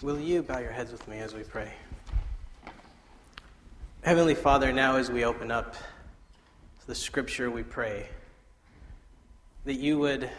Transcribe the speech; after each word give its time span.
Will 0.00 0.20
you 0.20 0.44
bow 0.44 0.60
your 0.60 0.70
heads 0.70 0.92
with 0.92 1.08
me 1.08 1.18
as 1.18 1.34
we 1.34 1.42
pray? 1.42 1.72
Heavenly 4.02 4.36
Father, 4.36 4.72
now 4.72 4.94
as 4.94 5.10
we 5.10 5.24
open 5.24 5.50
up 5.50 5.74
the 6.86 6.94
scripture, 6.94 7.50
we 7.50 7.64
pray 7.64 8.06
that 9.64 9.74
you 9.74 9.98
would 9.98 10.30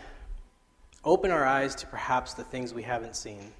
open 1.03 1.29
our 1.29 1.45
eyes 1.45 1.75
to 1.75 1.87
perhaps 1.87 2.35
the 2.35 2.43
things 2.45 2.73
we 2.73 2.83
haven't 2.83 3.17
seen, 3.17 3.51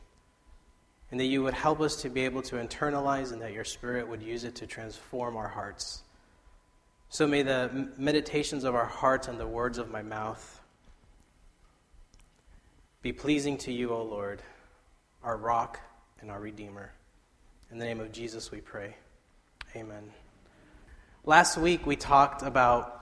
and 1.12 1.20
that 1.20 1.26
you 1.26 1.44
would 1.44 1.54
help 1.54 1.82
us 1.82 1.98
to 2.04 2.10
be 2.10 2.24
able 2.24 2.44
to 2.44 2.56
internalize, 2.56 3.34
and 3.34 3.42
that 3.42 3.52
your 3.52 3.66
Spirit 3.66 4.08
would 4.08 4.24
use 4.24 4.46
it 4.46 4.56
to 4.56 4.66
transform 4.66 5.36
our 5.36 5.50
hearts. 5.50 6.04
So 7.10 7.28
may 7.28 7.42
the 7.42 7.90
meditations 7.98 8.64
of 8.64 8.74
our 8.74 8.86
hearts 8.86 9.28
and 9.28 9.38
the 9.38 9.48
words 9.48 9.78
of 9.78 9.92
my 9.92 10.02
mouth 10.02 10.62
be 13.02 13.12
pleasing 13.12 13.58
to 13.58 13.74
you, 13.74 13.90
O 13.90 14.02
Lord, 14.02 14.42
our 15.24 15.36
rock 15.36 15.82
and 16.22 16.32
our 16.32 16.40
Redeemer. 16.40 16.92
In 17.72 17.78
the 17.78 17.86
name 17.86 18.00
of 18.00 18.12
Jesus 18.12 18.52
we 18.52 18.62
pray. 18.62 18.96
Amen. 19.76 20.12
Last 21.26 21.58
week 21.58 21.86
we 21.86 21.96
talked 21.96 22.42
about 22.42 22.96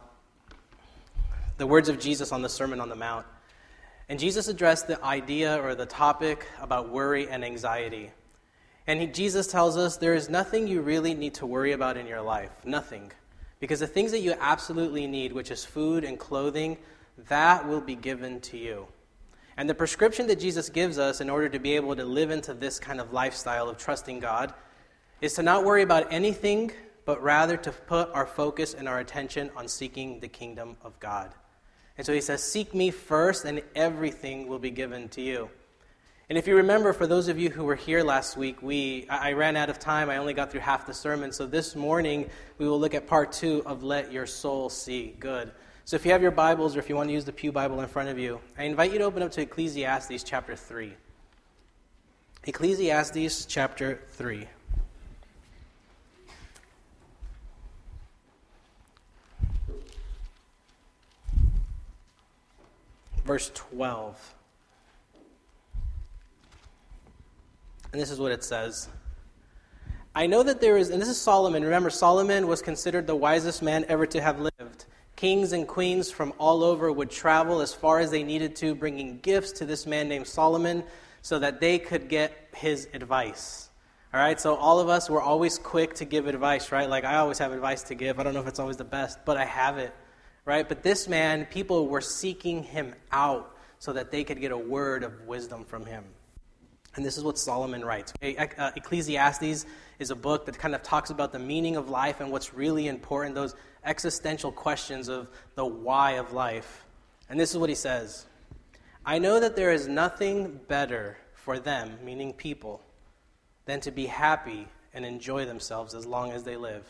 the 1.57 1.65
words 1.65 1.89
of 1.89 1.99
Jesus 1.99 2.31
on 2.31 2.41
the 2.41 2.49
Sermon 2.49 2.79
on 2.79 2.89
the 2.89 2.95
Mount. 2.95 3.25
And 4.09 4.19
Jesus 4.19 4.47
addressed 4.47 4.87
the 4.87 5.03
idea 5.03 5.61
or 5.61 5.75
the 5.75 5.85
topic 5.85 6.45
about 6.61 6.89
worry 6.89 7.27
and 7.29 7.43
anxiety. 7.43 8.11
And 8.85 9.01
he, 9.01 9.07
Jesus 9.07 9.47
tells 9.47 9.75
us 9.75 9.97
there 9.97 10.13
is 10.13 10.29
nothing 10.29 10.67
you 10.67 10.81
really 10.81 11.13
need 11.13 11.33
to 11.35 11.45
worry 11.45 11.73
about 11.73 11.97
in 11.97 12.07
your 12.07 12.21
life. 12.21 12.51
Nothing. 12.63 13.11
Because 13.59 13.79
the 13.79 13.87
things 13.87 14.11
that 14.11 14.19
you 14.19 14.33
absolutely 14.39 15.07
need, 15.07 15.33
which 15.33 15.51
is 15.51 15.65
food 15.65 16.03
and 16.03 16.17
clothing, 16.17 16.77
that 17.27 17.67
will 17.67 17.81
be 17.81 17.95
given 17.95 18.39
to 18.41 18.57
you. 18.57 18.87
And 19.57 19.67
the 19.67 19.73
prescription 19.73 20.27
that 20.27 20.39
Jesus 20.39 20.69
gives 20.69 20.99
us 20.99 21.19
in 21.19 21.31
order 21.31 21.49
to 21.49 21.57
be 21.57 21.75
able 21.75 21.95
to 21.95 22.05
live 22.05 22.29
into 22.29 22.53
this 22.53 22.79
kind 22.79 23.01
of 23.01 23.11
lifestyle 23.11 23.67
of 23.67 23.77
trusting 23.77 24.19
God 24.19 24.53
is 25.19 25.33
to 25.33 25.43
not 25.43 25.65
worry 25.65 25.81
about 25.81 26.13
anything, 26.13 26.71
but 27.05 27.21
rather 27.23 27.57
to 27.57 27.71
put 27.71 28.11
our 28.13 28.27
focus 28.27 28.75
and 28.75 28.87
our 28.87 28.99
attention 28.99 29.49
on 29.55 29.67
seeking 29.67 30.19
the 30.19 30.27
kingdom 30.27 30.77
of 30.83 30.99
God. 30.99 31.33
And 31.97 32.05
so 32.05 32.13
he 32.13 32.21
says, 32.21 32.43
Seek 32.43 32.75
me 32.75 32.91
first, 32.91 33.45
and 33.45 33.63
everything 33.75 34.47
will 34.47 34.59
be 34.59 34.69
given 34.69 35.09
to 35.09 35.21
you. 35.21 35.49
And 36.29 36.37
if 36.37 36.45
you 36.45 36.57
remember, 36.57 36.93
for 36.93 37.07
those 37.07 37.27
of 37.27 37.39
you 37.39 37.49
who 37.49 37.63
were 37.63 37.75
here 37.75 38.03
last 38.03 38.37
week, 38.37 38.61
we, 38.61 39.07
I 39.09 39.31
ran 39.31 39.55
out 39.55 39.69
of 39.69 39.79
time. 39.79 40.09
I 40.09 40.17
only 40.17 40.33
got 40.33 40.51
through 40.51 40.59
half 40.59 40.85
the 40.85 40.93
sermon. 40.93 41.31
So 41.31 41.47
this 41.47 41.75
morning, 41.75 42.29
we 42.59 42.67
will 42.67 42.79
look 42.79 42.93
at 42.93 43.07
part 43.07 43.31
two 43.31 43.63
of 43.65 43.81
Let 43.81 44.11
Your 44.11 44.27
Soul 44.27 44.69
See 44.69 45.15
Good. 45.19 45.51
So 45.87 45.95
if 45.95 46.05
you 46.05 46.11
have 46.11 46.21
your 46.21 46.31
Bibles 46.31 46.75
or 46.75 46.79
if 46.79 46.89
you 46.89 46.97
want 46.97 47.07
to 47.07 47.13
use 47.13 47.23
the 47.23 47.31
Pew 47.31 47.49
Bible 47.53 47.79
in 47.79 47.87
front 47.87 48.09
of 48.09 48.19
you, 48.19 48.41
I 48.57 48.65
invite 48.65 48.91
you 48.91 48.97
to 48.97 49.05
open 49.05 49.23
up 49.23 49.31
to 49.31 49.41
Ecclesiastes 49.41 50.21
chapter 50.21 50.53
3. 50.53 50.91
Ecclesiastes 52.43 53.45
chapter 53.45 54.01
3. 54.09 54.45
Verse 63.23 63.49
12. 63.55 64.35
And 67.93 68.01
this 68.01 68.11
is 68.11 68.19
what 68.19 68.33
it 68.33 68.43
says. 68.43 68.89
I 70.13 70.27
know 70.27 70.43
that 70.43 70.59
there 70.59 70.75
is, 70.75 70.89
and 70.89 71.01
this 71.01 71.07
is 71.07 71.21
Solomon. 71.21 71.63
Remember, 71.63 71.89
Solomon 71.89 72.45
was 72.45 72.61
considered 72.61 73.07
the 73.07 73.15
wisest 73.15 73.61
man 73.61 73.85
ever 73.87 74.05
to 74.07 74.19
have 74.19 74.41
lived. 74.41 74.83
Kings 75.17 75.51
and 75.51 75.67
queens 75.67 76.11
from 76.11 76.31
all 76.37 76.63
over 76.63 76.91
would 76.91 77.09
travel 77.09 77.59
as 77.61 77.73
far 77.73 77.99
as 77.99 78.11
they 78.11 78.21
needed 78.21 78.55
to, 78.57 78.75
bringing 78.75 79.17
gifts 79.17 79.51
to 79.53 79.65
this 79.65 79.87
man 79.87 80.07
named 80.07 80.27
Solomon 80.27 80.83
so 81.23 81.39
that 81.39 81.59
they 81.59 81.79
could 81.79 82.07
get 82.07 82.49
his 82.53 82.87
advice. 82.93 83.69
All 84.13 84.19
right, 84.19 84.39
so 84.39 84.55
all 84.55 84.79
of 84.79 84.89
us, 84.89 85.09
we're 85.09 85.21
always 85.21 85.57
quick 85.57 85.95
to 85.95 86.05
give 86.05 86.27
advice, 86.27 86.71
right? 86.71 86.87
Like 86.87 87.03
I 87.03 87.15
always 87.15 87.39
have 87.39 87.51
advice 87.51 87.81
to 87.83 87.95
give. 87.95 88.19
I 88.19 88.23
don't 88.23 88.35
know 88.35 88.41
if 88.41 88.47
it's 88.47 88.59
always 88.59 88.77
the 88.77 88.83
best, 88.83 89.17
but 89.25 89.37
I 89.37 89.45
have 89.45 89.79
it, 89.79 89.91
right? 90.45 90.69
But 90.69 90.83
this 90.83 91.07
man, 91.07 91.45
people 91.45 91.87
were 91.87 91.99
seeking 91.99 92.61
him 92.61 92.93
out 93.11 93.57
so 93.79 93.93
that 93.93 94.11
they 94.11 94.23
could 94.23 94.39
get 94.39 94.51
a 94.51 94.57
word 94.57 95.03
of 95.03 95.21
wisdom 95.25 95.65
from 95.65 95.87
him. 95.87 96.03
And 96.95 97.03
this 97.03 97.17
is 97.17 97.23
what 97.23 97.39
Solomon 97.39 97.83
writes. 97.83 98.13
Uh, 98.21 98.71
Ecclesiastes 98.75 99.65
is 99.99 100.11
a 100.11 100.15
book 100.15 100.45
that 100.45 100.57
kind 100.57 100.75
of 100.75 100.83
talks 100.83 101.09
about 101.09 101.31
the 101.31 101.39
meaning 101.39 101.75
of 101.75 101.89
life 101.89 102.19
and 102.19 102.31
what's 102.31 102.53
really 102.53 102.87
important, 102.87 103.35
those 103.35 103.55
existential 103.83 104.51
questions 104.51 105.07
of 105.07 105.27
the 105.55 105.65
why 105.65 106.11
of 106.13 106.33
life. 106.33 106.85
And 107.29 107.39
this 107.39 107.51
is 107.51 107.57
what 107.57 107.69
he 107.69 107.75
says 107.75 108.25
I 109.05 109.19
know 109.19 109.39
that 109.39 109.55
there 109.55 109.71
is 109.71 109.87
nothing 109.87 110.59
better 110.67 111.17
for 111.33 111.59
them, 111.59 111.97
meaning 112.03 112.33
people, 112.33 112.81
than 113.65 113.79
to 113.81 113.91
be 113.91 114.05
happy 114.05 114.67
and 114.93 115.05
enjoy 115.05 115.45
themselves 115.45 115.93
as 115.93 116.05
long 116.05 116.31
as 116.31 116.43
they 116.43 116.57
live. 116.57 116.85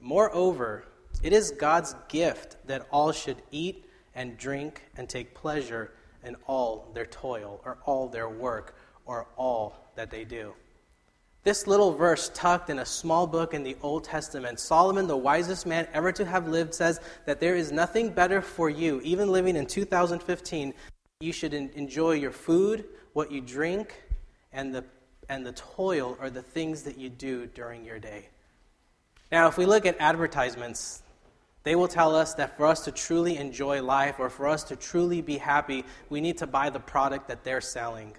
Moreover, 0.00 0.84
it 1.22 1.32
is 1.32 1.50
God's 1.50 1.94
gift 2.08 2.56
that 2.66 2.86
all 2.90 3.12
should 3.12 3.42
eat 3.50 3.86
and 4.14 4.38
drink 4.38 4.82
and 4.96 5.08
take 5.08 5.34
pleasure 5.34 5.92
in 6.24 6.36
all 6.46 6.90
their 6.94 7.06
toil 7.06 7.60
or 7.64 7.78
all 7.84 8.08
their 8.08 8.28
work 8.28 8.76
or 9.04 9.26
all 9.36 9.88
that 9.96 10.10
they 10.10 10.24
do. 10.24 10.54
This 11.42 11.66
little 11.66 11.92
verse, 11.92 12.30
tucked 12.34 12.68
in 12.68 12.80
a 12.80 12.84
small 12.84 13.26
book 13.26 13.54
in 13.54 13.62
the 13.62 13.76
Old 13.82 14.04
Testament, 14.04 14.60
Solomon, 14.60 15.06
the 15.06 15.16
wisest 15.16 15.64
man 15.64 15.88
ever 15.94 16.12
to 16.12 16.24
have 16.26 16.48
lived, 16.48 16.74
says 16.74 17.00
that 17.24 17.40
there 17.40 17.56
is 17.56 17.72
nothing 17.72 18.10
better 18.10 18.42
for 18.42 18.68
you, 18.68 19.00
even 19.02 19.32
living 19.32 19.56
in 19.56 19.64
2015. 19.64 20.74
You 21.20 21.32
should 21.32 21.54
enjoy 21.54 22.12
your 22.12 22.30
food, 22.30 22.84
what 23.14 23.32
you 23.32 23.40
drink, 23.40 23.94
and 24.52 24.74
the, 24.74 24.84
and 25.30 25.46
the 25.46 25.52
toil 25.52 26.18
or 26.20 26.28
the 26.28 26.42
things 26.42 26.82
that 26.82 26.98
you 26.98 27.08
do 27.08 27.46
during 27.46 27.86
your 27.86 27.98
day. 27.98 28.28
Now, 29.32 29.48
if 29.48 29.56
we 29.56 29.64
look 29.64 29.86
at 29.86 29.96
advertisements, 29.98 31.02
they 31.62 31.74
will 31.74 31.88
tell 31.88 32.14
us 32.14 32.34
that 32.34 32.56
for 32.58 32.66
us 32.66 32.84
to 32.84 32.92
truly 32.92 33.38
enjoy 33.38 33.82
life 33.82 34.16
or 34.18 34.28
for 34.28 34.46
us 34.46 34.64
to 34.64 34.76
truly 34.76 35.22
be 35.22 35.38
happy, 35.38 35.84
we 36.10 36.20
need 36.20 36.36
to 36.38 36.46
buy 36.46 36.68
the 36.68 36.80
product 36.80 37.28
that 37.28 37.44
they're 37.44 37.60
selling. 37.62 38.14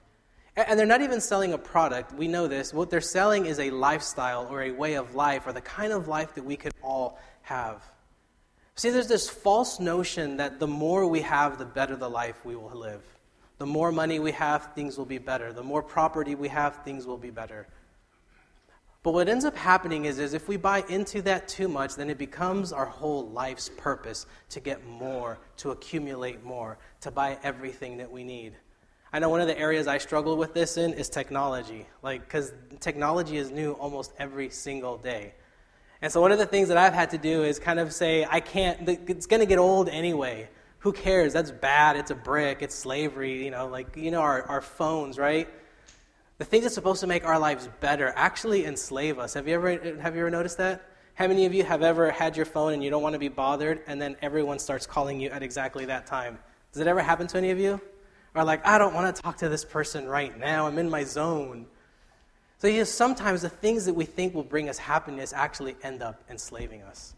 And 0.55 0.77
they're 0.77 0.85
not 0.85 1.01
even 1.01 1.21
selling 1.21 1.53
a 1.53 1.57
product. 1.57 2.13
We 2.13 2.27
know 2.27 2.47
this. 2.47 2.73
What 2.73 2.89
they're 2.89 2.99
selling 2.99 3.45
is 3.45 3.59
a 3.59 3.69
lifestyle 3.71 4.47
or 4.51 4.63
a 4.63 4.71
way 4.71 4.95
of 4.95 5.15
life 5.15 5.47
or 5.47 5.53
the 5.53 5.61
kind 5.61 5.93
of 5.93 6.07
life 6.07 6.35
that 6.35 6.43
we 6.43 6.57
could 6.57 6.73
all 6.83 7.19
have. 7.43 7.81
See, 8.75 8.89
there's 8.89 9.07
this 9.07 9.29
false 9.29 9.79
notion 9.79 10.37
that 10.37 10.59
the 10.59 10.67
more 10.67 11.07
we 11.07 11.21
have, 11.21 11.57
the 11.57 11.65
better 11.65 11.95
the 11.95 12.09
life 12.09 12.43
we 12.45 12.55
will 12.55 12.69
live. 12.75 13.01
The 13.59 13.65
more 13.65 13.91
money 13.91 14.19
we 14.19 14.31
have, 14.33 14.73
things 14.73 14.97
will 14.97 15.05
be 15.05 15.19
better. 15.19 15.53
The 15.53 15.63
more 15.63 15.83
property 15.83 16.35
we 16.35 16.47
have, 16.49 16.83
things 16.83 17.05
will 17.05 17.17
be 17.17 17.29
better. 17.29 17.67
But 19.03 19.13
what 19.13 19.29
ends 19.29 19.45
up 19.45 19.55
happening 19.55 20.05
is, 20.05 20.19
is 20.19 20.33
if 20.33 20.47
we 20.47 20.57
buy 20.57 20.83
into 20.89 21.21
that 21.23 21.47
too 21.47 21.67
much, 21.67 21.95
then 21.95 22.09
it 22.09 22.17
becomes 22.17 22.71
our 22.71 22.85
whole 22.85 23.29
life's 23.29 23.69
purpose 23.69 24.25
to 24.49 24.59
get 24.59 24.85
more, 24.85 25.39
to 25.57 25.71
accumulate 25.71 26.43
more, 26.43 26.77
to 27.01 27.09
buy 27.09 27.37
everything 27.41 27.97
that 27.97 28.11
we 28.11 28.23
need. 28.23 28.53
I 29.13 29.19
know 29.19 29.27
one 29.27 29.41
of 29.41 29.47
the 29.47 29.59
areas 29.59 29.87
I 29.87 29.97
struggle 29.97 30.37
with 30.37 30.53
this 30.53 30.77
in 30.77 30.93
is 30.93 31.09
technology, 31.09 31.85
like 32.01 32.21
because 32.21 32.53
technology 32.79 33.35
is 33.35 33.51
new 33.51 33.73
almost 33.73 34.13
every 34.17 34.49
single 34.49 34.97
day. 34.97 35.33
And 36.01 36.11
so 36.11 36.21
one 36.21 36.31
of 36.31 36.39
the 36.39 36.45
things 36.45 36.69
that 36.69 36.77
I've 36.77 36.93
had 36.93 37.11
to 37.11 37.17
do 37.17 37.43
is 37.43 37.59
kind 37.59 37.79
of 37.79 37.93
say, 37.93 38.25
I 38.27 38.39
can't. 38.39 38.87
It's 38.87 39.27
going 39.27 39.41
to 39.41 39.45
get 39.45 39.59
old 39.59 39.89
anyway. 39.89 40.49
Who 40.79 40.93
cares? 40.93 41.33
That's 41.33 41.51
bad. 41.51 41.97
It's 41.97 42.09
a 42.09 42.15
brick. 42.15 42.61
It's 42.61 42.73
slavery. 42.73 43.43
You 43.43 43.51
know, 43.51 43.67
like 43.67 43.97
you 43.97 44.11
know 44.11 44.21
our, 44.21 44.43
our 44.43 44.61
phones, 44.61 45.19
right? 45.19 45.47
The 46.37 46.45
things 46.45 46.63
that's 46.63 46.73
supposed 46.73 47.01
to 47.01 47.07
make 47.07 47.25
our 47.25 47.37
lives 47.37 47.69
better 47.81 48.13
actually 48.15 48.65
enslave 48.65 49.19
us. 49.19 49.33
Have 49.33 49.47
you 49.47 49.55
ever 49.55 49.71
have 49.99 50.15
you 50.15 50.21
ever 50.21 50.31
noticed 50.31 50.57
that? 50.57 50.87
How 51.15 51.27
many 51.27 51.45
of 51.45 51.53
you 51.53 51.63
have 51.65 51.83
ever 51.83 52.09
had 52.09 52.37
your 52.37 52.45
phone 52.45 52.73
and 52.73 52.83
you 52.83 52.89
don't 52.89 53.03
want 53.03 53.13
to 53.13 53.19
be 53.19 53.27
bothered, 53.27 53.81
and 53.85 54.01
then 54.01 54.15
everyone 54.21 54.57
starts 54.57 54.87
calling 54.87 55.19
you 55.19 55.29
at 55.29 55.43
exactly 55.43 55.85
that 55.85 56.07
time? 56.07 56.39
Does 56.71 56.81
it 56.81 56.87
ever 56.87 57.01
happen 57.01 57.27
to 57.27 57.37
any 57.37 57.51
of 57.51 57.59
you? 57.59 57.81
Or 58.33 58.43
like, 58.43 58.65
I 58.65 58.77
don't 58.77 58.93
want 58.93 59.13
to 59.15 59.21
talk 59.21 59.37
to 59.37 59.49
this 59.49 59.65
person 59.65 60.07
right 60.07 60.37
now. 60.37 60.67
I'm 60.67 60.77
in 60.77 60.89
my 60.89 61.03
zone. 61.03 61.65
So 62.59 62.67
you 62.67 62.79
know, 62.79 62.83
sometimes 62.83 63.41
the 63.41 63.49
things 63.49 63.85
that 63.85 63.93
we 63.93 64.05
think 64.05 64.33
will 64.33 64.43
bring 64.43 64.69
us 64.69 64.77
happiness 64.77 65.33
actually 65.33 65.75
end 65.83 66.01
up 66.01 66.23
enslaving 66.29 66.83
us. 66.83 67.15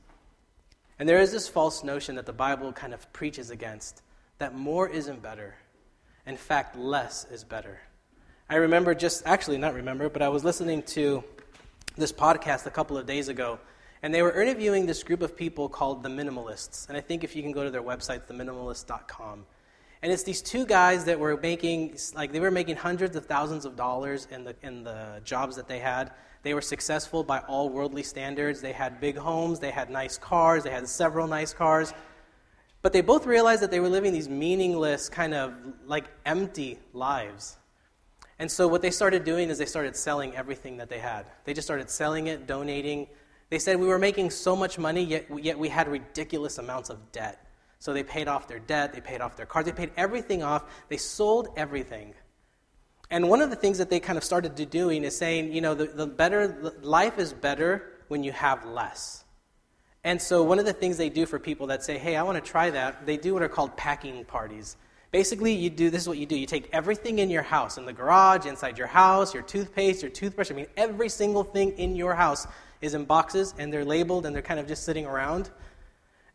And 0.99 1.07
there 1.09 1.19
is 1.19 1.31
this 1.31 1.47
false 1.47 1.83
notion 1.83 2.15
that 2.15 2.25
the 2.25 2.33
Bible 2.33 2.71
kind 2.71 2.93
of 2.93 3.11
preaches 3.13 3.49
against 3.49 4.01
that 4.37 4.55
more 4.55 4.87
isn't 4.87 5.21
better. 5.21 5.55
In 6.25 6.37
fact, 6.37 6.77
less 6.77 7.25
is 7.29 7.43
better. 7.43 7.79
I 8.49 8.55
remember 8.55 8.95
just, 8.95 9.23
actually, 9.25 9.57
not 9.57 9.73
remember, 9.73 10.09
but 10.09 10.21
I 10.21 10.29
was 10.29 10.43
listening 10.43 10.83
to 10.83 11.23
this 11.97 12.11
podcast 12.11 12.65
a 12.65 12.71
couple 12.71 12.97
of 12.97 13.05
days 13.05 13.27
ago, 13.27 13.59
and 14.01 14.13
they 14.13 14.21
were 14.21 14.41
interviewing 14.41 14.85
this 14.85 15.03
group 15.03 15.21
of 15.21 15.35
people 15.35 15.69
called 15.69 16.03
the 16.03 16.09
Minimalists. 16.09 16.87
And 16.87 16.97
I 16.97 17.01
think 17.01 17.23
if 17.23 17.35
you 17.35 17.41
can 17.41 17.51
go 17.51 17.63
to 17.63 17.71
their 17.71 17.83
website, 17.83 18.27
theminimalist.com, 18.27 19.45
and 20.03 20.11
it's 20.11 20.23
these 20.23 20.41
two 20.41 20.65
guys 20.65 21.05
that 21.05 21.17
were 21.17 21.37
making, 21.37 21.97
like, 22.13 22.33
they 22.33 22.41
were 22.41 22.51
making 22.51 22.75
hundreds 22.75 23.15
of 23.15 23.25
thousands 23.25 23.63
of 23.63 23.77
dollars 23.77 24.27
in 24.31 24.43
the, 24.43 24.53
in 24.61 24.83
the 24.83 25.21
jobs 25.23 25.55
that 25.55 25.69
they 25.69 25.79
had. 25.79 26.11
They 26.41 26.53
were 26.53 26.61
successful 26.61 27.23
by 27.23 27.39
all 27.39 27.69
worldly 27.69 28.03
standards. 28.03 28.59
They 28.59 28.73
had 28.73 28.99
big 28.99 29.15
homes, 29.15 29.61
they 29.61 29.71
had 29.71 29.89
nice 29.89 30.17
cars, 30.17 30.65
they 30.65 30.71
had 30.71 30.89
several 30.89 31.25
nice 31.25 31.53
cars. 31.53 31.93
But 32.81 32.91
they 32.91 32.99
both 32.99 33.25
realized 33.25 33.61
that 33.61 33.71
they 33.71 33.79
were 33.79 33.87
living 33.87 34.11
these 34.11 34.27
meaningless, 34.27 35.07
kind 35.07 35.33
of 35.33 35.53
like 35.85 36.03
empty 36.25 36.79
lives. 36.91 37.55
And 38.39 38.51
so 38.51 38.67
what 38.67 38.81
they 38.81 38.91
started 38.91 39.23
doing 39.23 39.49
is 39.49 39.57
they 39.57 39.65
started 39.65 39.95
selling 39.95 40.35
everything 40.35 40.75
that 40.77 40.89
they 40.89 40.99
had. 40.99 41.27
They 41.45 41.53
just 41.53 41.65
started 41.65 41.89
selling 41.89 42.27
it, 42.27 42.45
donating. 42.45 43.07
They 43.49 43.57
said 43.57 43.79
we 43.79 43.87
were 43.87 43.99
making 43.99 44.31
so 44.31 44.53
much 44.53 44.77
money, 44.77 45.05
yet, 45.05 45.27
yet 45.41 45.57
we 45.57 45.69
had 45.69 45.87
ridiculous 45.87 46.57
amounts 46.57 46.89
of 46.89 47.13
debt. 47.13 47.39
So 47.83 47.91
they 47.91 48.03
paid 48.03 48.29
off 48.29 48.47
their 48.47 48.59
debt, 48.59 48.93
they 48.93 49.01
paid 49.01 49.19
off 49.19 49.35
their 49.35 49.45
cars, 49.45 49.65
they 49.65 49.73
paid 49.73 49.91
everything 49.97 50.41
off, 50.41 50.63
they 50.87 50.95
sold 50.95 51.49
everything. 51.57 52.13
And 53.09 53.27
one 53.27 53.41
of 53.41 53.49
the 53.49 53.57
things 53.57 53.77
that 53.79 53.89
they 53.89 53.99
kind 53.99 54.17
of 54.17 54.23
started 54.23 54.55
to 54.55 54.65
doing 54.65 55.03
is 55.03 55.17
saying, 55.17 55.51
you 55.51 55.59
know, 55.59 55.73
the, 55.73 55.87
the 55.87 56.07
better 56.07 56.73
life 56.81 57.19
is 57.19 57.33
better 57.33 57.91
when 58.07 58.23
you 58.23 58.31
have 58.31 58.63
less. 58.65 59.25
And 60.05 60.21
so 60.21 60.43
one 60.43 60.59
of 60.59 60.65
the 60.65 60.71
things 60.71 60.95
they 60.95 61.09
do 61.09 61.25
for 61.25 61.39
people 61.39 61.67
that 61.67 61.83
say, 61.83 61.97
hey, 61.97 62.15
I 62.15 62.23
want 62.23 62.41
to 62.41 62.51
try 62.51 62.69
that, 62.69 63.05
they 63.05 63.17
do 63.17 63.33
what 63.33 63.43
are 63.43 63.49
called 63.49 63.75
packing 63.75 64.23
parties. 64.23 64.77
Basically, 65.11 65.51
you 65.51 65.69
do 65.69 65.89
this 65.89 66.03
is 66.03 66.07
what 66.07 66.17
you 66.17 66.25
do. 66.25 66.37
You 66.37 66.45
take 66.45 66.69
everything 66.71 67.19
in 67.19 67.29
your 67.29 67.43
house, 67.43 67.77
in 67.77 67.85
the 67.85 67.91
garage, 67.91 68.45
inside 68.45 68.77
your 68.77 68.87
house, 68.87 69.33
your 69.33 69.43
toothpaste, 69.43 70.01
your 70.01 70.09
toothbrush. 70.09 70.51
I 70.51 70.53
mean, 70.53 70.67
every 70.77 71.09
single 71.09 71.43
thing 71.43 71.77
in 71.77 71.97
your 71.97 72.15
house 72.15 72.47
is 72.79 72.93
in 72.93 73.03
boxes 73.03 73.53
and 73.57 73.73
they're 73.73 73.83
labeled 73.83 74.25
and 74.25 74.33
they're 74.33 74.41
kind 74.41 74.61
of 74.61 74.67
just 74.69 74.85
sitting 74.85 75.05
around. 75.05 75.51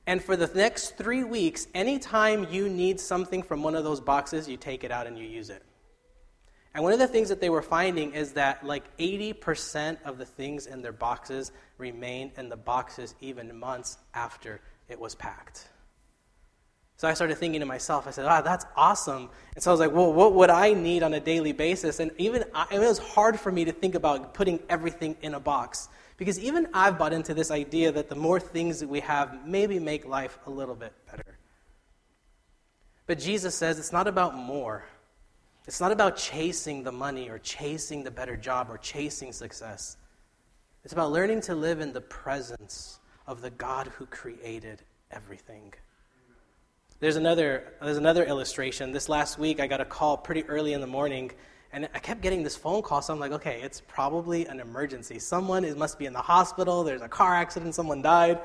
And 0.09 0.25
for 0.25 0.37
the 0.37 0.51
next 0.55 0.97
three 0.97 1.23
weeks, 1.23 1.67
anytime 1.75 2.47
you 2.51 2.71
need 2.71 2.99
something 2.99 3.43
from 3.43 3.63
one 3.63 3.75
of 3.75 3.85
those 3.85 4.01
boxes, 4.01 4.49
you 4.49 4.57
take 4.57 4.83
it 4.83 4.91
out 4.91 5.07
and 5.07 5.19
you 5.19 5.27
use 5.27 5.51
it. 5.51 5.63
And 6.73 6.83
one 6.83 6.95
of 6.95 6.99
the 6.99 7.07
things 7.07 7.29
that 7.29 7.43
they 7.43 7.51
were 7.51 7.61
finding 7.61 8.15
is 8.15 8.33
that 8.33 8.65
like 8.65 8.85
80% 8.97 9.99
of 10.07 10.17
the 10.17 10.25
things 10.25 10.65
in 10.65 10.81
their 10.81 10.93
boxes 10.93 11.53
remained 11.77 12.33
in 12.39 12.49
the 12.49 12.57
boxes 12.57 13.17
even 13.21 13.55
months 13.55 13.99
after 14.15 14.63
it 14.89 14.99
was 14.99 15.15
packed. 15.15 15.69
So 16.97 17.07
I 17.07 17.13
started 17.13 17.37
thinking 17.37 17.61
to 17.61 17.67
myself, 17.67 18.07
I 18.07 18.11
said, 18.11 18.25
ah, 18.25 18.41
that's 18.41 18.65
awesome. 18.77 19.29
And 19.55 19.63
so 19.63 19.71
I 19.71 19.73
was 19.73 19.81
like, 19.81 19.93
well, 19.93 20.11
what 20.11 20.33
would 20.33 20.49
I 20.49 20.73
need 20.73 21.03
on 21.03 21.13
a 21.13 21.21
daily 21.21 21.53
basis? 21.53 22.01
And 22.01 22.13
even 22.17 22.45
I, 22.55 22.67
it 22.73 22.79
was 22.79 22.99
hard 22.99 23.39
for 23.39 23.53
me 23.53 23.67
to 23.67 23.73
think 23.73 23.95
about 23.95 24.33
putting 24.33 24.59
everything 24.71 25.19
in 25.21 25.35
a 25.35 25.41
box. 25.41 25.91
Because 26.19 26.39
even 26.41 26.69
I've 26.75 26.99
bought 26.99 27.13
into 27.15 27.33
this 27.33 27.51
idea 27.51 27.91
that 27.93 28.09
the 28.11 28.17
more 28.17 28.39
things 28.39 28.81
that 28.81 28.89
we 28.89 29.01
have 29.01 29.47
maybe 29.47 29.79
make 29.79 30.05
life 30.05 30.39
a 30.47 30.51
little 30.51 30.75
bit 30.75 30.93
better. 31.11 31.39
But 33.07 33.19
Jesus 33.19 33.55
says 33.55 33.79
it's 33.79 33.93
not 33.93 34.07
about 34.07 34.35
more. 34.37 34.85
It's 35.67 35.81
not 35.81 35.93
about 35.93 36.17
chasing 36.17 36.83
the 36.83 36.93
money 36.93 37.31
or 37.31 37.39
chasing 37.39 38.03
the 38.03 38.11
better 38.11 38.37
job 38.37 38.69
or 38.69 38.79
chasing 38.79 39.33
success. 39.33 39.97
It's 40.83 40.93
about 40.93 41.13
learning 41.13 41.41
to 41.43 41.55
live 41.55 41.81
in 41.81 41.93
the 41.93 42.01
presence 42.01 42.99
of 43.27 43.41
the 43.41 43.51
God 43.51 43.87
who 43.87 44.07
created 44.07 44.83
everything. 45.11 45.73
There's 47.01 47.17
another, 47.17 47.75
there's 47.81 47.97
another 47.97 48.25
illustration. 48.25 48.91
This 48.91 49.09
last 49.09 49.39
week, 49.39 49.61
I 49.61 49.69
got 49.69 49.81
a 49.81 49.85
call 49.85 50.17
pretty 50.17 50.43
early 50.45 50.73
in 50.73 50.81
the 50.81 50.87
morning, 50.87 51.31
and 51.73 51.89
I 51.95 51.99
kept 51.99 52.23
getting 52.23 52.43
this 52.43 52.57
phone 52.57 52.83
call. 52.83 53.03
So 53.03 53.13
I'm 53.13 53.21
like, 53.21 53.33
okay, 53.33 53.61
it's 53.63 53.81
probably 53.81 54.47
an 54.47 54.61
emergency. 54.61 55.19
Someone 55.19 55.65
is, 55.65 55.77
must 55.77 55.99
be 55.99 56.07
in 56.07 56.13
the 56.13 56.21
hospital. 56.21 56.83
There's 56.85 57.03
a 57.03 57.09
car 57.09 57.35
accident. 57.35 57.75
Someone 57.75 58.03
died. 58.03 58.41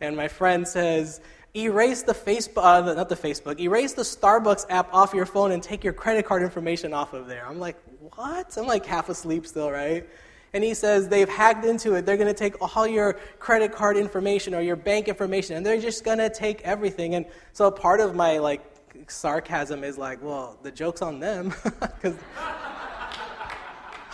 And 0.00 0.16
my 0.16 0.28
friend 0.28 0.68
says, 0.68 1.20
erase 1.54 2.02
the 2.02 2.12
Facebook, 2.12 2.62
uh, 2.62 2.94
not 2.94 3.08
the 3.08 3.16
Facebook, 3.16 3.58
erase 3.60 3.94
the 3.94 4.02
Starbucks 4.02 4.66
app 4.68 4.92
off 4.92 5.14
your 5.14 5.24
phone 5.24 5.52
and 5.52 5.62
take 5.62 5.82
your 5.82 5.94
credit 5.94 6.26
card 6.26 6.42
information 6.42 6.92
off 6.92 7.14
of 7.14 7.26
there. 7.26 7.46
I'm 7.48 7.58
like, 7.58 7.76
what? 8.14 8.56
I'm 8.58 8.66
like 8.66 8.84
half 8.84 9.08
asleep 9.08 9.46
still, 9.46 9.70
right? 9.70 10.06
and 10.56 10.64
he 10.64 10.72
says 10.72 11.06
they've 11.08 11.28
hacked 11.28 11.66
into 11.66 11.94
it. 11.94 12.06
They're 12.06 12.16
going 12.16 12.32
to 12.32 12.34
take 12.34 12.76
all 12.76 12.86
your 12.86 13.14
credit 13.38 13.72
card 13.72 13.98
information 13.98 14.54
or 14.54 14.62
your 14.62 14.74
bank 14.74 15.06
information, 15.06 15.56
and 15.56 15.66
they're 15.66 15.80
just 15.80 16.02
going 16.02 16.16
to 16.16 16.30
take 16.30 16.62
everything. 16.62 17.14
And 17.14 17.26
so 17.52 17.70
part 17.70 18.00
of 18.00 18.14
my 18.14 18.38
like 18.38 18.62
sarcasm 19.06 19.84
is 19.84 19.98
like, 19.98 20.22
well, 20.22 20.58
the 20.62 20.70
joke's 20.70 21.02
on 21.02 21.20
them, 21.20 21.52
because 21.64 22.16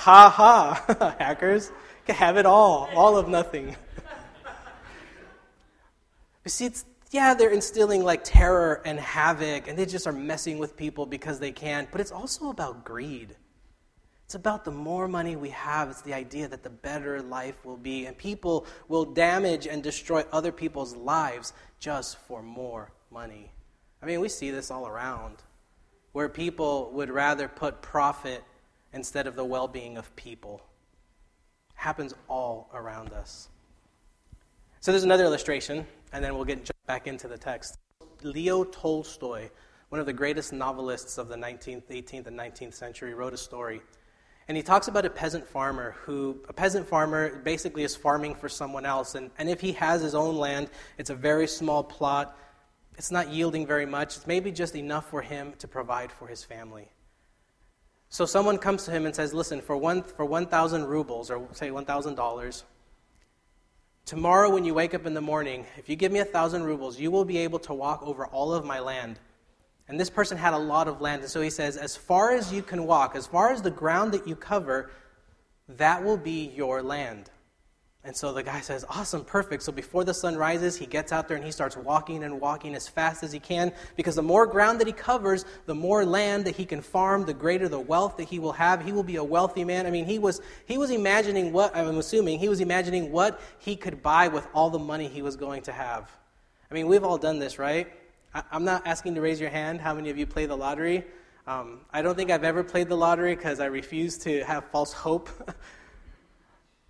ha 0.02 0.28
ha, 0.28 1.14
hackers 1.18 1.70
can 2.06 2.16
have 2.16 2.36
it 2.36 2.44
all, 2.44 2.90
all 2.94 3.16
of 3.16 3.28
nothing. 3.28 3.68
you 6.44 6.48
see, 6.48 6.66
it's 6.66 6.84
yeah, 7.12 7.34
they're 7.34 7.50
instilling 7.50 8.02
like 8.02 8.24
terror 8.24 8.82
and 8.84 8.98
havoc, 8.98 9.68
and 9.68 9.78
they 9.78 9.86
just 9.86 10.06
are 10.06 10.12
messing 10.12 10.58
with 10.58 10.76
people 10.76 11.06
because 11.06 11.38
they 11.38 11.52
can. 11.52 11.86
But 11.92 12.00
it's 12.00 12.10
also 12.10 12.48
about 12.48 12.84
greed. 12.84 13.36
It's 14.24 14.34
about 14.34 14.64
the 14.64 14.70
more 14.70 15.06
money 15.06 15.36
we 15.36 15.50
have, 15.50 15.90
it's 15.90 16.00
the 16.00 16.14
idea 16.14 16.48
that 16.48 16.62
the 16.62 16.70
better 16.70 17.20
life 17.20 17.64
will 17.64 17.76
be. 17.76 18.06
And 18.06 18.16
people 18.16 18.66
will 18.88 19.04
damage 19.04 19.66
and 19.66 19.82
destroy 19.82 20.24
other 20.32 20.50
people's 20.50 20.96
lives 20.96 21.52
just 21.78 22.16
for 22.16 22.42
more 22.42 22.90
money. 23.10 23.52
I 24.02 24.06
mean, 24.06 24.20
we 24.20 24.30
see 24.30 24.50
this 24.50 24.70
all 24.70 24.88
around, 24.88 25.36
where 26.12 26.30
people 26.30 26.90
would 26.94 27.10
rather 27.10 27.46
put 27.46 27.82
profit 27.82 28.42
instead 28.92 29.26
of 29.26 29.36
the 29.36 29.44
well 29.44 29.68
being 29.68 29.96
of 29.96 30.14
people. 30.16 30.62
Happens 31.74 32.14
all 32.28 32.70
around 32.74 33.12
us. 33.12 33.48
So 34.80 34.92
there's 34.92 35.04
another 35.04 35.24
illustration, 35.24 35.86
and 36.12 36.24
then 36.24 36.34
we'll 36.34 36.44
get 36.44 36.70
back 36.86 37.06
into 37.06 37.28
the 37.28 37.38
text. 37.38 37.78
Leo 38.22 38.64
Tolstoy, 38.64 39.48
one 39.88 40.00
of 40.00 40.06
the 40.06 40.12
greatest 40.12 40.52
novelists 40.52 41.18
of 41.18 41.28
the 41.28 41.36
19th, 41.36 41.84
18th, 41.90 42.26
and 42.26 42.38
19th 42.38 42.74
century, 42.74 43.14
wrote 43.14 43.32
a 43.32 43.38
story 43.38 43.80
and 44.48 44.56
he 44.56 44.62
talks 44.62 44.88
about 44.88 45.06
a 45.06 45.10
peasant 45.10 45.46
farmer 45.46 45.94
who, 46.02 46.38
a 46.48 46.52
peasant 46.52 46.86
farmer 46.86 47.36
basically 47.38 47.84
is 47.84 47.96
farming 47.96 48.34
for 48.34 48.50
someone 48.50 48.84
else. 48.84 49.14
And, 49.14 49.30
and 49.38 49.48
if 49.48 49.62
he 49.62 49.72
has 49.72 50.02
his 50.02 50.14
own 50.14 50.36
land, 50.36 50.68
it's 50.98 51.08
a 51.08 51.14
very 51.14 51.46
small 51.46 51.82
plot. 51.82 52.36
It's 52.98 53.10
not 53.10 53.30
yielding 53.30 53.66
very 53.66 53.86
much. 53.86 54.16
It's 54.16 54.26
maybe 54.26 54.52
just 54.52 54.76
enough 54.76 55.08
for 55.08 55.22
him 55.22 55.54
to 55.58 55.66
provide 55.66 56.12
for 56.12 56.26
his 56.26 56.44
family. 56.44 56.91
So 58.12 58.26
someone 58.26 58.58
comes 58.58 58.84
to 58.84 58.92
him 58.92 59.06
and 59.06 59.14
says, 59.14 59.34
Listen, 59.34 59.60
for, 59.60 59.76
one, 59.76 60.04
for 60.04 60.24
1,000 60.24 60.84
rubles, 60.84 61.30
or 61.30 61.48
say 61.52 61.70
$1,000, 61.70 62.62
tomorrow 64.04 64.50
when 64.50 64.64
you 64.64 64.74
wake 64.74 64.94
up 64.94 65.06
in 65.06 65.14
the 65.14 65.20
morning, 65.20 65.66
if 65.76 65.88
you 65.88 65.96
give 65.96 66.12
me 66.12 66.20
1,000 66.20 66.62
rubles, 66.62 67.00
you 67.00 67.10
will 67.10 67.24
be 67.24 67.38
able 67.38 67.58
to 67.58 67.74
walk 67.74 68.02
over 68.06 68.26
all 68.26 68.52
of 68.52 68.64
my 68.64 68.78
land 68.78 69.18
and 69.88 69.98
this 69.98 70.10
person 70.10 70.38
had 70.38 70.54
a 70.54 70.58
lot 70.58 70.88
of 70.88 71.00
land. 71.00 71.22
And 71.22 71.30
so 71.30 71.40
he 71.40 71.50
says, 71.50 71.76
As 71.76 71.96
far 71.96 72.32
as 72.32 72.52
you 72.52 72.62
can 72.62 72.86
walk, 72.86 73.14
as 73.16 73.26
far 73.26 73.52
as 73.52 73.62
the 73.62 73.70
ground 73.70 74.12
that 74.12 74.26
you 74.26 74.36
cover, 74.36 74.90
that 75.68 76.02
will 76.02 76.16
be 76.16 76.50
your 76.54 76.82
land. 76.82 77.30
And 78.04 78.16
so 78.16 78.32
the 78.32 78.42
guy 78.42 78.60
says, 78.60 78.84
Awesome, 78.88 79.24
perfect. 79.24 79.62
So 79.62 79.70
before 79.70 80.02
the 80.02 80.14
sun 80.14 80.36
rises, 80.36 80.76
he 80.76 80.86
gets 80.86 81.12
out 81.12 81.28
there 81.28 81.36
and 81.36 81.46
he 81.46 81.52
starts 81.52 81.76
walking 81.76 82.24
and 82.24 82.40
walking 82.40 82.74
as 82.74 82.88
fast 82.88 83.22
as 83.22 83.30
he 83.30 83.38
can 83.38 83.72
because 83.94 84.16
the 84.16 84.22
more 84.22 84.44
ground 84.44 84.80
that 84.80 84.88
he 84.88 84.92
covers, 84.92 85.44
the 85.66 85.74
more 85.74 86.04
land 86.04 86.44
that 86.46 86.56
he 86.56 86.64
can 86.64 86.80
farm, 86.80 87.24
the 87.24 87.34
greater 87.34 87.68
the 87.68 87.78
wealth 87.78 88.16
that 88.16 88.24
he 88.24 88.40
will 88.40 88.52
have. 88.52 88.84
He 88.84 88.90
will 88.90 89.04
be 89.04 89.16
a 89.16 89.24
wealthy 89.24 89.62
man. 89.62 89.86
I 89.86 89.90
mean, 89.90 90.04
he 90.04 90.18
was, 90.18 90.40
he 90.66 90.78
was 90.78 90.90
imagining 90.90 91.52
what, 91.52 91.76
I'm 91.76 91.96
assuming, 91.96 92.40
he 92.40 92.48
was 92.48 92.60
imagining 92.60 93.12
what 93.12 93.40
he 93.60 93.76
could 93.76 94.02
buy 94.02 94.26
with 94.26 94.48
all 94.52 94.68
the 94.68 94.80
money 94.80 95.06
he 95.06 95.22
was 95.22 95.36
going 95.36 95.62
to 95.62 95.72
have. 95.72 96.10
I 96.70 96.74
mean, 96.74 96.88
we've 96.88 97.04
all 97.04 97.18
done 97.18 97.38
this, 97.38 97.58
right? 97.58 97.86
I'm 98.50 98.64
not 98.64 98.84
asking 98.86 99.14
to 99.14 99.20
raise 99.20 99.40
your 99.40 99.50
hand. 99.50 99.80
How 99.80 99.94
many 99.94 100.10
of 100.10 100.18
you 100.18 100.26
play 100.26 100.46
the 100.46 100.56
lottery? 100.56 101.04
Um, 101.46 101.80
I 101.92 102.02
don't 102.02 102.16
think 102.16 102.30
I've 102.30 102.44
ever 102.44 102.64
played 102.64 102.88
the 102.88 102.96
lottery 102.96 103.36
because 103.36 103.60
I 103.60 103.66
refuse 103.66 104.16
to 104.18 104.42
have 104.44 104.64
false 104.70 104.92
hope. 104.92 105.28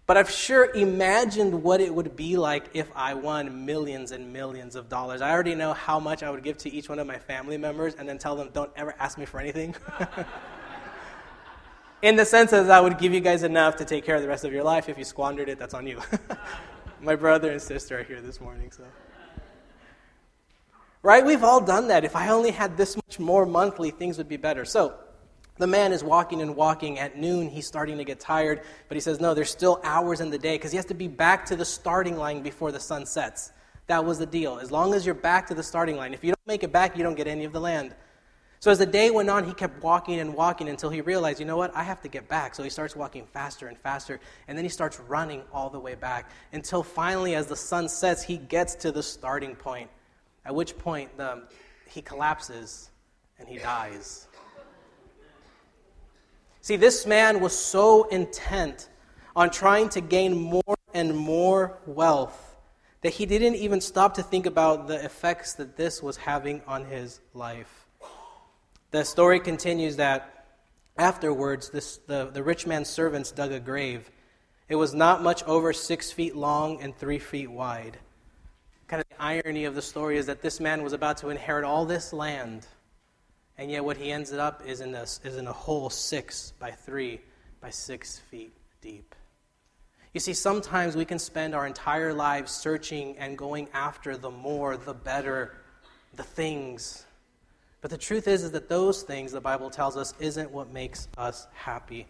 but 0.06 0.16
I've 0.16 0.30
sure 0.30 0.70
imagined 0.74 1.62
what 1.62 1.80
it 1.80 1.94
would 1.94 2.16
be 2.16 2.36
like 2.36 2.70
if 2.74 2.90
I 2.96 3.14
won 3.14 3.64
millions 3.64 4.10
and 4.10 4.32
millions 4.32 4.74
of 4.74 4.88
dollars. 4.88 5.20
I 5.20 5.30
already 5.30 5.54
know 5.54 5.72
how 5.72 6.00
much 6.00 6.22
I 6.22 6.30
would 6.30 6.42
give 6.42 6.58
to 6.58 6.70
each 6.70 6.88
one 6.88 6.98
of 6.98 7.06
my 7.06 7.18
family 7.18 7.56
members 7.56 7.94
and 7.94 8.08
then 8.08 8.18
tell 8.18 8.34
them, 8.34 8.50
don't 8.52 8.70
ever 8.74 8.94
ask 8.98 9.16
me 9.16 9.24
for 9.24 9.38
anything. 9.38 9.74
In 12.02 12.16
the 12.16 12.24
sense 12.24 12.50
that 12.50 12.68
I 12.68 12.80
would 12.80 12.98
give 12.98 13.14
you 13.14 13.20
guys 13.20 13.44
enough 13.44 13.76
to 13.76 13.84
take 13.84 14.04
care 14.04 14.16
of 14.16 14.22
the 14.22 14.28
rest 14.28 14.44
of 14.44 14.52
your 14.52 14.64
life. 14.64 14.88
If 14.88 14.98
you 14.98 15.04
squandered 15.04 15.48
it, 15.48 15.56
that's 15.58 15.72
on 15.72 15.86
you. 15.86 16.00
my 17.00 17.14
brother 17.14 17.52
and 17.52 17.62
sister 17.62 18.00
are 18.00 18.02
here 18.02 18.20
this 18.20 18.40
morning, 18.40 18.72
so. 18.72 18.82
Right? 21.02 21.24
We've 21.24 21.44
all 21.44 21.60
done 21.60 21.88
that. 21.88 22.04
If 22.04 22.16
I 22.16 22.28
only 22.28 22.50
had 22.50 22.76
this 22.76 22.96
much 22.96 23.20
more 23.20 23.46
monthly, 23.46 23.92
things 23.92 24.18
would 24.18 24.28
be 24.28 24.36
better. 24.36 24.64
So, 24.64 24.94
the 25.58 25.66
man 25.66 25.92
is 25.92 26.02
walking 26.02 26.40
and 26.40 26.56
walking. 26.56 26.98
At 26.98 27.18
noon, 27.18 27.48
he's 27.48 27.66
starting 27.66 27.98
to 27.98 28.04
get 28.04 28.20
tired, 28.20 28.62
but 28.88 28.96
he 28.96 29.00
says, 29.00 29.20
No, 29.20 29.34
there's 29.34 29.50
still 29.50 29.80
hours 29.84 30.20
in 30.20 30.30
the 30.30 30.38
day 30.38 30.56
because 30.56 30.72
he 30.72 30.76
has 30.76 30.86
to 30.86 30.94
be 30.94 31.08
back 31.08 31.46
to 31.46 31.56
the 31.56 31.64
starting 31.64 32.16
line 32.16 32.42
before 32.42 32.72
the 32.72 32.80
sun 32.80 33.06
sets. 33.06 33.52
That 33.86 34.04
was 34.04 34.18
the 34.18 34.26
deal. 34.26 34.58
As 34.58 34.70
long 34.70 34.94
as 34.94 35.04
you're 35.04 35.14
back 35.14 35.46
to 35.48 35.54
the 35.54 35.62
starting 35.62 35.96
line, 35.96 36.14
if 36.14 36.24
you 36.24 36.30
don't 36.30 36.46
make 36.46 36.62
it 36.62 36.72
back, 36.72 36.96
you 36.96 37.02
don't 37.02 37.16
get 37.16 37.26
any 37.26 37.44
of 37.44 37.52
the 37.52 37.60
land. 37.60 37.94
So 38.62 38.70
as 38.70 38.78
the 38.78 38.86
day 38.86 39.10
went 39.10 39.28
on, 39.28 39.44
he 39.44 39.52
kept 39.52 39.82
walking 39.82 40.20
and 40.20 40.34
walking 40.34 40.68
until 40.68 40.88
he 40.88 41.00
realized, 41.00 41.40
you 41.40 41.46
know 41.46 41.56
what, 41.56 41.76
I 41.76 41.82
have 41.82 42.00
to 42.02 42.08
get 42.08 42.28
back. 42.28 42.54
So 42.54 42.62
he 42.62 42.70
starts 42.70 42.94
walking 42.94 43.26
faster 43.26 43.66
and 43.66 43.76
faster, 43.76 44.20
and 44.46 44.56
then 44.56 44.64
he 44.64 44.68
starts 44.68 45.00
running 45.00 45.42
all 45.52 45.68
the 45.68 45.80
way 45.80 45.96
back 45.96 46.30
until 46.52 46.84
finally, 46.84 47.34
as 47.34 47.48
the 47.48 47.56
sun 47.56 47.88
sets, 47.88 48.22
he 48.22 48.36
gets 48.36 48.76
to 48.76 48.92
the 48.92 49.02
starting 49.02 49.56
point. 49.56 49.90
At 50.44 50.54
which 50.54 50.78
point 50.78 51.16
the, 51.16 51.42
he 51.88 52.02
collapses 52.02 52.90
and 53.40 53.48
he 53.48 53.58
dies. 53.58 54.28
See, 56.62 56.76
this 56.76 57.06
man 57.06 57.40
was 57.40 57.56
so 57.56 58.04
intent 58.08 58.88
on 59.36 59.50
trying 59.50 59.90
to 59.90 60.00
gain 60.00 60.40
more 60.40 60.76
and 60.94 61.14
more 61.16 61.78
wealth 61.86 62.56
that 63.02 63.10
he 63.10 63.26
didn't 63.26 63.56
even 63.56 63.80
stop 63.80 64.14
to 64.14 64.22
think 64.22 64.46
about 64.46 64.86
the 64.86 65.04
effects 65.04 65.54
that 65.54 65.76
this 65.76 66.02
was 66.02 66.16
having 66.16 66.62
on 66.66 66.86
his 66.86 67.20
life. 67.34 67.86
The 68.92 69.04
story 69.04 69.40
continues 69.40 69.96
that 69.96 70.42
Afterwards, 70.98 71.70
this, 71.70 71.96
the, 72.06 72.26
the 72.26 72.42
rich 72.42 72.66
man's 72.66 72.88
servants 72.88 73.32
dug 73.32 73.52
a 73.52 73.60
grave. 73.60 74.10
It 74.68 74.76
was 74.76 74.94
not 74.94 75.22
much 75.22 75.42
over 75.44 75.72
six 75.72 76.12
feet 76.12 76.36
long 76.36 76.80
and 76.82 76.94
three 76.96 77.18
feet 77.18 77.50
wide. 77.50 77.98
Kind 78.88 79.00
of 79.00 79.08
the 79.08 79.22
irony 79.22 79.64
of 79.64 79.74
the 79.74 79.82
story 79.82 80.18
is 80.18 80.26
that 80.26 80.42
this 80.42 80.60
man 80.60 80.82
was 80.82 80.92
about 80.92 81.16
to 81.18 81.30
inherit 81.30 81.64
all 81.64 81.86
this 81.86 82.12
land, 82.12 82.66
and 83.62 83.70
yet 83.70 83.84
what 83.84 83.96
he 83.96 84.10
ends 84.10 84.32
up 84.32 84.60
is 84.66 84.80
in, 84.80 84.90
this, 84.90 85.20
is 85.22 85.36
in 85.36 85.46
a 85.46 85.52
hole 85.52 85.88
six 85.88 86.52
by 86.58 86.72
three 86.72 87.20
by 87.60 87.70
six 87.70 88.18
feet 88.18 88.52
deep. 88.80 89.14
You 90.12 90.18
see, 90.18 90.34
sometimes 90.34 90.96
we 90.96 91.04
can 91.04 91.20
spend 91.20 91.54
our 91.54 91.64
entire 91.64 92.12
lives 92.12 92.50
searching 92.50 93.16
and 93.18 93.38
going 93.38 93.68
after 93.72 94.16
the 94.16 94.32
more, 94.32 94.76
the 94.76 94.92
better, 94.92 95.58
the 96.16 96.24
things. 96.24 97.06
But 97.80 97.92
the 97.92 97.98
truth 97.98 98.26
is, 98.26 98.42
is 98.42 98.50
that 98.50 98.68
those 98.68 99.04
things, 99.04 99.30
the 99.30 99.40
Bible 99.40 99.70
tells 99.70 99.96
us, 99.96 100.12
isn't 100.18 100.50
what 100.50 100.72
makes 100.72 101.06
us 101.16 101.46
happy. 101.54 102.08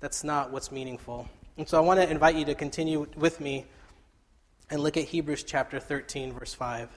That's 0.00 0.22
not 0.22 0.52
what's 0.52 0.70
meaningful. 0.70 1.26
And 1.56 1.66
so 1.66 1.78
I 1.78 1.80
want 1.80 2.00
to 2.00 2.10
invite 2.10 2.36
you 2.36 2.44
to 2.44 2.54
continue 2.54 3.06
with 3.16 3.40
me 3.40 3.64
and 4.68 4.82
look 4.82 4.98
at 4.98 5.04
Hebrews 5.04 5.44
chapter 5.44 5.80
13, 5.80 6.34
verse 6.34 6.52
5. 6.52 6.90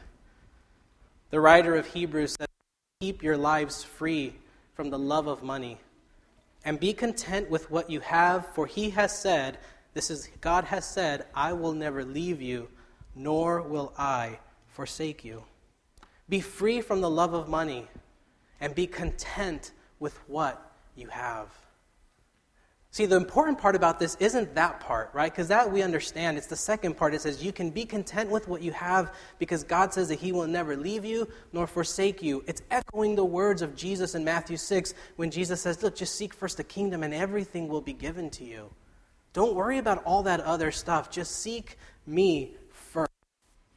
The 1.30 1.40
writer 1.40 1.76
of 1.76 1.88
Hebrews 1.88 2.36
says, 2.38 2.48
Keep 3.02 3.24
your 3.24 3.36
lives 3.36 3.84
free 3.84 4.36
from 4.74 4.90
the 4.90 4.98
love 4.98 5.28
of 5.28 5.44
money 5.44 5.78
and 6.64 6.80
be 6.80 6.94
content 6.94 7.50
with 7.50 7.70
what 7.70 7.90
you 7.90 8.00
have, 8.00 8.48
for 8.54 8.66
he 8.66 8.90
has 8.92 9.18
said, 9.18 9.58
this 9.94 10.10
is 10.10 10.30
God 10.40 10.64
has 10.64 10.86
said, 10.86 11.26
I 11.36 11.52
will 11.52 11.74
never 11.74 12.06
leave 12.06 12.42
you, 12.42 12.70
nor 13.14 13.62
will 13.62 13.94
I 13.98 14.40
forsake 14.68 15.26
you. 15.26 15.44
Be 16.30 16.40
free 16.40 16.80
from 16.80 17.02
the 17.02 17.10
love 17.10 17.34
of 17.34 17.50
money 17.50 17.90
and 18.62 18.74
be 18.74 18.88
content 18.88 19.74
with 20.00 20.18
what 20.30 20.74
you 20.96 21.08
have. 21.08 21.50
See, 22.96 23.06
the 23.06 23.18
important 23.18 23.58
part 23.58 23.76
about 23.76 24.00
this 24.00 24.16
isn't 24.22 24.56
that 24.56 24.80
part, 24.80 25.10
right? 25.12 25.30
Because 25.30 25.50
that 25.50 25.70
we 25.70 25.82
understand. 25.82 26.38
It's 26.38 26.48
the 26.48 26.56
second 26.56 26.96
part. 26.96 27.14
It 27.14 27.20
says 27.20 27.44
you 27.44 27.52
can 27.52 27.70
be 27.70 27.84
content 27.84 28.30
with 28.30 28.48
what 28.48 28.62
you 28.62 28.72
have 28.72 29.14
because 29.38 29.66
God 29.66 29.94
says 29.94 30.08
that 30.08 30.20
He 30.20 30.32
will 30.32 30.48
never 30.48 30.78
leave 30.78 31.04
you 31.04 31.28
nor 31.52 31.68
forsake 31.68 32.24
you. 32.24 32.42
It's 32.48 32.62
echoing 32.72 33.18
the 33.18 33.26
words 33.26 33.62
of 33.62 33.76
Jesus 33.76 34.16
in 34.16 34.24
Matthew 34.24 34.56
6 34.56 34.94
when 35.18 35.30
Jesus 35.30 35.60
says, 35.60 35.84
Look, 35.84 35.98
just 35.98 36.16
seek 36.16 36.34
first 36.34 36.56
the 36.56 36.64
kingdom 36.64 37.04
and 37.04 37.14
everything 37.14 37.68
will 37.68 37.82
be 37.82 37.92
given 37.92 38.30
to 38.30 38.46
you. 38.46 38.70
Don't 39.34 39.56
worry 39.56 39.78
about 39.78 40.02
all 40.06 40.24
that 40.24 40.40
other 40.40 40.72
stuff. 40.72 41.12
Just 41.12 41.42
seek 41.42 41.78
me 42.08 42.56
first. 42.70 43.12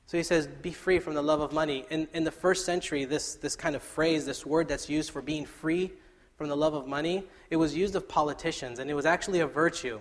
So 0.06 0.16
he 0.16 0.22
says, 0.22 0.46
be 0.46 0.70
free 0.70 1.00
from 1.00 1.14
the 1.14 1.22
love 1.22 1.40
of 1.40 1.52
money. 1.52 1.84
In, 1.90 2.06
in 2.14 2.22
the 2.22 2.30
first 2.30 2.64
century, 2.64 3.04
this, 3.04 3.34
this 3.34 3.56
kind 3.56 3.74
of 3.74 3.82
phrase, 3.82 4.26
this 4.26 4.46
word 4.46 4.68
that's 4.68 4.88
used 4.88 5.10
for 5.10 5.22
being 5.22 5.44
free 5.44 5.90
from 6.38 6.48
the 6.48 6.56
love 6.56 6.72
of 6.72 6.86
money, 6.86 7.24
it 7.50 7.56
was 7.56 7.74
used 7.74 7.96
of 7.96 8.08
politicians, 8.08 8.78
and 8.78 8.88
it 8.88 8.94
was 8.94 9.04
actually 9.04 9.40
a 9.40 9.46
virtue. 9.46 10.00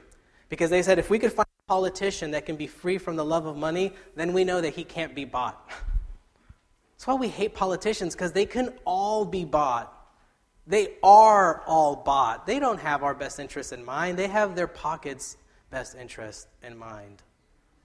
Because 0.50 0.70
they 0.70 0.84
said, 0.84 1.00
if 1.00 1.10
we 1.10 1.18
could 1.18 1.34
find 1.34 1.48
a 1.68 1.68
politician 1.68 2.30
that 2.32 2.46
can 2.46 2.56
be 2.56 2.68
free 2.68 3.00
from 3.00 3.16
the 3.16 3.26
love 3.26 3.48
of 3.48 3.58
money, 3.58 3.92
then 4.16 4.34
we 4.34 4.44
know 4.44 4.62
that 4.62 4.76
he 4.76 4.84
can't 4.84 5.16
be 5.16 5.26
bought. 5.26 5.68
That's 6.94 7.08
why 7.08 7.16
we 7.16 7.28
hate 7.28 7.56
politicians, 7.56 8.14
because 8.14 8.34
they 8.34 8.46
can 8.46 8.72
all 8.86 9.26
be 9.26 9.46
bought. 9.46 9.92
They 10.68 10.94
are 11.02 11.64
all 11.66 11.96
bought. 11.96 12.46
They 12.46 12.60
don't 12.60 12.80
have 12.80 13.02
our 13.02 13.16
best 13.16 13.40
interests 13.40 13.72
in 13.72 13.84
mind, 13.84 14.18
they 14.18 14.28
have 14.28 14.56
their 14.56 14.68
pockets 14.68 15.38
best 15.72 15.96
interest 15.96 16.48
in 16.62 16.78
mind. 16.78 17.24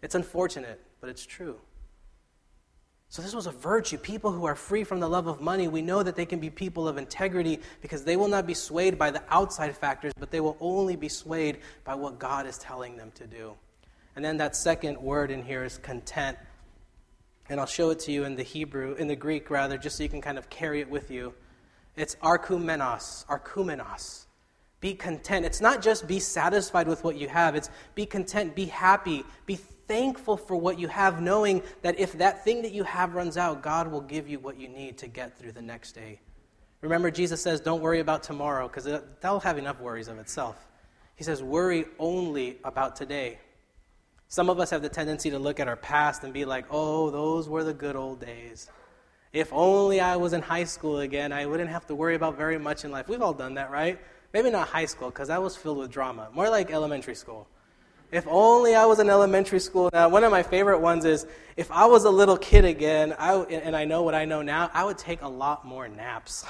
It's 0.03 0.15
unfortunate, 0.15 0.79
but 1.01 1.09
it's 1.09 1.25
true. 1.25 1.57
So, 3.13 3.21
this 3.21 3.35
was 3.35 3.47
a 3.47 3.53
virtue. 3.53 3.99
People 3.99 4.33
who 4.33 4.47
are 4.47 4.55
free 4.55 4.85
from 4.85 4.99
the 4.99 5.07
love 5.07 5.27
of 5.27 5.39
money, 5.39 5.69
we 5.69 5.83
know 5.83 6.03
that 6.03 6.17
they 6.17 6.25
can 6.25 6.41
be 6.41 6.49
people 6.49 6.89
of 6.89 6.97
integrity 6.97 7.61
because 7.83 8.05
they 8.05 8.17
will 8.17 8.27
not 8.27 8.47
be 8.47 8.55
swayed 8.55 8.97
by 8.97 9.11
the 9.11 9.23
outside 9.29 9.77
factors, 9.77 10.15
but 10.19 10.31
they 10.31 10.41
will 10.41 10.57
only 10.61 10.97
be 10.97 11.11
swayed 11.11 11.59
by 11.85 11.95
what 11.95 12.19
God 12.19 12.47
is 12.47 12.57
telling 12.57 12.97
them 12.97 13.13
to 13.17 13.27
do. 13.27 13.53
And 14.17 14.25
then 14.25 14.39
that 14.39 14.57
second 14.57 14.97
word 14.97 15.31
in 15.31 15.43
here 15.43 15.63
is 15.63 15.77
content. 15.77 16.39
And 17.51 17.61
I'll 17.61 17.67
show 17.67 17.91
it 17.91 17.99
to 17.99 18.13
you 18.13 18.25
in 18.25 18.35
the 18.35 18.43
Hebrew, 18.43 18.95
in 18.95 19.09
the 19.09 19.17
Greek 19.17 19.51
rather, 19.51 19.77
just 19.77 19.99
so 19.99 20.05
you 20.05 20.09
can 20.09 20.23
kind 20.23 20.39
of 20.39 20.49
carry 20.49 20.81
it 20.81 20.89
with 20.89 21.11
you. 21.11 21.35
It's 21.97 22.15
arkumenos, 22.23 23.27
arkumenos. 23.27 24.25
Be 24.81 24.95
content. 24.95 25.45
It's 25.45 25.61
not 25.61 25.83
just 25.83 26.09
be 26.09 26.19
satisfied 26.19 26.89
with 26.89 27.05
what 27.05 27.17
you 27.17 27.29
have, 27.29 27.57
it's 27.57 27.69
be 27.95 28.07
content, 28.07 28.57
be 28.57 28.65
happy, 28.65 29.23
be 29.45 29.59
thankful 29.87 30.37
for 30.37 30.57
what 30.57 30.79
you 30.79 30.89
have, 30.89 31.21
knowing 31.21 31.63
that 31.83 31.99
if 31.99 32.13
that 32.19 32.45
thing 32.45 32.63
that 32.63 32.73
you 32.73 32.85
have 32.85 33.15
runs 33.15 33.37
out, 33.37 33.63
God 33.63 33.91
will 33.91 34.01
give 34.01 34.29
you 34.29 34.39
what 34.39 34.59
you 34.59 34.69
need 34.69 34.99
to 34.99 35.07
get 35.07 35.39
through 35.39 35.53
the 35.53 35.63
next 35.63 35.93
day. 35.93 36.21
Remember, 36.81 37.11
Jesus 37.11 37.41
says, 37.41 37.61
Don't 37.61 37.81
worry 37.81 38.01
about 38.01 38.23
tomorrow, 38.23 38.69
because 38.69 38.85
that'll 38.85 39.41
have 39.41 39.59
enough 39.59 39.81
worries 39.81 40.09
of 40.09 40.19
itself. 40.19 40.69
He 41.15 41.25
says, 41.25 41.43
Worry 41.43 41.87
only 41.99 42.59
about 42.65 42.97
today. 42.97 43.39
Some 44.29 44.51
of 44.51 44.59
us 44.59 44.71
have 44.71 44.83
the 44.83 44.89
tendency 44.89 45.31
to 45.31 45.39
look 45.39 45.61
at 45.61 45.69
our 45.69 45.77
past 45.77 46.25
and 46.25 46.33
be 46.33 46.45
like, 46.45 46.67
Oh, 46.71 47.11
those 47.11 47.49
were 47.49 47.65
the 47.65 47.75
good 47.75 47.97
old 47.97 48.21
days. 48.21 48.69
If 49.33 49.51
only 49.53 50.01
I 50.01 50.17
was 50.17 50.33
in 50.33 50.43
high 50.43 50.65
school 50.65 50.99
again, 51.01 51.33
I 51.33 51.47
wouldn't 51.47 51.71
have 51.71 51.87
to 51.87 51.95
worry 51.95 52.17
about 52.17 52.37
very 52.37 52.59
much 52.59 52.85
in 52.85 52.91
life. 52.91 53.09
We've 53.09 53.23
all 53.23 53.33
done 53.33 53.55
that, 53.55 53.71
right? 53.71 53.99
Maybe 54.35 54.51
not 54.51 54.69
high 54.69 54.85
school, 54.85 55.09
because 55.09 55.29
that 55.29 55.41
was 55.41 55.57
filled 55.57 55.79
with 55.79 55.91
drama. 55.91 56.29
More 56.35 56.51
like 56.51 56.71
elementary 56.71 57.15
school. 57.15 57.47
If 58.13 58.27
only 58.29 58.75
I 58.75 58.85
was 58.85 58.99
in 58.99 59.09
elementary 59.09 59.59
school 59.59 59.89
now. 59.91 60.07
One 60.11 60.23
of 60.23 60.31
my 60.31 60.43
favorite 60.43 60.81
ones 60.81 61.07
is 61.07 61.27
if 61.57 61.73
I 61.73 61.87
was 61.87 62.05
a 62.05 62.11
little 62.11 62.37
kid 62.37 62.67
again, 62.67 63.15
I, 63.19 63.35
and 63.35 63.75
I 63.75 63.87
know 63.87 64.03
what 64.03 64.15
I 64.15 64.27
know 64.27 64.43
now, 64.43 64.71
I 64.75 64.85
would 64.85 64.99
take 64.99 65.23
a 65.23 65.29
lot 65.29 65.65
more 65.65 65.89
naps. 65.89 66.45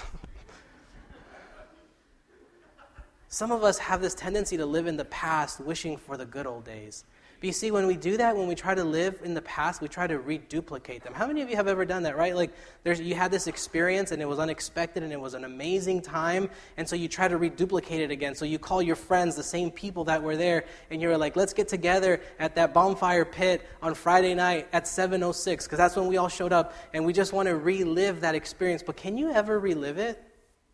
Some 3.29 3.53
of 3.53 3.63
us 3.63 3.79
have 3.79 4.03
this 4.03 4.15
tendency 4.15 4.57
to 4.57 4.67
live 4.67 4.89
in 4.89 4.97
the 4.97 5.05
past, 5.05 5.61
wishing 5.61 5.97
for 5.97 6.17
the 6.17 6.27
good 6.27 6.47
old 6.47 6.65
days. 6.65 7.05
But 7.43 7.49
you 7.49 7.53
see, 7.55 7.73
when 7.73 7.89
we 7.89 7.97
do 7.97 8.17
that, 8.19 8.37
when 8.37 8.47
we 8.47 8.55
try 8.55 8.73
to 8.73 8.85
live 8.85 9.19
in 9.25 9.35
the 9.35 9.43
past, 9.43 9.81
we 9.81 9.89
try 9.89 10.07
to 10.07 10.21
reduplicate 10.21 11.03
them. 11.03 11.13
How 11.13 11.27
many 11.27 11.43
of 11.43 11.51
you 11.51 11.57
have 11.57 11.67
ever 11.67 11.85
done 11.85 12.05
that, 12.05 12.17
right? 12.17 12.37
Like, 12.37 12.53
there's, 12.85 13.01
you 13.01 13.17
had 13.17 13.33
this 13.33 13.49
experience 13.49 14.13
and 14.13 14.23
it 14.23 14.27
was 14.27 14.39
unexpected 14.39 15.03
and 15.03 15.13
it 15.13 15.21
was 15.21 15.35
an 15.35 15.43
amazing 15.43 16.03
time, 16.03 16.49
and 16.77 16.89
so 16.89 16.95
you 16.95 17.09
try 17.09 17.27
to 17.27 17.37
reduplicate 17.37 18.01
it 18.01 18.13
again. 18.13 18.37
So 18.37 18.45
you 18.45 18.61
call 18.61 18.81
your 18.81 18.95
friends, 18.95 19.35
the 19.35 19.43
same 19.43 19.73
people 19.73 20.05
that 20.05 20.23
were 20.23 20.37
there, 20.37 20.67
and 20.93 21.03
you're 21.03 21.19
like, 21.19 21.35
let's 21.35 21.53
get 21.53 21.67
together 21.67 22.21
at 22.39 22.55
that 22.55 22.73
bonfire 22.73 23.25
pit 23.25 23.67
on 23.83 23.95
Friday 23.95 24.35
night 24.37 24.69
at 24.73 24.85
7.06, 24.85 25.65
because 25.65 25.79
that's 25.79 25.97
when 25.97 26.07
we 26.07 26.19
all 26.19 26.29
showed 26.29 26.53
up, 26.53 26.75
and 26.95 27.05
we 27.05 27.13
just 27.13 27.33
want 27.33 27.49
to 27.49 27.57
relive 27.57 28.21
that 28.21 28.37
experience. 28.37 28.85
But 28.85 28.97
can 28.97 29.19
you 29.19 29.33
ever 29.33 29.59
relive 29.59 29.99
it? 29.99 30.23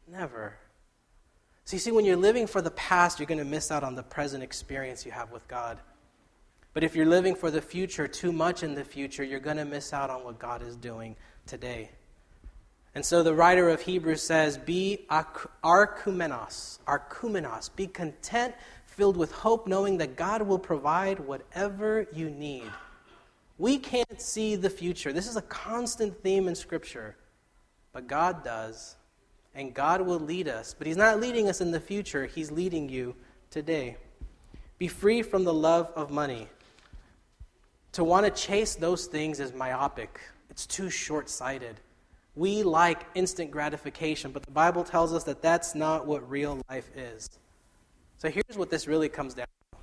Never. 0.06 0.54
So 1.64 1.76
you 1.76 1.80
see, 1.80 1.92
when 1.92 2.04
you're 2.04 2.14
living 2.14 2.46
for 2.46 2.60
the 2.60 2.72
past, 2.72 3.18
you're 3.18 3.26
going 3.26 3.38
to 3.38 3.46
miss 3.46 3.70
out 3.70 3.82
on 3.82 3.94
the 3.94 4.02
present 4.02 4.42
experience 4.42 5.06
you 5.06 5.12
have 5.12 5.32
with 5.32 5.48
God. 5.48 5.78
But 6.78 6.84
if 6.84 6.94
you're 6.94 7.06
living 7.06 7.34
for 7.34 7.50
the 7.50 7.60
future, 7.60 8.06
too 8.06 8.30
much 8.30 8.62
in 8.62 8.76
the 8.76 8.84
future, 8.84 9.24
you're 9.24 9.40
going 9.40 9.56
to 9.56 9.64
miss 9.64 9.92
out 9.92 10.10
on 10.10 10.22
what 10.22 10.38
God 10.38 10.62
is 10.62 10.76
doing 10.76 11.16
today. 11.44 11.90
And 12.94 13.04
so 13.04 13.24
the 13.24 13.34
writer 13.34 13.68
of 13.68 13.80
Hebrews 13.80 14.22
says, 14.22 14.56
Be 14.56 15.04
arkumenos, 15.10 16.78
arkumenos, 16.86 17.74
be 17.74 17.88
content, 17.88 18.54
filled 18.86 19.16
with 19.16 19.32
hope, 19.32 19.66
knowing 19.66 19.98
that 19.98 20.14
God 20.14 20.42
will 20.42 20.60
provide 20.60 21.18
whatever 21.18 22.06
you 22.12 22.30
need. 22.30 22.70
We 23.58 23.78
can't 23.78 24.22
see 24.22 24.54
the 24.54 24.70
future. 24.70 25.12
This 25.12 25.26
is 25.26 25.34
a 25.34 25.42
constant 25.42 26.22
theme 26.22 26.46
in 26.46 26.54
Scripture. 26.54 27.16
But 27.92 28.06
God 28.06 28.44
does, 28.44 28.94
and 29.52 29.74
God 29.74 30.02
will 30.02 30.20
lead 30.20 30.46
us. 30.46 30.76
But 30.78 30.86
He's 30.86 30.96
not 30.96 31.18
leading 31.18 31.48
us 31.48 31.60
in 31.60 31.72
the 31.72 31.80
future, 31.80 32.26
He's 32.26 32.52
leading 32.52 32.88
you 32.88 33.16
today. 33.50 33.96
Be 34.78 34.86
free 34.86 35.22
from 35.22 35.42
the 35.42 35.52
love 35.52 35.90
of 35.96 36.12
money. 36.12 36.46
To 37.98 38.04
want 38.04 38.24
to 38.26 38.30
chase 38.30 38.76
those 38.76 39.06
things 39.06 39.40
is 39.40 39.52
myopic, 39.52 40.20
it's 40.50 40.66
too 40.68 40.88
short 40.88 41.28
sighted. 41.28 41.80
We 42.36 42.62
like 42.62 43.04
instant 43.16 43.50
gratification, 43.50 44.30
but 44.30 44.44
the 44.44 44.52
Bible 44.52 44.84
tells 44.84 45.12
us 45.12 45.24
that 45.24 45.42
that's 45.42 45.74
not 45.74 46.06
what 46.06 46.30
real 46.30 46.62
life 46.70 46.88
is. 46.96 47.28
So 48.18 48.30
here's 48.30 48.56
what 48.56 48.70
this 48.70 48.86
really 48.86 49.08
comes 49.08 49.34
down 49.34 49.48
to 49.72 49.78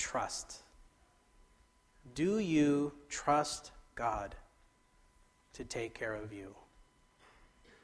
trust. 0.00 0.58
Do 2.14 2.38
you 2.38 2.92
trust 3.08 3.72
God 3.96 4.36
to 5.54 5.64
take 5.64 5.94
care 5.94 6.14
of 6.14 6.32
you? 6.32 6.54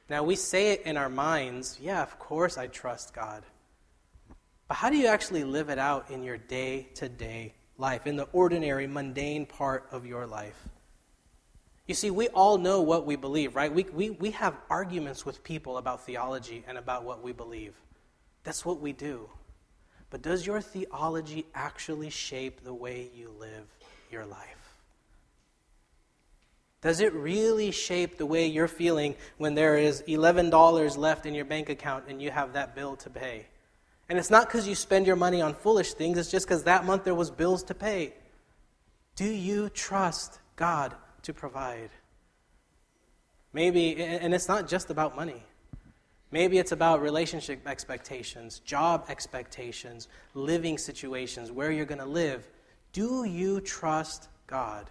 Now, 0.08 0.22
we 0.22 0.36
say 0.36 0.70
it 0.70 0.82
in 0.82 0.96
our 0.96 1.08
minds, 1.08 1.80
yeah, 1.82 2.00
of 2.00 2.16
course 2.20 2.56
I 2.56 2.68
trust 2.68 3.12
God. 3.12 3.42
But 4.68 4.76
how 4.76 4.88
do 4.88 4.96
you 4.96 5.08
actually 5.08 5.42
live 5.42 5.68
it 5.68 5.80
out 5.80 6.12
in 6.12 6.22
your 6.22 6.38
day 6.38 6.90
to 6.94 7.08
day 7.08 7.54
life, 7.80 8.06
in 8.06 8.16
the 8.16 8.28
ordinary, 8.32 8.86
mundane 8.86 9.46
part 9.46 9.86
of 9.90 10.06
your 10.06 10.26
life. 10.26 10.68
You 11.86 11.94
see, 11.94 12.10
we 12.10 12.28
all 12.28 12.56
know 12.56 12.82
what 12.82 13.04
we 13.04 13.16
believe, 13.16 13.56
right? 13.56 13.72
We, 13.72 13.84
we, 13.92 14.10
we 14.10 14.30
have 14.30 14.56
arguments 14.68 15.26
with 15.26 15.42
people 15.42 15.78
about 15.78 16.06
theology 16.06 16.62
and 16.68 16.78
about 16.78 17.04
what 17.04 17.22
we 17.22 17.32
believe. 17.32 17.74
That's 18.44 18.64
what 18.64 18.80
we 18.80 18.92
do. 18.92 19.28
But 20.10 20.22
does 20.22 20.46
your 20.46 20.60
theology 20.60 21.46
actually 21.54 22.10
shape 22.10 22.62
the 22.62 22.74
way 22.74 23.10
you 23.14 23.32
live 23.38 23.66
your 24.10 24.24
life? 24.24 24.60
Does 26.80 27.00
it 27.00 27.12
really 27.12 27.70
shape 27.72 28.16
the 28.16 28.26
way 28.26 28.46
you're 28.46 28.68
feeling 28.68 29.14
when 29.36 29.54
there 29.54 29.76
is 29.76 30.02
$11 30.02 30.96
left 30.96 31.26
in 31.26 31.34
your 31.34 31.44
bank 31.44 31.68
account 31.68 32.04
and 32.08 32.22
you 32.22 32.30
have 32.30 32.54
that 32.54 32.74
bill 32.74 32.96
to 32.96 33.10
pay? 33.10 33.46
And 34.10 34.18
it's 34.18 34.28
not 34.28 34.48
because 34.48 34.66
you 34.66 34.74
spend 34.74 35.06
your 35.06 35.14
money 35.14 35.40
on 35.40 35.54
foolish 35.54 35.94
things, 35.94 36.18
it's 36.18 36.32
just 36.32 36.44
because 36.44 36.64
that 36.64 36.84
month 36.84 37.04
there 37.04 37.14
was 37.14 37.30
bills 37.30 37.62
to 37.64 37.74
pay. 37.74 38.12
Do 39.14 39.24
you 39.24 39.68
trust 39.68 40.40
God 40.56 40.96
to 41.22 41.32
provide? 41.32 41.90
Maybe, 43.52 44.02
and 44.02 44.34
it's 44.34 44.48
not 44.48 44.66
just 44.68 44.90
about 44.90 45.14
money. 45.14 45.44
Maybe 46.32 46.58
it's 46.58 46.72
about 46.72 47.02
relationship 47.02 47.66
expectations, 47.68 48.58
job 48.60 49.06
expectations, 49.08 50.08
living 50.34 50.76
situations, 50.76 51.52
where 51.52 51.70
you're 51.70 51.86
going 51.86 52.00
to 52.00 52.04
live. 52.04 52.48
Do 52.92 53.22
you 53.24 53.60
trust 53.60 54.28
God? 54.48 54.90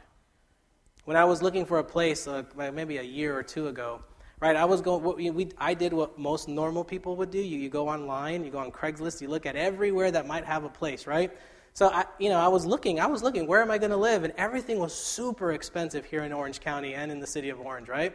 When 1.04 1.18
I 1.18 1.26
was 1.26 1.42
looking 1.42 1.66
for 1.66 1.80
a 1.80 1.84
place, 1.84 2.26
uh, 2.26 2.44
maybe 2.56 2.98
a 2.98 3.04
year 3.04 3.38
or 3.38 3.44
two 3.44 3.68
ago, 3.68 4.02
right? 4.40 4.56
I 4.56 4.66
was 4.66 4.82
going. 4.82 5.04
We, 5.18 5.30
we, 5.30 5.50
I 5.58 5.74
did 5.74 5.94
what 5.94 6.18
most 6.18 6.48
normal 6.48 6.84
people 6.84 7.16
would 7.18 7.32
do. 7.32 7.40
You, 7.40 7.58
you 7.58 7.70
go 7.70 7.90
online, 7.90 8.44
you 8.44 8.52
go 8.52 8.60
on 8.60 8.72
Craigslist, 8.72 9.22
you 9.22 9.28
look 9.28 9.46
at 9.46 9.56
everywhere 9.56 10.12
that 10.12 10.28
might 10.28 10.46
have 10.46 10.64
a 10.64 10.70
place, 10.70 11.08
right? 11.08 11.32
So 11.74 11.88
I, 11.88 12.06
you 12.18 12.30
know, 12.30 12.40
I 12.40 12.48
was 12.48 12.66
looking. 12.66 13.00
I 13.00 13.08
was 13.08 13.24
looking. 13.24 13.48
Where 13.48 13.62
am 13.62 13.72
I 13.72 13.78
going 13.78 13.92
to 13.92 13.98
live? 13.98 14.24
And 14.24 14.34
everything 14.38 14.80
was 14.80 14.94
super 14.94 15.54
expensive 15.54 16.06
here 16.06 16.24
in 16.24 16.34
Orange 16.34 16.60
County 16.60 16.94
and 16.96 17.12
in 17.12 17.20
the 17.20 17.28
city 17.28 17.50
of 17.50 17.60
Orange, 17.60 17.88
right? 17.88 18.14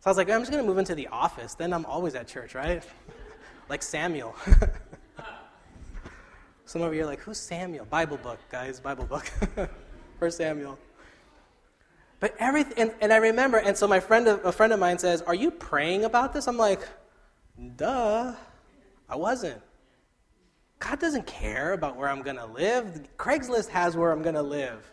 So 0.00 0.08
I 0.08 0.10
was 0.10 0.16
like, 0.16 0.30
I'm 0.30 0.40
just 0.40 0.50
going 0.50 0.62
to 0.62 0.68
move 0.68 0.78
into 0.78 0.94
the 0.94 1.08
office. 1.08 1.54
Then 1.54 1.72
I'm 1.72 1.86
always 1.86 2.14
at 2.14 2.28
church, 2.28 2.54
right? 2.54 2.82
like 3.68 3.82
Samuel. 3.82 4.34
Some 6.66 6.82
of 6.82 6.94
you 6.94 7.02
are 7.02 7.06
like, 7.06 7.20
who's 7.20 7.38
Samuel? 7.38 7.84
Bible 7.84 8.16
book, 8.16 8.38
guys, 8.50 8.80
Bible 8.80 9.04
book. 9.04 9.30
First 10.18 10.38
Samuel. 10.38 10.78
But 12.24 12.36
everything, 12.38 12.78
and, 12.78 12.94
and 13.02 13.12
I 13.12 13.16
remember, 13.16 13.58
and 13.58 13.76
so 13.76 13.86
my 13.86 14.00
friend, 14.00 14.26
a 14.26 14.50
friend 14.50 14.72
of 14.72 14.80
mine 14.80 14.98
says, 14.98 15.20
Are 15.20 15.34
you 15.34 15.50
praying 15.50 16.06
about 16.06 16.32
this? 16.32 16.48
I'm 16.48 16.56
like, 16.56 16.80
Duh, 17.76 18.32
I 19.10 19.16
wasn't. 19.16 19.60
God 20.78 20.98
doesn't 21.00 21.26
care 21.26 21.74
about 21.74 21.98
where 21.98 22.08
I'm 22.08 22.22
going 22.22 22.36
to 22.36 22.46
live. 22.46 23.08
Craigslist 23.18 23.68
has 23.68 23.94
where 23.94 24.10
I'm 24.10 24.22
going 24.22 24.36
to 24.36 24.42
live. 24.42 24.90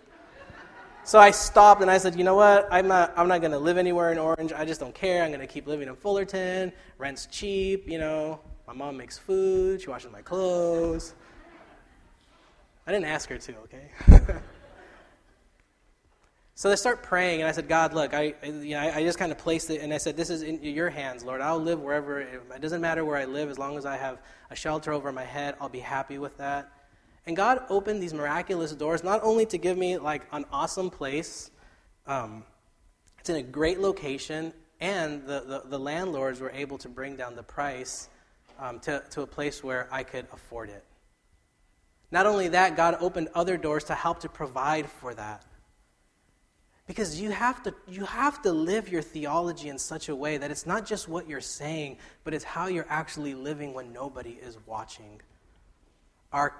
So 1.05 1.19
I 1.19 1.31
stopped 1.31 1.81
and 1.81 1.89
I 1.89 1.99
said, 1.99 2.17
you 2.17 2.25
know 2.25 2.35
what? 2.35 2.67
I'm 2.69 2.89
not, 2.89 3.13
I'm 3.15 3.29
not 3.29 3.39
going 3.39 3.53
to 3.53 3.59
live 3.59 3.77
anywhere 3.77 4.11
in 4.11 4.17
Orange. 4.17 4.51
I 4.51 4.65
just 4.65 4.81
don't 4.81 4.93
care. 4.93 5.23
I'm 5.23 5.29
going 5.29 5.39
to 5.39 5.47
keep 5.47 5.67
living 5.67 5.87
in 5.87 5.95
Fullerton. 5.95 6.73
Rent's 6.97 7.27
cheap, 7.27 7.87
you 7.87 7.97
know. 7.97 8.41
My 8.67 8.73
mom 8.73 8.97
makes 8.97 9.17
food. 9.17 9.79
She 9.81 9.89
washes 9.89 10.11
my 10.11 10.21
clothes. 10.21 11.13
I 12.85 12.91
didn't 12.91 13.05
ask 13.05 13.29
her 13.29 13.37
to, 13.37 13.55
okay? 13.59 14.35
So 16.61 16.69
they 16.69 16.75
start 16.75 17.01
praying, 17.01 17.41
and 17.41 17.49
I 17.49 17.53
said, 17.53 17.67
God, 17.67 17.95
look, 17.95 18.13
I, 18.13 18.35
you 18.43 18.75
know, 18.75 18.81
I 18.81 19.01
just 19.01 19.17
kind 19.17 19.31
of 19.31 19.39
placed 19.39 19.71
it, 19.71 19.81
and 19.81 19.91
I 19.91 19.97
said, 19.97 20.15
this 20.15 20.29
is 20.29 20.43
in 20.43 20.61
your 20.61 20.91
hands, 20.91 21.23
Lord. 21.23 21.41
I'll 21.41 21.57
live 21.57 21.79
wherever. 21.81 22.19
It 22.19 22.61
doesn't 22.61 22.81
matter 22.81 23.03
where 23.03 23.17
I 23.17 23.25
live, 23.25 23.49
as 23.49 23.57
long 23.57 23.79
as 23.79 23.85
I 23.87 23.97
have 23.97 24.19
a 24.51 24.55
shelter 24.55 24.93
over 24.93 25.11
my 25.11 25.23
head, 25.23 25.55
I'll 25.59 25.69
be 25.69 25.79
happy 25.79 26.19
with 26.19 26.37
that. 26.37 26.71
And 27.25 27.35
God 27.35 27.63
opened 27.71 27.99
these 27.99 28.13
miraculous 28.13 28.73
doors, 28.73 29.03
not 29.03 29.21
only 29.23 29.47
to 29.47 29.57
give 29.57 29.75
me 29.75 29.97
like 29.97 30.21
an 30.31 30.45
awesome 30.51 30.91
place, 30.91 31.49
um, 32.05 32.43
it's 33.17 33.31
in 33.31 33.37
a 33.37 33.41
great 33.41 33.79
location, 33.79 34.53
and 34.79 35.25
the, 35.25 35.39
the, 35.39 35.63
the, 35.67 35.79
landlords 35.79 36.41
were 36.41 36.51
able 36.51 36.77
to 36.77 36.89
bring 36.89 37.15
down 37.15 37.35
the 37.35 37.41
price 37.41 38.07
um, 38.59 38.79
to, 38.81 39.03
to 39.09 39.23
a 39.23 39.27
place 39.27 39.63
where 39.63 39.87
I 39.91 40.03
could 40.03 40.27
afford 40.31 40.69
it. 40.69 40.83
Not 42.11 42.27
only 42.27 42.49
that, 42.49 42.77
God 42.77 42.97
opened 42.99 43.29
other 43.33 43.57
doors 43.57 43.85
to 43.85 43.95
help 43.95 44.19
to 44.19 44.29
provide 44.29 44.87
for 44.87 45.15
that. 45.15 45.43
Because 46.91 47.21
you 47.21 47.31
have, 47.31 47.63
to, 47.63 47.73
you 47.87 48.03
have 48.03 48.41
to 48.41 48.51
live 48.51 48.89
your 48.89 49.01
theology 49.01 49.69
in 49.69 49.79
such 49.79 50.09
a 50.09 50.15
way 50.15 50.35
that 50.35 50.51
it's 50.51 50.65
not 50.65 50.85
just 50.85 51.07
what 51.07 51.25
you're 51.25 51.39
saying, 51.39 51.95
but 52.25 52.33
it's 52.33 52.43
how 52.43 52.67
you're 52.67 52.85
actually 52.89 53.33
living 53.33 53.73
when 53.73 53.93
nobody 53.93 54.31
is 54.31 54.57
watching. 54.65 55.21
Our, 56.33 56.53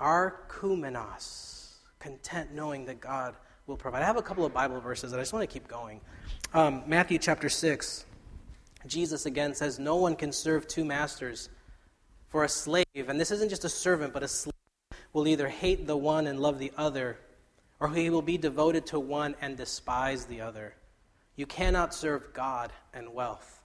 our 0.00 0.44
kumenos, 0.48 1.74
content 1.98 2.54
knowing 2.54 2.86
that 2.86 3.02
God 3.02 3.36
will 3.66 3.76
provide. 3.76 4.02
I 4.02 4.06
have 4.06 4.16
a 4.16 4.22
couple 4.22 4.46
of 4.46 4.54
Bible 4.54 4.80
verses 4.80 5.10
that 5.10 5.18
I 5.18 5.20
just 5.20 5.34
want 5.34 5.42
to 5.42 5.52
keep 5.52 5.68
going. 5.68 6.00
Um, 6.54 6.82
Matthew 6.86 7.18
chapter 7.18 7.50
6, 7.50 8.06
Jesus 8.86 9.26
again 9.26 9.54
says, 9.54 9.78
No 9.78 9.96
one 9.96 10.16
can 10.16 10.32
serve 10.32 10.66
two 10.66 10.86
masters. 10.86 11.50
For 12.30 12.44
a 12.44 12.48
slave, 12.48 12.86
and 12.96 13.20
this 13.20 13.30
isn't 13.30 13.50
just 13.50 13.66
a 13.66 13.68
servant, 13.68 14.14
but 14.14 14.22
a 14.22 14.28
slave, 14.28 14.54
will 15.12 15.28
either 15.28 15.48
hate 15.48 15.86
the 15.86 15.98
one 15.98 16.26
and 16.28 16.40
love 16.40 16.58
the 16.58 16.72
other 16.78 17.18
or 17.80 17.90
he 17.90 18.10
will 18.10 18.22
be 18.22 18.38
devoted 18.38 18.86
to 18.86 19.00
one 19.00 19.34
and 19.40 19.56
despise 19.56 20.24
the 20.26 20.40
other. 20.40 20.74
You 21.36 21.46
cannot 21.46 21.94
serve 21.94 22.32
God 22.32 22.72
and 22.94 23.12
wealth. 23.12 23.56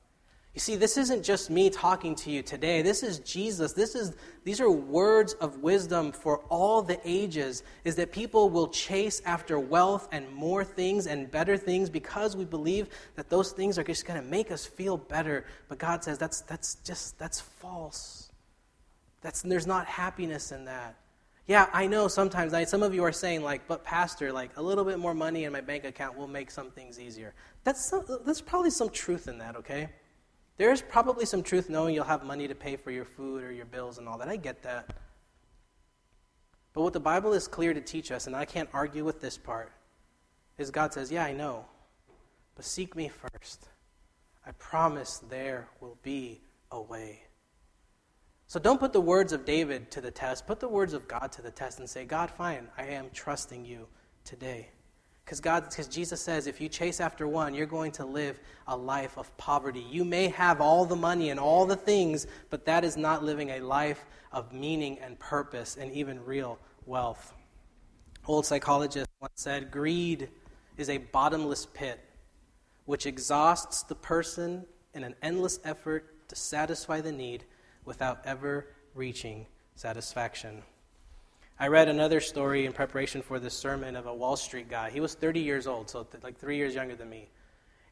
You 0.53 0.59
see, 0.59 0.75
this 0.75 0.97
isn't 0.97 1.23
just 1.23 1.49
me 1.49 1.69
talking 1.69 2.13
to 2.15 2.29
you 2.29 2.41
today. 2.43 2.81
This 2.81 3.03
is 3.03 3.19
Jesus. 3.19 3.71
This 3.71 3.95
is, 3.95 4.13
these 4.43 4.59
are 4.59 4.69
words 4.69 5.31
of 5.35 5.59
wisdom 5.59 6.11
for 6.11 6.39
all 6.49 6.81
the 6.81 6.99
ages, 7.05 7.63
is 7.85 7.95
that 7.95 8.11
people 8.11 8.49
will 8.49 8.67
chase 8.67 9.21
after 9.25 9.57
wealth 9.57 10.09
and 10.11 10.29
more 10.33 10.65
things 10.65 11.07
and 11.07 11.31
better 11.31 11.55
things 11.55 11.89
because 11.89 12.35
we 12.35 12.43
believe 12.43 12.89
that 13.15 13.29
those 13.29 13.53
things 13.53 13.79
are 13.79 13.83
just 13.83 14.05
going 14.05 14.21
to 14.21 14.27
make 14.27 14.51
us 14.51 14.65
feel 14.65 14.97
better. 14.97 15.45
But 15.69 15.77
God 15.77 16.03
says 16.03 16.17
that's, 16.17 16.41
that's 16.41 16.75
just, 16.83 17.17
that's 17.17 17.39
false. 17.39 18.29
That's, 19.21 19.43
there's 19.43 19.67
not 19.67 19.85
happiness 19.85 20.51
in 20.51 20.65
that. 20.65 20.97
Yeah, 21.47 21.67
I 21.73 21.87
know 21.87 22.07
sometimes 22.07 22.53
I, 22.53 22.63
some 22.63 22.83
of 22.83 22.93
you 22.93 23.03
are 23.03 23.11
saying, 23.11 23.41
like, 23.41 23.67
but 23.67 23.83
Pastor, 23.83 24.31
like, 24.31 24.55
a 24.57 24.61
little 24.61 24.85
bit 24.85 24.99
more 24.99 25.13
money 25.13 25.43
in 25.45 25.51
my 25.51 25.61
bank 25.61 25.83
account 25.83 26.17
will 26.17 26.27
make 26.27 26.51
some 26.51 26.69
things 26.71 26.99
easier. 26.99 27.33
That's, 27.63 27.89
some, 27.89 28.05
that's 28.25 28.41
probably 28.41 28.69
some 28.69 28.89
truth 28.89 29.27
in 29.27 29.37
that, 29.39 29.55
okay? 29.55 29.89
There 30.57 30.71
is 30.71 30.81
probably 30.81 31.25
some 31.25 31.41
truth 31.41 31.69
knowing 31.69 31.95
you'll 31.95 32.03
have 32.03 32.23
money 32.23 32.47
to 32.47 32.55
pay 32.55 32.75
for 32.75 32.91
your 32.91 33.05
food 33.05 33.43
or 33.43 33.51
your 33.51 33.65
bills 33.65 33.97
and 33.97 34.07
all 34.07 34.17
that. 34.19 34.27
I 34.27 34.35
get 34.35 34.61
that. 34.63 34.93
But 36.73 36.83
what 36.83 36.93
the 36.93 36.99
Bible 36.99 37.33
is 37.33 37.47
clear 37.47 37.73
to 37.73 37.81
teach 37.81 38.11
us, 38.11 38.27
and 38.27 38.35
I 38.35 38.45
can't 38.45 38.69
argue 38.73 39.03
with 39.03 39.19
this 39.19 39.37
part, 39.37 39.71
is 40.57 40.69
God 40.69 40.93
says, 40.93 41.11
Yeah, 41.11 41.25
I 41.25 41.33
know, 41.33 41.65
but 42.55 42.63
seek 42.63 42.95
me 42.95 43.09
first. 43.09 43.67
I 44.45 44.51
promise 44.51 45.17
there 45.29 45.67
will 45.79 45.97
be 46.01 46.41
a 46.71 46.81
way. 46.81 47.23
So 48.51 48.59
don't 48.59 48.81
put 48.81 48.91
the 48.91 48.99
words 48.99 49.31
of 49.31 49.45
David 49.45 49.89
to 49.91 50.01
the 50.01 50.11
test. 50.11 50.45
Put 50.45 50.59
the 50.59 50.67
words 50.67 50.91
of 50.91 51.07
God 51.07 51.31
to 51.31 51.41
the 51.41 51.51
test 51.51 51.79
and 51.79 51.89
say, 51.89 52.03
God, 52.03 52.29
fine, 52.29 52.67
I 52.77 52.83
am 52.83 53.05
trusting 53.13 53.63
you 53.63 53.87
today. 54.25 54.67
Because 55.23 55.39
God, 55.39 55.69
because 55.69 55.87
Jesus 55.87 56.19
says, 56.19 56.47
if 56.47 56.59
you 56.59 56.67
chase 56.67 56.99
after 56.99 57.29
one, 57.29 57.53
you're 57.53 57.65
going 57.65 57.93
to 57.93 58.05
live 58.05 58.41
a 58.67 58.75
life 58.75 59.17
of 59.17 59.37
poverty. 59.37 59.85
You 59.89 60.03
may 60.03 60.27
have 60.27 60.59
all 60.59 60.83
the 60.83 60.97
money 60.97 61.29
and 61.29 61.39
all 61.39 61.65
the 61.65 61.77
things, 61.77 62.27
but 62.49 62.65
that 62.65 62.83
is 62.83 62.97
not 62.97 63.23
living 63.23 63.51
a 63.51 63.61
life 63.61 64.05
of 64.33 64.51
meaning 64.51 64.99
and 64.99 65.17
purpose 65.17 65.77
and 65.79 65.89
even 65.93 66.21
real 66.25 66.59
wealth. 66.85 67.33
Old 68.27 68.45
psychologist 68.45 69.07
once 69.21 69.31
said, 69.35 69.71
greed 69.71 70.27
is 70.75 70.89
a 70.89 70.97
bottomless 70.97 71.67
pit 71.67 72.01
which 72.83 73.05
exhausts 73.05 73.83
the 73.83 73.95
person 73.95 74.65
in 74.93 75.05
an 75.05 75.15
endless 75.21 75.61
effort 75.63 76.27
to 76.27 76.35
satisfy 76.35 76.99
the 76.99 77.13
need 77.13 77.45
without 77.85 78.21
ever 78.25 78.67
reaching 78.93 79.45
satisfaction. 79.75 80.63
I 81.59 81.67
read 81.67 81.89
another 81.89 82.19
story 82.19 82.65
in 82.65 82.73
preparation 82.73 83.21
for 83.21 83.39
this 83.39 83.53
sermon 83.53 83.95
of 83.95 84.07
a 84.07 84.13
Wall 84.13 84.35
Street 84.35 84.69
guy. 84.69 84.89
He 84.89 84.99
was 84.99 85.13
30 85.13 85.39
years 85.39 85.67
old, 85.67 85.89
so 85.89 86.03
th- 86.03 86.23
like 86.23 86.37
three 86.37 86.57
years 86.57 86.73
younger 86.73 86.95
than 86.95 87.09
me. 87.09 87.29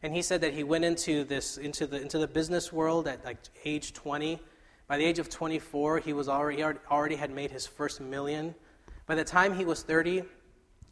And 0.01 0.13
he 0.13 0.21
said 0.21 0.41
that 0.41 0.53
he 0.53 0.63
went 0.63 0.85
into 0.85 1.23
this 1.23 1.57
into 1.57 1.85
the 1.85 2.01
into 2.01 2.17
the 2.17 2.27
business 2.27 2.71
world 2.73 3.07
at 3.07 3.23
like 3.25 3.37
age 3.65 3.93
20. 3.93 4.39
By 4.87 4.97
the 4.97 5.05
age 5.05 5.19
of 5.19 5.29
24, 5.29 5.99
he 5.99 6.13
was 6.13 6.27
already 6.27 6.57
he 6.57 6.63
already 6.63 7.15
had 7.15 7.31
made 7.31 7.51
his 7.51 7.67
first 7.67 8.01
million. 8.01 8.55
By 9.05 9.15
the 9.15 9.23
time 9.23 9.55
he 9.55 9.65
was 9.65 9.83
30, 9.83 10.23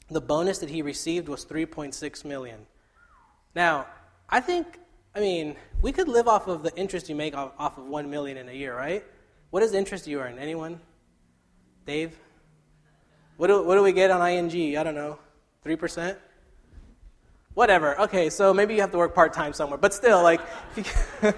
the 0.10 0.22
bonus 0.22 0.60
that 0.60 0.70
he 0.70 0.82
received 0.82 1.30
was 1.30 1.46
3.6 1.46 2.26
million. 2.26 2.66
Now, 3.56 3.88
I 4.30 4.40
think 4.40 4.80
I 5.18 5.20
mean, 5.20 5.56
we 5.82 5.92
could 5.92 6.08
live 6.08 6.28
off 6.28 6.48
of 6.48 6.62
the 6.62 6.72
interest 6.78 7.10
you 7.10 7.16
make 7.16 7.36
off, 7.36 7.52
off 7.58 7.80
of 7.80 7.88
one 7.88 8.08
million 8.12 8.38
in 8.38 8.50
a 8.50 8.52
year, 8.52 8.78
right? 8.78 9.04
What 9.50 9.64
is 9.64 9.72
the 9.72 9.80
interest 9.80 10.06
you 10.06 10.20
earn? 10.22 10.38
Anyone? 10.38 10.80
Dave? 11.88 12.16
What 13.38 13.48
do, 13.48 13.64
what 13.66 13.76
do 13.76 13.82
we 13.82 13.94
get 13.94 14.12
on 14.12 14.22
ING? 14.30 14.78
I 14.78 14.84
don't 14.84 14.94
know. 14.94 15.18
3%? 15.66 16.16
Whatever. 17.56 18.00
Okay, 18.02 18.30
so 18.30 18.54
maybe 18.54 18.76
you 18.76 18.82
have 18.82 18.92
to 18.92 19.00
work 19.00 19.16
part 19.16 19.34
time 19.34 19.54
somewhere. 19.54 19.80
But 19.80 19.92
still, 19.92 20.22
like, 20.22 20.40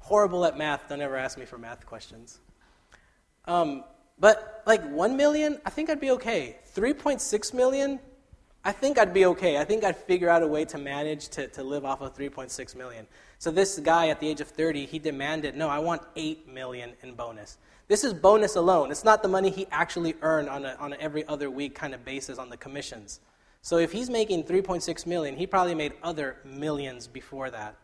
horrible 0.00 0.44
at 0.46 0.58
math. 0.58 0.88
Don't 0.88 1.00
ever 1.00 1.14
ask 1.14 1.38
me 1.38 1.44
for 1.44 1.58
math 1.58 1.86
questions. 1.86 2.40
Um, 3.44 3.84
but 4.18 4.64
like 4.66 4.84
1 4.84 5.16
million, 5.16 5.60
I 5.64 5.70
think 5.70 5.90
I'd 5.90 6.00
be 6.00 6.10
okay. 6.10 6.56
3.6 6.74 7.54
million, 7.54 8.00
I 8.66 8.72
think 8.72 8.98
I'd 8.98 9.14
be 9.14 9.26
okay. 9.26 9.58
I 9.58 9.64
think 9.64 9.84
I'd 9.84 9.96
figure 9.96 10.28
out 10.28 10.42
a 10.42 10.46
way 10.46 10.64
to 10.64 10.76
manage 10.76 11.28
to, 11.28 11.46
to 11.46 11.62
live 11.62 11.84
off 11.84 12.00
of 12.00 12.16
3.6 12.16 12.74
million. 12.74 13.06
So 13.38 13.52
this 13.52 13.78
guy 13.78 14.08
at 14.08 14.18
the 14.18 14.26
age 14.26 14.40
of 14.40 14.48
30, 14.48 14.86
he 14.86 14.98
demanded, 14.98 15.54
no, 15.54 15.68
I 15.68 15.78
want 15.78 16.02
8 16.16 16.52
million 16.52 16.94
in 17.00 17.14
bonus. 17.14 17.58
This 17.86 18.02
is 18.02 18.12
bonus 18.12 18.56
alone. 18.56 18.90
It's 18.90 19.04
not 19.04 19.22
the 19.22 19.28
money 19.28 19.50
he 19.50 19.68
actually 19.70 20.16
earned 20.20 20.48
on 20.48 20.64
a, 20.64 20.74
on 20.80 20.94
a 20.94 20.96
every 20.96 21.24
other 21.28 21.48
week 21.48 21.76
kind 21.76 21.94
of 21.94 22.04
basis 22.04 22.38
on 22.38 22.50
the 22.50 22.56
commissions. 22.56 23.20
So 23.62 23.78
if 23.78 23.92
he's 23.92 24.10
making 24.10 24.42
3.6 24.42 25.06
million, 25.06 25.36
he 25.36 25.46
probably 25.46 25.76
made 25.76 25.92
other 26.02 26.38
millions 26.44 27.06
before 27.06 27.50
that. 27.50 27.76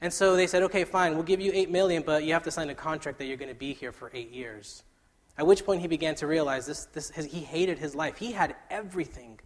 And 0.00 0.12
so 0.12 0.36
they 0.36 0.46
said, 0.46 0.62
okay, 0.62 0.84
fine, 0.84 1.14
we'll 1.14 1.24
give 1.24 1.40
you 1.40 1.50
8 1.52 1.68
million, 1.68 2.04
but 2.06 2.22
you 2.22 2.32
have 2.32 2.44
to 2.44 2.52
sign 2.52 2.70
a 2.70 2.76
contract 2.76 3.18
that 3.18 3.24
you're 3.24 3.36
going 3.36 3.48
to 3.48 3.58
be 3.58 3.72
here 3.72 3.90
for 3.90 4.08
8 4.14 4.30
years. 4.30 4.84
At 5.38 5.46
which 5.46 5.64
point 5.64 5.80
he 5.80 5.88
began 5.88 6.14
to 6.16 6.26
realize 6.26 6.66
this, 6.66 6.84
this 6.86 7.10
his, 7.10 7.26
he 7.26 7.40
hated 7.40 7.78
his 7.78 7.94
life. 7.94 8.18
He 8.18 8.32
had 8.32 8.54
everything. 8.70 9.40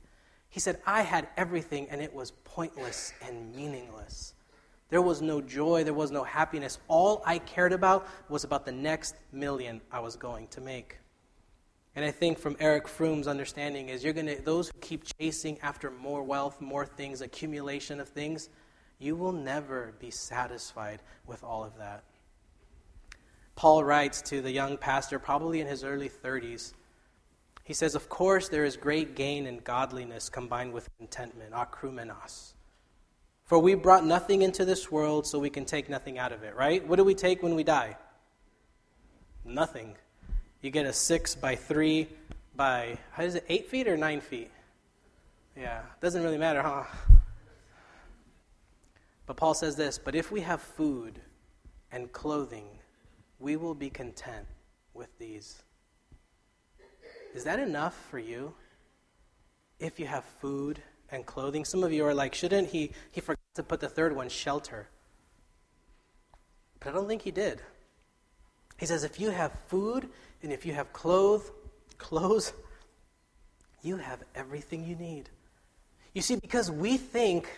He 0.49 0.61
said, 0.61 0.81
I 0.87 1.03
had 1.03 1.29
everything, 1.37 1.89
and 1.91 2.01
it 2.01 2.15
was 2.15 2.33
pointless 2.45 3.13
and 3.27 3.55
meaningless. 3.55 4.35
There 4.89 5.03
was 5.03 5.21
no 5.21 5.41
joy, 5.41 5.85
there 5.85 5.95
was 5.95 6.11
no 6.11 6.25
happiness. 6.25 6.79
All 6.89 7.23
I 7.27 7.39
cared 7.39 7.73
about 7.73 8.07
was 8.29 8.45
about 8.45 8.65
the 8.65 8.73
next 8.73 9.17
million 9.33 9.81
I 9.91 10.01
was 10.01 10.17
going 10.17 10.47
to 10.49 10.61
make. 10.61 10.99
And 11.97 12.05
I 12.05 12.11
think 12.11 12.39
from 12.39 12.57
Erich 12.61 12.87
Fromm's 12.87 13.27
understanding 13.27 13.89
is 13.89 14.05
you're 14.05 14.13
going 14.13 14.27
to 14.27 14.41
those 14.43 14.69
who 14.69 14.79
keep 14.81 15.05
chasing 15.19 15.59
after 15.61 15.91
more 15.91 16.23
wealth, 16.23 16.61
more 16.61 16.87
things, 16.87 17.21
accumulation 17.21 18.01
of 18.01 18.09
things, 18.09 18.51
you 18.99 19.17
will 19.17 19.33
never 19.33 19.95
be 19.99 20.11
satisfied 20.11 21.01
with 21.27 21.43
all 21.43 21.65
of 21.65 21.77
that. 21.79 22.05
Paul 23.57 23.83
writes 23.83 24.21
to 24.23 24.43
the 24.43 24.53
young 24.53 24.77
pastor, 24.77 25.19
probably 25.19 25.61
in 25.61 25.67
his 25.67 25.83
early 25.83 26.11
30s. 26.11 26.75
He 27.65 27.73
says, 27.73 27.95
Of 27.95 28.09
course, 28.11 28.49
there 28.49 28.65
is 28.65 28.77
great 28.77 29.17
gain 29.17 29.47
in 29.47 29.59
godliness 29.59 30.29
combined 30.29 30.73
with 30.73 30.89
contentment, 30.99 31.53
akrumenos. 31.53 32.53
For 33.45 33.59
we 33.59 33.75
brought 33.75 34.05
nothing 34.05 34.43
into 34.43 34.65
this 34.65 34.93
world, 34.93 35.27
so 35.27 35.39
we 35.39 35.51
can 35.51 35.65
take 35.65 35.89
nothing 35.89 36.19
out 36.19 36.33
of 36.33 36.43
it, 36.43 36.55
right? 36.55 36.87
What 36.87 36.97
do 36.97 37.05
we 37.05 37.15
take 37.15 37.43
when 37.43 37.55
we 37.55 37.65
die? 37.65 37.97
Nothing. 39.45 39.97
You 40.61 40.71
get 40.71 40.85
a 40.85 40.93
six 40.93 41.35
by 41.35 41.57
three 41.57 42.09
by, 42.55 42.99
how 43.13 43.23
is 43.23 43.37
it, 43.37 43.45
eight 43.49 43.69
feet 43.69 43.89
or 43.89 43.97
nine 43.97 44.21
feet? 44.21 44.51
Yeah, 45.57 45.83
doesn't 46.01 46.23
really 46.23 46.39
matter, 46.39 46.61
huh? 46.61 46.85
But 49.27 49.37
Paul 49.37 49.55
says 49.55 49.77
this 49.77 49.99
But 49.99 50.15
if 50.15 50.31
we 50.31 50.43
have 50.43 50.61
food 50.61 51.21
and 51.91 52.13
clothing, 52.13 52.69
we 53.39 53.57
will 53.57 53.75
be 53.75 53.91
content 53.91 54.47
with 54.95 55.17
these. 55.19 55.63
Is 57.35 57.45
that 57.45 57.59
enough 57.59 57.95
for 58.11 58.19
you? 58.19 58.55
If 59.79 60.01
you 60.01 60.07
have 60.07 60.25
food 60.41 60.81
and 61.11 61.27
clothing, 61.27 61.65
some 61.65 61.85
of 61.85 61.93
you 61.93 62.05
are 62.07 62.15
like, 62.15 62.35
shouldn't 62.35 62.69
he? 62.69 62.93
He 63.13 63.21
forgot 63.21 63.41
to 63.55 63.63
put 63.63 63.81
the 63.81 63.89
third 63.89 64.17
one, 64.17 64.29
shelter. 64.29 64.89
But 66.81 66.89
I 66.89 66.93
don't 66.93 67.09
think 67.09 67.23
he 67.23 67.31
did. 67.31 67.61
He 68.79 68.87
says, 68.87 69.05
if 69.05 69.21
you 69.21 69.31
have 69.31 69.53
food 69.69 70.09
and 70.43 70.53
if 70.53 70.65
you 70.65 70.73
have 70.73 70.93
clothes, 70.93 71.51
clothes, 71.99 72.53
you 73.83 73.97
have 73.97 74.23
everything 74.35 74.85
you 74.85 74.97
need. 74.97 75.31
You 76.15 76.23
see, 76.23 76.37
because 76.37 76.71
we 76.71 76.97
think 76.97 77.49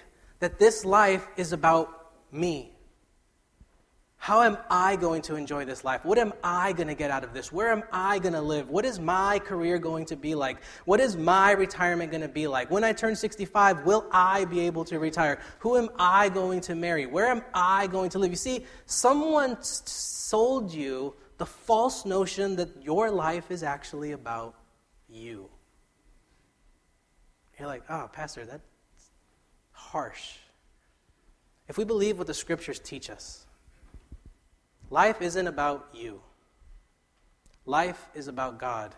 that 0.41 0.59
this 0.59 0.85
life 0.85 1.27
is 1.37 1.53
about 1.53 2.13
me. 2.33 2.73
How 4.21 4.43
am 4.43 4.59
I 4.69 4.97
going 4.97 5.23
to 5.23 5.37
enjoy 5.37 5.65
this 5.65 5.85
life? 5.85 6.05
What 6.05 6.19
am 6.19 6.33
I 6.43 6.73
going 6.73 6.89
to 6.89 6.95
get 6.95 7.11
out 7.11 7.25
of 7.25 7.33
this? 7.33 7.53
Where 7.53 7.71
am 7.71 7.85
I 7.93 8.19
going 8.19 8.35
to 8.35 8.41
live? 8.41 8.69
What 8.69 8.85
is 8.85 8.99
my 8.99 9.39
career 9.39 9.79
going 9.79 10.05
to 10.07 10.17
be 10.17 10.35
like? 10.35 10.59
What 10.85 11.01
is 11.01 11.17
my 11.17 11.53
retirement 11.53 12.11
going 12.11 12.23
to 12.23 12.29
be 12.29 12.47
like? 12.47 12.71
When 12.71 12.85
I 12.85 12.93
turn 12.93 13.15
65, 13.15 13.87
will 13.87 14.07
I 14.11 14.45
be 14.45 14.61
able 14.61 14.85
to 14.87 14.99
retire? 14.99 15.39
Who 15.61 15.77
am 15.77 15.89
I 15.99 16.29
going 16.29 16.61
to 16.63 16.75
marry? 16.75 17.07
Where 17.07 17.27
am 17.27 17.43
I 17.55 17.87
going 17.87 18.11
to 18.11 18.19
live? 18.19 18.31
You 18.31 18.37
see, 18.37 18.67
someone 18.87 19.57
sold 19.63 20.75
you 20.75 21.15
the 21.39 21.47
false 21.47 22.05
notion 22.05 22.57
that 22.57 22.83
your 22.83 23.11
life 23.11 23.51
is 23.51 23.63
actually 23.63 24.13
about 24.13 24.57
you. 25.09 25.49
You're 27.59 27.69
like, 27.69 27.85
oh, 27.89 28.11
Pastor, 28.13 28.45
that's 28.45 28.63
harsh. 29.73 30.35
If 31.69 31.79
we 31.79 31.85
believe 31.85 32.19
what 32.19 32.27
the 32.27 32.35
scriptures 32.35 32.79
teach 32.79 33.11
us, 33.11 33.47
life 34.91 35.23
isn't 35.23 35.47
about 35.47 35.89
you, 35.93 36.21
life 37.67 38.09
is 38.15 38.29
about 38.29 38.59
God. 38.59 38.95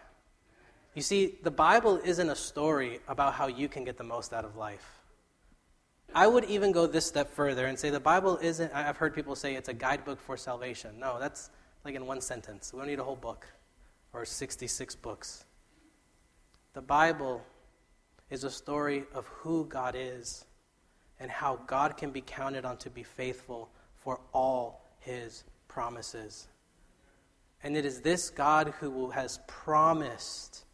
You 0.94 1.02
see, 1.02 1.38
the 1.42 1.50
Bible 1.50 2.00
isn't 2.04 2.28
a 2.28 2.36
story 2.36 2.98
about 3.06 3.34
how 3.34 3.46
you 3.46 3.68
can 3.68 3.84
get 3.84 3.96
the 3.96 4.04
most 4.04 4.32
out 4.32 4.44
of 4.44 4.56
life. 4.56 5.00
I 6.12 6.26
would 6.26 6.44
even 6.44 6.72
go 6.72 6.88
this 6.88 7.06
step 7.06 7.30
further 7.30 7.66
and 7.66 7.78
say 7.78 7.90
the 7.90 8.00
Bible 8.00 8.38
isn't, 8.42 8.74
I've 8.74 8.96
heard 8.96 9.14
people 9.14 9.36
say 9.36 9.54
it's 9.54 9.68
a 9.68 9.74
guidebook 9.74 10.20
for 10.20 10.36
salvation. 10.36 10.98
No, 10.98 11.20
that's 11.20 11.50
like 11.84 11.94
in 11.94 12.06
one 12.06 12.20
sentence. 12.20 12.72
We 12.72 12.80
don't 12.80 12.88
need 12.88 12.98
a 12.98 13.04
whole 13.04 13.16
book 13.16 13.46
or 14.12 14.24
66 14.24 14.96
books. 14.96 15.44
The 16.72 16.82
Bible 16.82 17.42
is 18.28 18.42
a 18.42 18.50
story 18.50 19.04
of 19.14 19.26
who 19.28 19.66
God 19.66 19.94
is 19.96 20.44
and 21.20 21.30
how 21.30 21.60
God 21.66 21.96
can 21.96 22.10
be 22.10 22.20
counted 22.20 22.64
on 22.64 22.76
to 22.78 22.90
be 22.90 23.02
faithful 23.02 23.70
for 23.94 24.20
all 24.32 24.84
his 24.98 25.44
promises. 25.70 26.48
And 27.62 27.76
it 27.76 27.84
is 27.84 28.00
this 28.00 28.30
God 28.30 28.74
who 28.80 29.10
has 29.10 29.38
promised 29.46 30.64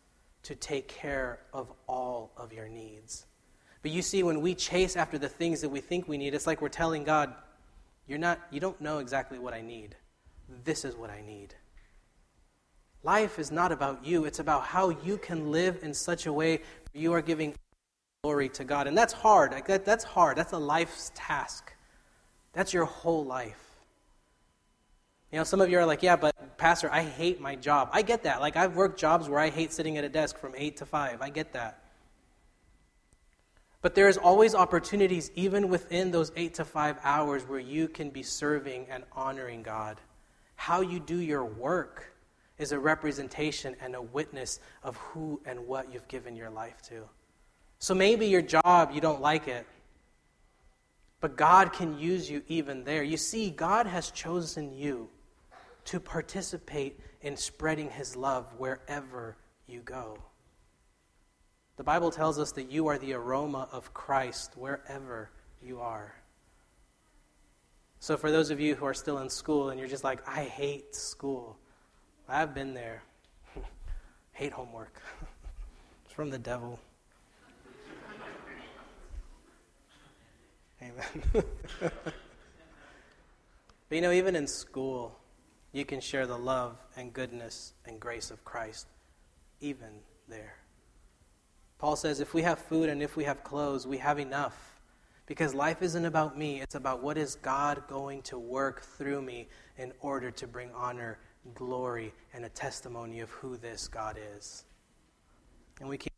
to 0.44 0.54
take 0.54 0.88
care 0.88 1.40
of 1.52 1.72
all 1.86 2.32
of 2.36 2.52
your 2.52 2.68
needs. 2.68 3.26
But 3.82 3.90
you 3.90 4.02
see, 4.02 4.22
when 4.22 4.40
we 4.40 4.54
chase 4.54 4.96
after 4.96 5.18
the 5.18 5.28
things 5.28 5.60
that 5.60 5.68
we 5.68 5.80
think 5.80 6.08
we 6.08 6.18
need, 6.18 6.34
it's 6.34 6.46
like 6.46 6.62
we're 6.62 6.68
telling 6.68 7.04
God, 7.04 7.34
You're 8.06 8.18
not, 8.18 8.40
you 8.50 8.60
don't 8.60 8.80
know 8.80 8.98
exactly 8.98 9.38
what 9.38 9.52
I 9.52 9.62
need. 9.62 9.96
This 10.64 10.84
is 10.84 10.94
what 10.94 11.10
I 11.10 11.20
need. 11.20 11.54
Life 13.02 13.38
is 13.38 13.50
not 13.50 13.72
about 13.72 14.04
you, 14.04 14.24
it's 14.24 14.38
about 14.38 14.64
how 14.64 14.90
you 15.04 15.18
can 15.18 15.50
live 15.52 15.80
in 15.82 15.92
such 15.92 16.26
a 16.26 16.32
way 16.32 16.60
you 16.94 17.12
are 17.12 17.22
giving 17.22 17.54
glory 18.22 18.48
to 18.50 18.64
God. 18.64 18.86
And 18.86 18.96
that's 18.96 19.12
hard. 19.12 19.52
That's 19.66 20.04
hard. 20.04 20.36
That's 20.38 20.52
a 20.52 20.58
life's 20.58 21.12
task. 21.14 21.72
That's 22.52 22.72
your 22.72 22.86
whole 22.86 23.24
life. 23.24 23.65
You 25.32 25.38
know, 25.38 25.44
some 25.44 25.60
of 25.60 25.68
you 25.68 25.78
are 25.78 25.86
like, 25.86 26.02
yeah, 26.02 26.16
but 26.16 26.56
Pastor, 26.56 26.90
I 26.90 27.02
hate 27.02 27.40
my 27.40 27.56
job. 27.56 27.90
I 27.92 28.02
get 28.02 28.22
that. 28.22 28.40
Like, 28.40 28.56
I've 28.56 28.76
worked 28.76 28.98
jobs 28.98 29.28
where 29.28 29.40
I 29.40 29.50
hate 29.50 29.72
sitting 29.72 29.98
at 29.98 30.04
a 30.04 30.08
desk 30.08 30.38
from 30.38 30.54
8 30.56 30.76
to 30.78 30.86
5. 30.86 31.20
I 31.20 31.30
get 31.30 31.52
that. 31.52 31.82
But 33.82 33.94
there 33.94 34.08
is 34.08 34.16
always 34.16 34.54
opportunities, 34.54 35.30
even 35.34 35.68
within 35.68 36.10
those 36.10 36.32
8 36.36 36.54
to 36.54 36.64
5 36.64 36.98
hours, 37.02 37.42
where 37.42 37.58
you 37.58 37.88
can 37.88 38.10
be 38.10 38.22
serving 38.22 38.86
and 38.88 39.04
honoring 39.12 39.62
God. 39.62 40.00
How 40.54 40.80
you 40.80 41.00
do 41.00 41.18
your 41.18 41.44
work 41.44 42.12
is 42.58 42.72
a 42.72 42.78
representation 42.78 43.76
and 43.80 43.94
a 43.94 44.02
witness 44.02 44.60
of 44.82 44.96
who 44.96 45.40
and 45.44 45.66
what 45.66 45.92
you've 45.92 46.08
given 46.08 46.36
your 46.36 46.50
life 46.50 46.80
to. 46.88 47.02
So 47.78 47.94
maybe 47.94 48.26
your 48.26 48.42
job, 48.42 48.92
you 48.94 49.00
don't 49.00 49.20
like 49.20 49.48
it. 49.48 49.66
But 51.20 51.36
God 51.36 51.72
can 51.72 51.98
use 51.98 52.30
you 52.30 52.42
even 52.48 52.84
there. 52.84 53.02
You 53.02 53.16
see, 53.16 53.50
God 53.50 53.86
has 53.86 54.10
chosen 54.10 54.72
you 54.72 55.10
to 55.86 56.00
participate 56.00 57.00
in 57.22 57.36
spreading 57.36 57.90
His 57.90 58.16
love 58.16 58.46
wherever 58.58 59.36
you 59.66 59.80
go. 59.80 60.18
The 61.76 61.84
Bible 61.84 62.10
tells 62.10 62.38
us 62.38 62.52
that 62.52 62.70
you 62.70 62.86
are 62.88 62.98
the 62.98 63.14
aroma 63.14 63.68
of 63.70 63.92
Christ 63.92 64.52
wherever 64.56 65.30
you 65.62 65.80
are. 65.80 66.14
So, 68.00 68.16
for 68.16 68.30
those 68.30 68.50
of 68.50 68.60
you 68.60 68.74
who 68.74 68.84
are 68.84 68.94
still 68.94 69.18
in 69.18 69.28
school 69.28 69.70
and 69.70 69.78
you're 69.78 69.88
just 69.88 70.04
like, 70.04 70.26
I 70.28 70.44
hate 70.44 70.94
school, 70.94 71.58
I've 72.28 72.54
been 72.54 72.74
there. 72.74 73.02
hate 74.32 74.52
homework. 74.52 75.00
it's 76.04 76.14
from 76.14 76.30
the 76.30 76.38
devil. 76.38 76.78
Amen. 80.82 81.44
but 81.82 82.14
you 83.90 84.00
know, 84.00 84.12
even 84.12 84.36
in 84.36 84.46
school, 84.46 85.18
you 85.72 85.84
can 85.84 86.00
share 86.00 86.26
the 86.26 86.38
love 86.38 86.76
and 86.96 87.12
goodness 87.12 87.72
and 87.84 88.00
grace 88.00 88.30
of 88.30 88.44
Christ, 88.44 88.86
even 89.60 89.88
there. 90.28 90.54
Paul 91.78 91.96
says, 91.96 92.20
if 92.20 92.32
we 92.32 92.42
have 92.42 92.58
food 92.58 92.88
and 92.88 93.02
if 93.02 93.16
we 93.16 93.24
have 93.24 93.44
clothes, 93.44 93.86
we 93.86 93.98
have 93.98 94.18
enough. 94.18 94.80
Because 95.26 95.54
life 95.54 95.82
isn't 95.82 96.04
about 96.04 96.38
me, 96.38 96.60
it's 96.60 96.76
about 96.76 97.02
what 97.02 97.18
is 97.18 97.34
God 97.34 97.82
going 97.88 98.22
to 98.22 98.38
work 98.38 98.82
through 98.82 99.20
me 99.22 99.48
in 99.76 99.92
order 100.00 100.30
to 100.30 100.46
bring 100.46 100.70
honor, 100.72 101.18
glory, 101.54 102.14
and 102.32 102.44
a 102.44 102.48
testimony 102.48 103.20
of 103.20 103.30
who 103.30 103.56
this 103.56 103.88
God 103.88 104.16
is. 104.36 104.64
And 105.80 105.88
we 105.88 105.98
keep. 105.98 106.12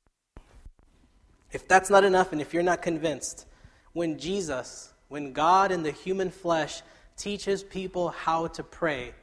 If 1.51 1.67
that's 1.67 1.89
not 1.89 2.05
enough, 2.05 2.33
and 2.33 2.41
if 2.41 2.53
you're 2.53 2.63
not 2.63 2.83
convinced, 2.83 3.47
when 3.95 4.19
Jesus, 4.19 4.93
when 5.09 5.33
God 5.33 5.73
in 5.73 5.83
the 5.83 5.91
human 5.91 6.31
flesh 6.31 6.83
teaches 7.17 7.65
people 7.65 8.11
how 8.11 8.49
to 8.49 8.63
pray, 8.63 9.15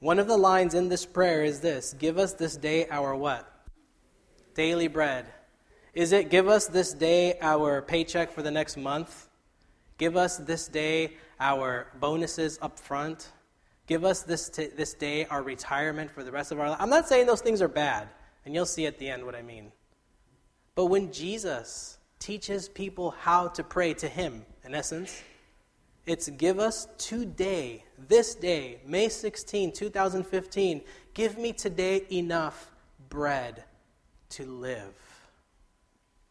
one 0.00 0.18
of 0.18 0.28
the 0.28 0.36
lines 0.36 0.74
in 0.74 0.88
this 0.88 1.04
prayer 1.04 1.44
is 1.44 1.60
this 1.60 1.94
Give 1.98 2.18
us 2.18 2.34
this 2.34 2.56
day 2.56 2.86
our 2.88 3.14
what? 3.14 3.50
Daily 4.54 4.88
bread. 4.88 5.26
Is 5.94 6.12
it 6.12 6.30
give 6.30 6.48
us 6.48 6.66
this 6.66 6.92
day 6.92 7.38
our 7.40 7.82
paycheck 7.82 8.32
for 8.32 8.42
the 8.42 8.50
next 8.50 8.76
month? 8.76 9.28
Give 9.96 10.16
us 10.16 10.36
this 10.36 10.68
day 10.68 11.14
our 11.40 11.88
bonuses 11.98 12.58
up 12.62 12.78
front? 12.78 13.32
Give 13.88 14.04
us 14.04 14.22
this, 14.22 14.48
t- 14.48 14.68
this 14.68 14.94
day 14.94 15.24
our 15.26 15.42
retirement 15.42 16.10
for 16.10 16.22
the 16.22 16.30
rest 16.30 16.52
of 16.52 16.60
our 16.60 16.70
life? 16.70 16.78
I'm 16.80 16.90
not 16.90 17.08
saying 17.08 17.26
those 17.26 17.40
things 17.40 17.62
are 17.62 17.68
bad, 17.68 18.08
and 18.44 18.54
you'll 18.54 18.66
see 18.66 18.86
at 18.86 18.98
the 18.98 19.08
end 19.08 19.24
what 19.24 19.34
I 19.34 19.42
mean. 19.42 19.72
But 20.74 20.86
when 20.86 21.10
Jesus 21.10 21.98
teaches 22.18 22.68
people 22.68 23.10
how 23.10 23.48
to 23.48 23.64
pray 23.64 23.94
to 23.94 24.08
Him, 24.08 24.44
in 24.64 24.74
essence, 24.74 25.22
it's 26.08 26.30
give 26.30 26.58
us 26.58 26.88
today, 26.96 27.84
this 28.08 28.34
day, 28.34 28.78
May 28.86 29.10
16, 29.10 29.72
2015, 29.72 30.80
give 31.12 31.36
me 31.36 31.52
today 31.52 32.04
enough 32.10 32.70
bread 33.10 33.64
to 34.30 34.46
live. 34.46 34.94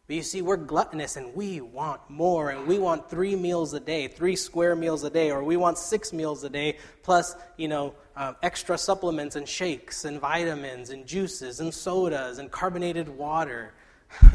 But 0.07 0.15
you 0.15 0.23
see, 0.23 0.41
we're 0.41 0.57
gluttonous 0.57 1.15
and 1.15 1.35
we 1.35 1.61
want 1.61 2.01
more, 2.09 2.49
and 2.49 2.65
we 2.65 2.79
want 2.79 3.07
three 3.07 3.35
meals 3.35 3.73
a 3.73 3.79
day, 3.79 4.07
three 4.07 4.35
square 4.35 4.75
meals 4.75 5.03
a 5.03 5.11
day, 5.11 5.29
or 5.29 5.43
we 5.43 5.57
want 5.57 5.77
six 5.77 6.11
meals 6.11 6.43
a 6.43 6.49
day, 6.49 6.77
plus, 7.03 7.35
you 7.57 7.67
know, 7.67 7.93
uh, 8.15 8.33
extra 8.41 8.79
supplements 8.79 9.35
and 9.35 9.47
shakes 9.47 10.05
and 10.05 10.19
vitamins 10.19 10.89
and 10.89 11.05
juices 11.05 11.59
and 11.59 11.71
sodas 11.71 12.39
and 12.39 12.49
carbonated 12.49 13.09
water. 13.09 13.73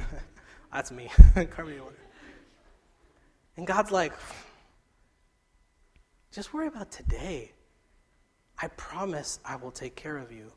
That's 0.72 0.92
me, 0.92 1.10
carbonated 1.34 1.82
water. 1.82 1.96
And 3.56 3.66
God's 3.66 3.90
like, 3.90 4.12
just 6.32 6.54
worry 6.54 6.66
about 6.66 6.90
today. 6.90 7.52
I 8.60 8.68
promise 8.68 9.38
I 9.44 9.56
will 9.56 9.70
take 9.70 9.94
care 9.94 10.16
of 10.16 10.32
you. 10.32 10.50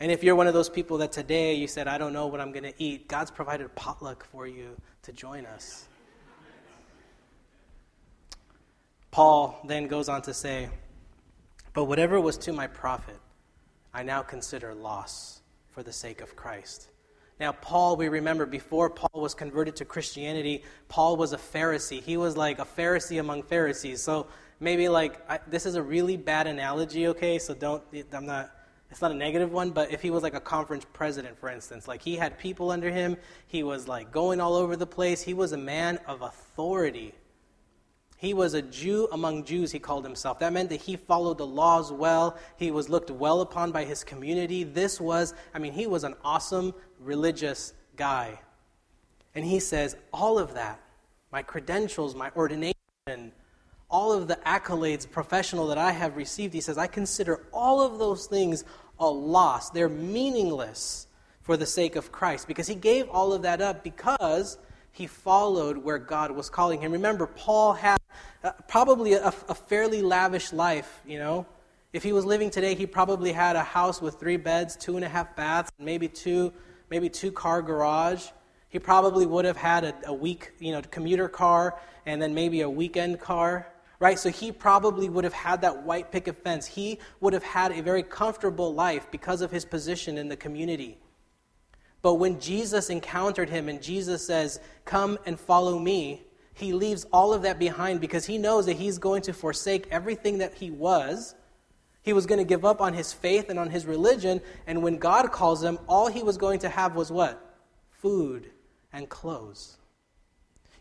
And 0.00 0.12
if 0.12 0.22
you're 0.22 0.36
one 0.36 0.46
of 0.46 0.54
those 0.54 0.68
people 0.68 0.98
that 0.98 1.10
today 1.10 1.54
you 1.54 1.66
said, 1.66 1.88
I 1.88 1.98
don't 1.98 2.12
know 2.12 2.28
what 2.28 2.40
I'm 2.40 2.52
going 2.52 2.64
to 2.64 2.74
eat, 2.78 3.08
God's 3.08 3.32
provided 3.32 3.74
potluck 3.74 4.24
for 4.24 4.46
you 4.46 4.76
to 5.02 5.12
join 5.12 5.44
us. 5.44 5.88
Paul 9.10 9.60
then 9.66 9.88
goes 9.88 10.08
on 10.08 10.22
to 10.22 10.34
say, 10.34 10.68
But 11.72 11.84
whatever 11.84 12.20
was 12.20 12.38
to 12.38 12.52
my 12.52 12.68
profit, 12.68 13.18
I 13.92 14.04
now 14.04 14.22
consider 14.22 14.72
loss 14.72 15.40
for 15.70 15.82
the 15.82 15.92
sake 15.92 16.20
of 16.20 16.36
Christ. 16.36 16.90
Now, 17.40 17.52
Paul, 17.52 17.96
we 17.96 18.08
remember 18.08 18.46
before 18.46 18.90
Paul 18.90 19.20
was 19.20 19.34
converted 19.34 19.74
to 19.76 19.84
Christianity, 19.84 20.62
Paul 20.88 21.16
was 21.16 21.32
a 21.32 21.36
Pharisee. 21.36 22.02
He 22.02 22.16
was 22.16 22.36
like 22.36 22.58
a 22.58 22.64
Pharisee 22.64 23.18
among 23.18 23.44
Pharisees. 23.44 24.02
So 24.02 24.26
maybe 24.60 24.88
like, 24.88 25.20
I, 25.30 25.40
this 25.46 25.66
is 25.66 25.74
a 25.74 25.82
really 25.82 26.16
bad 26.16 26.46
analogy, 26.46 27.08
okay? 27.08 27.38
So 27.38 27.54
don't, 27.54 27.82
I'm 28.12 28.26
not 28.26 28.50
it's 28.90 29.02
not 29.02 29.10
a 29.10 29.14
negative 29.14 29.52
one, 29.52 29.70
but 29.70 29.92
if 29.92 30.00
he 30.00 30.10
was 30.10 30.22
like 30.22 30.34
a 30.34 30.40
conference 30.40 30.86
president, 30.92 31.38
for 31.38 31.50
instance, 31.50 31.86
like 31.86 32.00
he 32.00 32.16
had 32.16 32.38
people 32.38 32.70
under 32.70 32.90
him, 32.90 33.16
he 33.46 33.62
was 33.62 33.86
like 33.86 34.10
going 34.10 34.40
all 34.40 34.54
over 34.54 34.76
the 34.76 34.86
place, 34.86 35.22
he 35.22 35.34
was 35.34 35.52
a 35.52 35.58
man 35.58 35.98
of 36.06 36.22
authority. 36.22 37.14
He 38.16 38.34
was 38.34 38.54
a 38.54 38.62
Jew 38.62 39.06
among 39.12 39.44
Jews, 39.44 39.70
he 39.70 39.78
called 39.78 40.04
himself. 40.04 40.38
That 40.40 40.52
meant 40.52 40.70
that 40.70 40.80
he 40.80 40.96
followed 40.96 41.38
the 41.38 41.46
laws 41.46 41.92
well. 41.92 42.36
He 42.56 42.70
was 42.70 42.88
looked 42.88 43.10
well 43.10 43.42
upon 43.42 43.70
by 43.70 43.84
his 43.84 44.02
community. 44.02 44.64
This 44.64 45.00
was, 45.00 45.34
I 45.54 45.58
mean, 45.58 45.72
he 45.72 45.86
was 45.86 46.02
an 46.02 46.14
awesome 46.24 46.74
religious 46.98 47.74
guy. 47.94 48.40
And 49.34 49.44
he 49.44 49.60
says, 49.60 49.96
all 50.12 50.38
of 50.38 50.54
that, 50.54 50.80
my 51.30 51.42
credentials, 51.42 52.16
my 52.16 52.32
ordination, 52.34 53.32
all 53.90 54.12
of 54.12 54.28
the 54.28 54.36
accolades 54.46 55.10
professional 55.10 55.66
that 55.68 55.78
I 55.78 55.92
have 55.92 56.16
received, 56.16 56.52
he 56.52 56.60
says, 56.60 56.76
I 56.76 56.86
consider 56.86 57.46
all 57.52 57.80
of 57.80 57.98
those 57.98 58.26
things 58.26 58.64
a 58.98 59.08
loss. 59.08 59.70
They're 59.70 59.88
meaningless 59.88 61.06
for 61.40 61.56
the 61.56 61.66
sake 61.66 61.96
of 61.96 62.12
Christ 62.12 62.46
because 62.46 62.66
he 62.66 62.74
gave 62.74 63.08
all 63.08 63.32
of 63.32 63.42
that 63.42 63.60
up 63.62 63.82
because 63.82 64.58
he 64.92 65.06
followed 65.06 65.78
where 65.78 65.98
God 65.98 66.30
was 66.32 66.50
calling 66.50 66.80
him. 66.80 66.92
Remember, 66.92 67.26
Paul 67.26 67.72
had 67.72 67.98
uh, 68.44 68.52
probably 68.66 69.14
a, 69.14 69.28
a 69.28 69.54
fairly 69.54 70.02
lavish 70.02 70.52
life, 70.52 71.00
you 71.06 71.18
know. 71.18 71.46
If 71.92 72.02
he 72.02 72.12
was 72.12 72.26
living 72.26 72.50
today, 72.50 72.74
he 72.74 72.84
probably 72.84 73.32
had 73.32 73.56
a 73.56 73.62
house 73.62 74.02
with 74.02 74.20
three 74.20 74.36
beds, 74.36 74.76
two 74.76 74.96
and 74.96 75.04
a 75.04 75.08
half 75.08 75.34
baths, 75.34 75.70
maybe 75.78 76.08
two, 76.08 76.52
maybe 76.90 77.08
two 77.08 77.32
car 77.32 77.62
garage. 77.62 78.26
He 78.68 78.78
probably 78.78 79.24
would 79.24 79.46
have 79.46 79.56
had 79.56 79.84
a, 79.84 79.94
a 80.06 80.12
week, 80.12 80.52
you 80.58 80.72
know, 80.72 80.82
commuter 80.82 81.28
car 81.28 81.80
and 82.04 82.20
then 82.20 82.34
maybe 82.34 82.60
a 82.60 82.68
weekend 82.68 83.20
car 83.20 83.66
right? 84.00 84.18
So 84.18 84.30
he 84.30 84.52
probably 84.52 85.08
would 85.08 85.24
have 85.24 85.32
had 85.32 85.60
that 85.62 85.82
white 85.82 86.12
picket 86.12 86.42
fence. 86.42 86.66
He 86.66 86.98
would 87.20 87.32
have 87.32 87.42
had 87.42 87.72
a 87.72 87.82
very 87.82 88.02
comfortable 88.02 88.72
life 88.72 89.10
because 89.10 89.40
of 89.40 89.50
his 89.50 89.64
position 89.64 90.18
in 90.18 90.28
the 90.28 90.36
community. 90.36 90.98
But 92.00 92.14
when 92.14 92.38
Jesus 92.38 92.90
encountered 92.90 93.50
him 93.50 93.68
and 93.68 93.82
Jesus 93.82 94.24
says, 94.24 94.60
Come 94.84 95.18
and 95.26 95.38
follow 95.38 95.78
me, 95.78 96.22
he 96.54 96.72
leaves 96.72 97.06
all 97.12 97.32
of 97.32 97.42
that 97.42 97.58
behind 97.58 98.00
because 98.00 98.26
he 98.26 98.38
knows 98.38 98.66
that 98.66 98.76
he's 98.76 98.98
going 98.98 99.22
to 99.22 99.32
forsake 99.32 99.88
everything 99.90 100.38
that 100.38 100.54
he 100.54 100.70
was. 100.70 101.34
He 102.02 102.12
was 102.12 102.26
going 102.26 102.38
to 102.38 102.44
give 102.44 102.64
up 102.64 102.80
on 102.80 102.94
his 102.94 103.12
faith 103.12 103.50
and 103.50 103.58
on 103.58 103.70
his 103.70 103.86
religion. 103.86 104.40
And 104.66 104.82
when 104.82 104.98
God 104.98 105.30
calls 105.32 105.62
him, 105.62 105.78
all 105.88 106.08
he 106.08 106.22
was 106.22 106.36
going 106.36 106.60
to 106.60 106.68
have 106.68 106.94
was 106.94 107.12
what? 107.12 107.60
Food 107.90 108.50
and 108.92 109.08
clothes. 109.08 109.77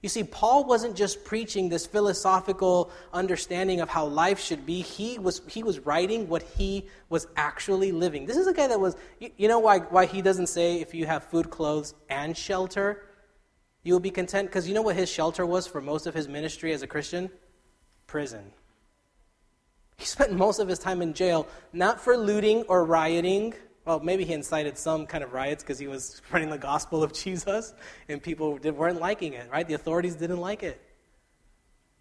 You 0.08 0.10
see, 0.10 0.24
Paul 0.24 0.64
wasn't 0.64 0.96
just 0.96 1.26
preaching 1.26 1.68
this 1.68 1.86
philosophical 1.86 2.92
understanding 3.12 3.82
of 3.82 3.90
how 3.90 4.06
life 4.06 4.40
should 4.40 4.66
be. 4.66 4.80
He 4.80 5.20
was, 5.20 5.42
he 5.50 5.64
was 5.64 5.80
writing 5.80 6.30
what 6.30 6.44
he 6.44 6.86
was 7.10 7.28
actually 7.36 7.92
living. 7.92 8.26
This 8.26 8.38
is 8.38 8.48
a 8.48 8.54
guy 8.54 8.68
that 8.68 8.80
was, 8.80 8.96
you, 9.20 9.32
you 9.36 9.50
know 9.50 9.60
why, 9.60 9.80
why 9.80 10.06
he 10.06 10.22
doesn't 10.22 10.48
say 10.48 10.80
if 10.80 10.94
you 10.94 11.06
have 11.06 11.26
food, 11.26 11.50
clothes, 11.50 11.94
and 12.10 12.38
shelter, 12.38 13.04
you 13.84 13.92
will 13.92 14.00
be 14.00 14.10
content? 14.10 14.48
Because 14.48 14.66
you 14.66 14.74
know 14.74 14.82
what 14.82 14.96
his 14.96 15.10
shelter 15.10 15.46
was 15.46 15.68
for 15.68 15.82
most 15.82 16.08
of 16.08 16.14
his 16.14 16.30
ministry 16.30 16.72
as 16.72 16.82
a 16.82 16.88
Christian? 16.88 17.30
Prison. 18.06 18.54
He 19.98 20.06
spent 20.06 20.32
most 20.32 20.60
of 20.60 20.70
his 20.70 20.80
time 20.80 21.02
in 21.02 21.16
jail, 21.16 21.50
not 21.74 22.00
for 22.00 22.16
looting 22.16 22.64
or 22.70 22.86
rioting 22.86 23.56
well, 23.88 24.02
maybe 24.02 24.26
he 24.26 24.34
incited 24.34 24.78
some 24.78 25.08
kind 25.08 25.24
of 25.24 25.32
riots 25.32 25.64
because 25.64 25.80
he 25.80 25.88
was 25.88 26.04
spreading 26.26 26.50
the 26.50 26.58
gospel 26.58 27.02
of 27.02 27.14
Jesus 27.14 27.74
and 28.10 28.22
people 28.22 28.60
weren't 28.62 29.00
liking 29.00 29.34
it, 29.34 29.50
right? 29.50 29.66
The 29.66 29.76
authorities 29.76 30.16
didn't 30.16 30.42
like 30.42 30.62
it. 30.62 30.82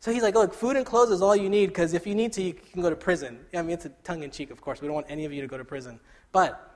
So 0.00 0.12
he's 0.12 0.22
like, 0.22 0.34
look, 0.34 0.52
food 0.52 0.76
and 0.76 0.84
clothes 0.84 1.10
is 1.10 1.22
all 1.22 1.36
you 1.36 1.48
need 1.48 1.66
because 1.66 1.94
if 1.94 2.06
you 2.06 2.14
need 2.14 2.32
to, 2.34 2.42
you 2.42 2.54
can 2.54 2.82
go 2.82 2.90
to 2.90 2.96
prison. 2.96 3.38
I 3.54 3.62
mean, 3.62 3.70
it's 3.70 3.86
a 3.86 3.90
tongue 4.02 4.24
in 4.24 4.30
cheek, 4.32 4.50
of 4.50 4.60
course. 4.60 4.80
We 4.80 4.88
don't 4.88 4.94
want 4.94 5.06
any 5.08 5.24
of 5.24 5.32
you 5.32 5.40
to 5.40 5.46
go 5.46 5.56
to 5.56 5.64
prison. 5.64 6.00
But 6.32 6.75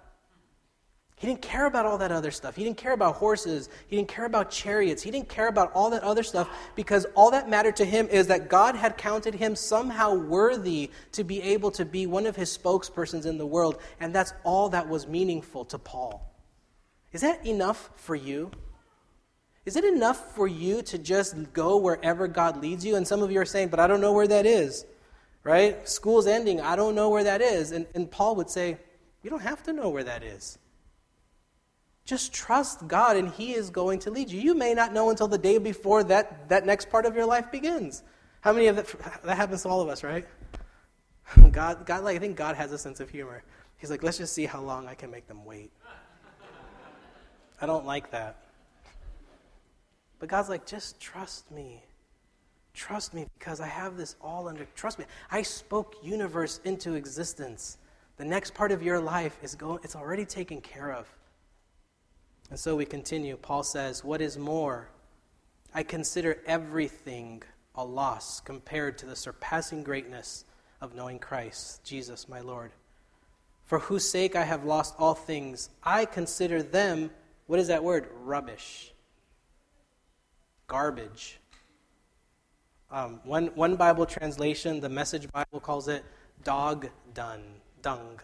he 1.20 1.26
didn't 1.26 1.42
care 1.42 1.66
about 1.66 1.84
all 1.84 1.98
that 1.98 2.12
other 2.12 2.30
stuff. 2.30 2.56
He 2.56 2.64
didn't 2.64 2.78
care 2.78 2.94
about 2.94 3.16
horses. 3.16 3.68
He 3.88 3.96
didn't 3.96 4.08
care 4.08 4.24
about 4.24 4.50
chariots. 4.50 5.02
He 5.02 5.10
didn't 5.10 5.28
care 5.28 5.48
about 5.48 5.70
all 5.74 5.90
that 5.90 6.02
other 6.02 6.22
stuff 6.22 6.48
because 6.74 7.04
all 7.14 7.30
that 7.32 7.46
mattered 7.46 7.76
to 7.76 7.84
him 7.84 8.08
is 8.08 8.28
that 8.28 8.48
God 8.48 8.74
had 8.74 8.96
counted 8.96 9.34
him 9.34 9.54
somehow 9.54 10.14
worthy 10.14 10.90
to 11.12 11.22
be 11.22 11.42
able 11.42 11.72
to 11.72 11.84
be 11.84 12.06
one 12.06 12.24
of 12.24 12.36
his 12.36 12.56
spokespersons 12.56 13.26
in 13.26 13.36
the 13.36 13.44
world. 13.44 13.82
And 14.00 14.14
that's 14.14 14.32
all 14.44 14.70
that 14.70 14.88
was 14.88 15.06
meaningful 15.06 15.66
to 15.66 15.78
Paul. 15.78 16.26
Is 17.12 17.20
that 17.20 17.44
enough 17.44 17.90
for 17.96 18.16
you? 18.16 18.50
Is 19.66 19.76
it 19.76 19.84
enough 19.84 20.34
for 20.34 20.48
you 20.48 20.80
to 20.84 20.96
just 20.96 21.52
go 21.52 21.76
wherever 21.76 22.28
God 22.28 22.62
leads 22.62 22.82
you? 22.82 22.96
And 22.96 23.06
some 23.06 23.22
of 23.22 23.30
you 23.30 23.42
are 23.42 23.44
saying, 23.44 23.68
but 23.68 23.78
I 23.78 23.86
don't 23.86 24.00
know 24.00 24.14
where 24.14 24.28
that 24.28 24.46
is, 24.46 24.86
right? 25.44 25.86
School's 25.86 26.26
ending. 26.26 26.62
I 26.62 26.76
don't 26.76 26.94
know 26.94 27.10
where 27.10 27.24
that 27.24 27.42
is. 27.42 27.72
And, 27.72 27.86
and 27.94 28.10
Paul 28.10 28.36
would 28.36 28.48
say, 28.48 28.78
you 29.22 29.28
don't 29.28 29.42
have 29.42 29.62
to 29.64 29.74
know 29.74 29.90
where 29.90 30.04
that 30.04 30.22
is. 30.22 30.56
Just 32.04 32.32
trust 32.32 32.88
God 32.88 33.16
and 33.16 33.28
He 33.28 33.52
is 33.52 33.70
going 33.70 33.98
to 34.00 34.10
lead 34.10 34.30
you. 34.30 34.40
You 34.40 34.54
may 34.54 34.74
not 34.74 34.92
know 34.92 35.10
until 35.10 35.28
the 35.28 35.38
day 35.38 35.58
before 35.58 36.02
that, 36.04 36.48
that 36.48 36.66
next 36.66 36.90
part 36.90 37.06
of 37.06 37.14
your 37.14 37.26
life 37.26 37.50
begins. 37.52 38.02
How 38.40 38.52
many 38.52 38.66
of 38.66 38.76
that, 38.76 39.22
that 39.24 39.36
happens 39.36 39.62
to 39.62 39.68
all 39.68 39.80
of 39.80 39.88
us, 39.88 40.02
right? 40.02 40.26
God, 41.52 41.86
God, 41.86 42.04
like, 42.04 42.16
I 42.16 42.18
think 42.18 42.36
God 42.36 42.56
has 42.56 42.72
a 42.72 42.78
sense 42.78 43.00
of 43.00 43.10
humor. 43.10 43.42
He's 43.76 43.90
like, 43.90 44.02
let's 44.02 44.18
just 44.18 44.34
see 44.34 44.46
how 44.46 44.60
long 44.60 44.88
I 44.88 44.94
can 44.94 45.10
make 45.10 45.26
them 45.26 45.44
wait. 45.44 45.70
I 47.60 47.66
don't 47.66 47.84
like 47.84 48.10
that. 48.10 48.36
But 50.18 50.28
God's 50.28 50.48
like, 50.48 50.66
just 50.66 51.00
trust 51.00 51.50
me. 51.50 51.82
Trust 52.74 53.14
me 53.14 53.26
because 53.38 53.60
I 53.60 53.66
have 53.66 53.96
this 53.96 54.16
all 54.20 54.48
under. 54.48 54.66
Trust 54.74 54.98
me. 54.98 55.04
I 55.30 55.42
spoke 55.42 55.96
universe 56.02 56.60
into 56.64 56.94
existence. 56.94 57.78
The 58.16 58.24
next 58.24 58.54
part 58.54 58.70
of 58.70 58.82
your 58.82 59.00
life 59.00 59.38
is 59.42 59.54
going. 59.54 59.80
It's 59.82 59.96
already 59.96 60.24
taken 60.24 60.60
care 60.60 60.92
of. 60.92 61.08
And 62.50 62.58
so 62.58 62.74
we 62.74 62.84
continue. 62.84 63.36
Paul 63.36 63.62
says, 63.62 64.04
What 64.04 64.20
is 64.20 64.36
more, 64.36 64.88
I 65.72 65.84
consider 65.84 66.38
everything 66.46 67.42
a 67.76 67.84
loss 67.84 68.40
compared 68.40 68.98
to 68.98 69.06
the 69.06 69.14
surpassing 69.14 69.84
greatness 69.84 70.44
of 70.80 70.94
knowing 70.94 71.20
Christ, 71.20 71.84
Jesus 71.84 72.28
my 72.28 72.40
Lord. 72.40 72.72
For 73.64 73.78
whose 73.78 74.10
sake 74.10 74.34
I 74.34 74.42
have 74.42 74.64
lost 74.64 74.96
all 74.98 75.14
things, 75.14 75.70
I 75.84 76.04
consider 76.04 76.60
them, 76.60 77.10
what 77.46 77.60
is 77.60 77.68
that 77.68 77.84
word? 77.84 78.08
Rubbish. 78.24 78.92
Garbage. 80.66 81.38
Um, 82.90 83.20
one, 83.22 83.46
one 83.54 83.76
Bible 83.76 84.06
translation, 84.06 84.80
the 84.80 84.88
Message 84.88 85.30
Bible, 85.30 85.60
calls 85.60 85.86
it 85.86 86.04
dog 86.42 86.88
dung. 87.14 87.42
Dung. 87.80 88.20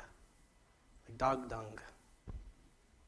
Like 1.07 1.17
dog 1.17 1.49
dung. 1.49 1.79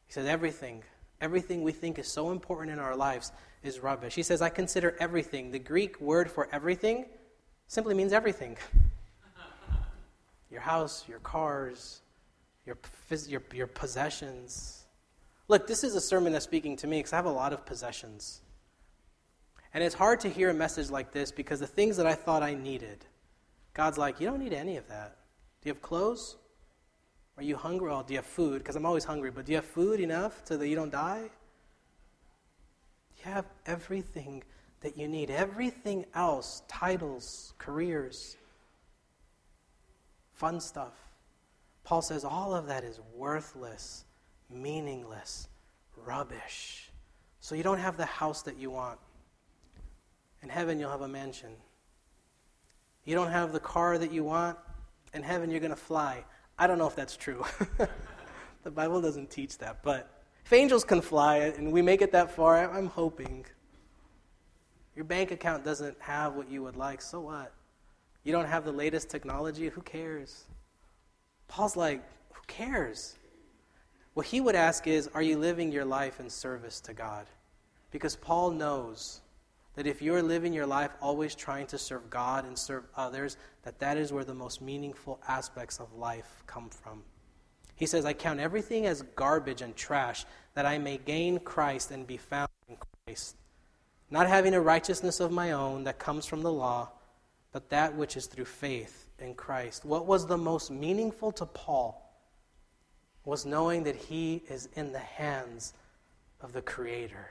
He 0.07 0.13
says 0.13 0.27
everything 0.27 0.85
Everything 1.21 1.63
we 1.63 1.73
think 1.73 1.99
is 1.99 2.07
so 2.07 2.31
important 2.31 2.73
in 2.73 2.79
our 2.79 2.97
lives 2.97 3.33
is 3.63 3.81
rubbish. 3.81 4.15
He 4.15 4.23
says, 4.23 4.41
I 4.41 4.49
consider 4.49 4.97
everything. 5.01 5.51
The 5.51 5.59
Greek 5.59 6.01
word 6.01 6.31
for 6.31 6.49
everything 6.53 7.07
simply 7.67 7.95
means 7.95 8.13
everything 8.13 8.57
your 10.51 10.61
house, 10.63 11.05
your 11.07 11.19
cars, 11.19 12.01
your, 12.65 12.79
your, 13.29 13.43
your 13.53 13.67
possessions, 13.67 14.79
Look, 15.49 15.67
this 15.67 15.83
is 15.83 15.95
a 15.95 16.01
sermon 16.01 16.33
that's 16.35 16.45
speaking 16.45 16.77
to 16.77 16.87
me 16.87 16.99
because 16.99 17.15
I 17.15 17.17
have 17.17 17.25
a 17.25 17.31
lot 17.31 17.55
of 17.55 17.65
possessions. 17.65 18.43
And 19.73 19.83
it's 19.83 19.95
hard 19.95 20.21
to 20.21 20.29
hear 20.29 20.51
a 20.51 20.55
message 20.55 20.91
like 20.91 21.13
this 21.13 21.33
because 21.33 21.61
the 21.61 21.67
things 21.67 21.97
that 21.97 22.07
I 22.07 22.15
thought 22.15 22.43
I 22.43 22.55
needed, 22.55 23.07
God's 23.73 23.97
like, 23.97 24.21
you 24.21 24.27
don't 24.27 24.41
need 24.41 24.53
any 24.53 24.77
of 24.77 24.87
that. 24.89 25.17
Do 25.63 25.69
you 25.69 25.73
have 25.73 25.83
clothes? 25.83 26.37
Are 27.39 27.45
you 27.45 27.57
hungry? 27.57 27.89
Well, 27.89 28.03
do 28.03 28.15
you 28.15 28.19
have 28.19 28.27
food? 28.27 28.59
Because 28.59 28.75
I'm 28.75 28.85
always 28.85 29.05
hungry, 29.05 29.31
but 29.31 29.47
do 29.47 29.53
you 29.53 29.59
have 29.59 29.65
food 29.65 30.01
enough 30.01 30.43
so 30.43 30.57
that 30.57 30.67
you 30.67 30.75
don't 30.75 30.91
die? 30.91 31.31
You 33.17 33.31
have 33.31 33.45
everything 33.65 34.43
that 34.81 34.99
you 34.99 35.07
need. 35.07 35.31
Everything 35.31 36.05
else 36.17 36.63
titles, 36.67 37.55
careers, 37.57 38.37
fun 40.33 40.61
stuff. 40.61 40.95
Paul 41.85 42.03
says 42.03 42.25
all 42.25 42.57
of 42.57 42.67
that 42.67 42.83
is 42.83 42.99
worthless, 43.15 44.05
meaningless, 44.51 45.47
rubbish. 46.05 46.91
So 47.39 47.55
you 47.55 47.63
don't 47.63 47.79
have 47.79 47.97
the 47.97 48.05
house 48.05 48.43
that 48.43 48.59
you 48.59 48.71
want. 48.71 48.99
In 50.43 50.49
heaven, 50.49 50.81
you'll 50.81 50.91
have 50.91 51.03
a 51.03 51.09
mansion. 51.09 51.51
You 53.05 53.15
don't 53.15 53.31
have 53.31 53.53
the 53.53 53.61
car 53.61 53.97
that 53.97 54.11
you 54.11 54.25
want. 54.25 54.59
In 55.15 55.23
heaven, 55.23 55.53
you're 55.53 55.61
going 55.61 55.71
to 55.71 55.77
fly. 55.77 56.25
I 56.59 56.67
don't 56.67 56.79
know 56.79 56.87
if 56.89 56.97
that's 56.97 57.17
true. 57.17 57.45
the 58.65 58.71
Bible 58.71 59.01
doesn't 59.01 59.31
teach 59.31 59.59
that. 59.59 59.83
But 59.83 60.11
if 60.45 60.53
angels 60.53 60.85
can 60.85 61.01
fly 61.01 61.37
and 61.39 61.73
we 61.73 61.83
make 61.83 62.03
it 62.03 62.13
that 62.13 62.31
far, 62.31 62.71
I'm 62.71 62.87
hoping. 62.87 63.47
Your 64.97 65.05
bank 65.05 65.31
account 65.31 65.65
doesn't 65.65 65.97
have 66.01 66.35
what 66.35 66.51
you 66.51 66.63
would 66.65 66.77
like, 66.77 67.01
so 67.01 67.21
what? 67.21 67.53
You 68.25 68.33
don't 68.33 68.47
have 68.47 68.65
the 68.65 68.73
latest 68.73 69.09
technology, 69.09 69.69
who 69.69 69.81
cares? 69.83 70.45
Paul's 71.47 71.77
like, 71.77 72.03
who 72.33 72.41
cares? 72.49 73.15
What 74.15 74.27
he 74.27 74.41
would 74.41 74.57
ask 74.57 74.89
is, 74.89 75.09
are 75.15 75.23
you 75.23 75.39
living 75.39 75.71
your 75.71 75.85
life 75.85 76.19
in 76.19 76.29
service 76.29 76.81
to 76.81 76.93
God? 76.93 77.27
Because 77.93 78.17
Paul 78.17 78.51
knows 78.51 79.21
that 79.79 79.87
if 79.87 80.03
you're 80.03 80.23
living 80.23 80.53
your 80.53 80.67
life 80.67 80.91
always 81.01 81.35
trying 81.35 81.67
to 81.69 81.79
serve 81.79 82.11
God 82.11 82.45
and 82.45 82.59
serve 82.59 82.85
others, 82.97 83.37
that 83.63 83.79
that 83.79 83.97
is 83.97 84.13
where 84.13 84.25
the 84.25 84.35
most 84.35 84.61
meaningful 84.61 85.21
aspects 85.29 85.79
of 85.79 85.95
life 85.95 86.43
come 86.47 86.69
from. 86.69 87.05
He 87.77 87.87
says, 87.87 88.05
I 88.05 88.13
count 88.13 88.41
everything 88.41 88.87
as 88.87 89.03
garbage 89.15 89.63
and 89.63 89.77
trash 89.77 90.27
that 90.55 90.67
I 90.67 90.79
may 90.79 90.99
gain 90.99 91.39
Christ 91.39 91.93
and 91.93 92.07
be 92.07 92.17
found 92.17 92.51
in 92.69 92.77
Christ 93.07 93.37
not 94.11 94.27
having 94.27 94.55
a 94.55 94.61
righteousness 94.61 95.21
of 95.21 95.31
my 95.31 95.53
own 95.53 95.85
that 95.85 95.99
comes 95.99 96.27
from 96.27 96.43
the 96.43 96.53
law, 96.53 96.91
but 97.53 97.69
that 97.71 97.95
which 97.95 98.17
is 98.17 98.27
through 98.27 98.47
faith 98.47 99.09
in 99.19 99.35
Christ. 99.35 99.85
What 99.85 100.07
was 100.07 100.27
the 100.27 100.39
most 100.39 100.71
meaningful 100.71 101.33
to 101.33 101.47
Paul 101.47 102.05
was 103.25 103.45
knowing 103.45 103.83
that 103.85 103.97
he 103.97 104.43
is 104.49 104.69
in 104.75 104.93
the 104.93 104.99
hands 104.99 105.75
of 106.41 106.53
the 106.53 106.63
Creator. 106.63 107.29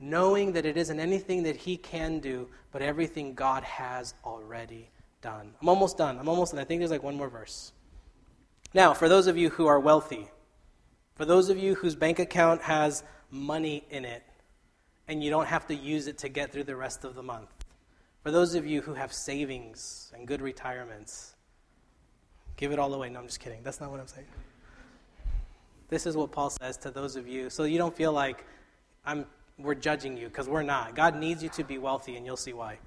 Knowing 0.00 0.52
that 0.52 0.64
it 0.64 0.76
isn't 0.76 1.00
anything 1.00 1.42
that 1.42 1.56
he 1.56 1.76
can 1.76 2.20
do, 2.20 2.48
but 2.70 2.82
everything 2.82 3.34
God 3.34 3.64
has 3.64 4.14
already 4.24 4.90
done. 5.20 5.52
I'm 5.60 5.68
almost 5.68 5.98
done. 5.98 6.18
I'm 6.18 6.28
almost 6.28 6.52
done. 6.52 6.60
I 6.60 6.64
think 6.64 6.80
there's 6.80 6.90
like 6.90 7.02
one 7.02 7.16
more 7.16 7.28
verse. 7.28 7.72
Now, 8.74 8.94
for 8.94 9.08
those 9.08 9.26
of 9.26 9.36
you 9.36 9.50
who 9.50 9.66
are 9.66 9.80
wealthy, 9.80 10.28
for 11.14 11.24
those 11.24 11.48
of 11.48 11.58
you 11.58 11.74
whose 11.74 11.96
bank 11.96 12.18
account 12.18 12.62
has 12.62 13.02
money 13.30 13.84
in 13.90 14.04
it, 14.04 14.22
and 15.08 15.24
you 15.24 15.30
don't 15.30 15.46
have 15.46 15.66
to 15.66 15.74
use 15.74 16.06
it 16.06 16.18
to 16.18 16.28
get 16.28 16.52
through 16.52 16.64
the 16.64 16.76
rest 16.76 17.04
of 17.04 17.14
the 17.14 17.22
month. 17.22 17.48
For 18.22 18.30
those 18.30 18.54
of 18.54 18.66
you 18.66 18.82
who 18.82 18.94
have 18.94 19.12
savings 19.12 20.12
and 20.14 20.28
good 20.28 20.42
retirements, 20.42 21.34
give 22.56 22.72
it 22.72 22.78
all 22.78 22.92
away. 22.92 23.08
No, 23.08 23.20
I'm 23.20 23.26
just 23.26 23.40
kidding. 23.40 23.62
That's 23.62 23.80
not 23.80 23.90
what 23.90 24.00
I'm 24.00 24.06
saying. 24.06 24.26
This 25.88 26.06
is 26.06 26.16
what 26.16 26.30
Paul 26.30 26.50
says 26.50 26.76
to 26.78 26.90
those 26.90 27.16
of 27.16 27.26
you, 27.26 27.48
so 27.48 27.64
you 27.64 27.78
don't 27.78 27.96
feel 27.96 28.12
like 28.12 28.44
I'm, 29.06 29.24
we're 29.58 29.74
judging 29.74 30.16
you, 30.16 30.28
because 30.28 30.48
we're 30.48 30.62
not. 30.62 30.94
God 30.94 31.16
needs 31.16 31.42
you 31.42 31.48
to 31.50 31.64
be 31.64 31.78
wealthy, 31.78 32.16
and 32.16 32.24
you'll 32.24 32.36
see 32.36 32.52
why. 32.52 32.78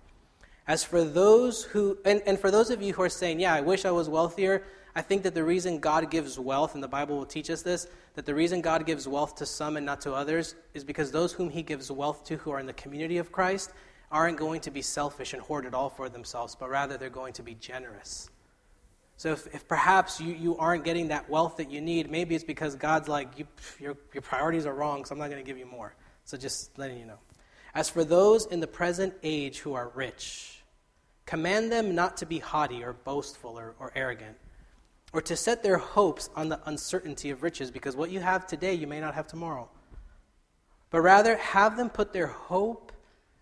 As 0.67 0.84
for 0.84 1.03
those 1.03 1.63
who, 1.63 1.97
and, 2.05 2.21
and 2.25 2.39
for 2.39 2.51
those 2.51 2.69
of 2.69 2.81
you 2.81 2.93
who 2.93 3.01
are 3.01 3.10
saying, 3.10 3.39
yeah, 3.39 3.53
I 3.53 3.62
wish 3.62 3.86
I 3.86 3.91
was 3.91 4.07
wealthier, 4.07 4.63
I 4.95 5.01
think 5.01 5.23
that 5.23 5.34
the 5.34 5.43
reason 5.43 5.79
God 5.79 6.10
gives 6.12 6.38
wealth, 6.38 6.75
and 6.75 6.84
the 6.84 6.88
Bible 6.88 7.17
will 7.17 7.25
teach 7.25 7.49
us 7.49 7.62
this, 7.62 7.88
that 8.15 8.25
the 8.25 8.36
reason 8.36 8.62
God 8.62 8.86
gives 8.86 9.07
wealth 9.07 9.36
to 9.38 9.45
some 9.45 9.77
and 9.77 9.86
not 9.86 10.01
to 10.01 10.13
others 10.13 10.55
is 10.73 10.84
because 10.84 11.12
those 11.12 11.34
whom 11.34 11.49
He 11.49 11.62
gives 11.63 11.91
wealth 11.91 12.23
to 12.25 12.38
who 12.38 12.51
are 12.51 12.60
in 12.60 12.65
the 12.65 12.73
community 12.73 13.17
of 13.17 13.31
Christ 13.31 13.71
aren't 14.12 14.38
going 14.38 14.62
to 14.62 14.71
be 14.71 14.81
selfish 14.81 15.34
and 15.34 15.41
hoard 15.41 15.65
it 15.65 15.73
all 15.73 15.89
for 15.89 16.10
themselves, 16.10 16.55
but 16.55 16.69
rather 16.69 16.97
they're 16.97 17.10
going 17.10 17.34
to 17.34 17.43
be 17.43 17.55
generous. 17.55 18.29
So 19.15 19.31
if, 19.31 19.47
if 19.53 19.67
perhaps 19.67 20.19
you, 20.19 20.34
you 20.34 20.57
aren't 20.57 20.84
getting 20.84 21.10
that 21.10 21.29
wealth 21.29 21.57
that 21.57 21.71
you 21.71 21.79
need, 21.79 22.10
maybe 22.10 22.36
it's 22.36 22.43
because 22.43 22.75
God's 22.75 23.07
like, 23.07 23.38
you, 23.38 23.47
your, 23.79 23.95
your 24.13 24.21
priorities 24.21 24.65
are 24.65 24.73
wrong, 24.73 25.05
so 25.05 25.13
I'm 25.13 25.19
not 25.19 25.29
going 25.29 25.41
to 25.41 25.47
give 25.47 25.57
you 25.57 25.67
more. 25.67 25.93
So 26.25 26.38
just 26.38 26.77
letting 26.77 26.99
you 26.99 27.05
know. 27.05 27.19
As 27.73 27.89
for 27.89 28.03
those 28.03 28.45
in 28.45 28.60
the 28.60 28.67
present 28.67 29.13
age 29.23 29.60
who 29.60 29.73
are 29.73 29.89
rich, 29.95 30.62
command 31.25 31.71
them 31.71 31.95
not 31.95 32.17
to 32.17 32.25
be 32.25 32.39
haughty 32.39 32.84
or 32.84 32.93
boastful 32.93 33.57
or, 33.57 33.75
or 33.79 33.91
arrogant 33.95 34.38
or 35.13 35.21
to 35.21 35.36
set 35.36 35.63
their 35.63 35.77
hopes 35.77 36.29
on 36.36 36.49
the 36.49 36.60
uncertainty 36.65 37.31
of 37.31 37.43
riches, 37.43 37.69
because 37.69 37.95
what 37.95 38.12
you 38.12 38.19
have 38.19 38.47
today 38.47 38.73
you 38.73 38.88
may 38.88 38.99
not 38.99 39.13
have 39.13 39.27
tomorrow. 39.27 39.69
But 40.89 41.01
rather, 41.01 41.36
have 41.38 41.77
them 41.77 41.89
put 41.89 42.13
their 42.13 42.27
hope 42.27 42.91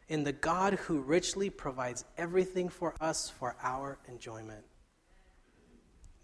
in 0.08 0.24
the 0.24 0.32
God 0.32 0.74
who 0.74 1.02
richly 1.02 1.50
provides 1.50 2.06
everything 2.18 2.70
for 2.70 2.96
us 3.00 3.30
for 3.30 3.56
our 3.62 4.00
enjoyment. 4.08 4.64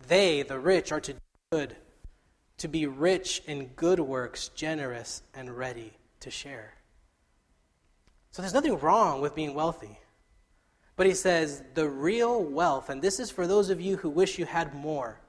They, 0.07 0.41
the 0.41 0.59
rich, 0.59 0.91
are 0.91 0.99
to 1.01 1.13
do 1.13 1.19
good, 1.51 1.75
to 2.57 2.67
be 2.67 2.87
rich 2.87 3.43
in 3.45 3.67
good 3.75 3.99
works, 3.99 4.49
generous, 4.49 5.21
and 5.33 5.55
ready 5.55 5.93
to 6.25 6.31
share. 6.31 6.73
So 8.31 8.41
there's 8.41 8.53
nothing 8.53 8.77
wrong 8.77 9.21
with 9.21 9.33
being 9.33 9.55
wealthy. 9.55 9.97
But 10.97 11.07
he 11.07 11.13
says 11.13 11.63
the 11.73 11.87
real 11.87 12.43
wealth, 12.43 12.89
and 12.89 13.01
this 13.01 13.19
is 13.19 13.31
for 13.31 13.47
those 13.47 13.69
of 13.69 13.79
you 13.79 13.97
who 13.97 14.09
wish 14.09 14.37
you 14.37 14.45
had 14.45 14.75
more 14.75 15.19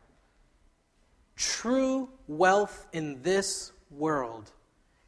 True 1.36 2.08
wealth 2.26 2.88
in 2.94 3.20
this 3.22 3.72
world 3.90 4.50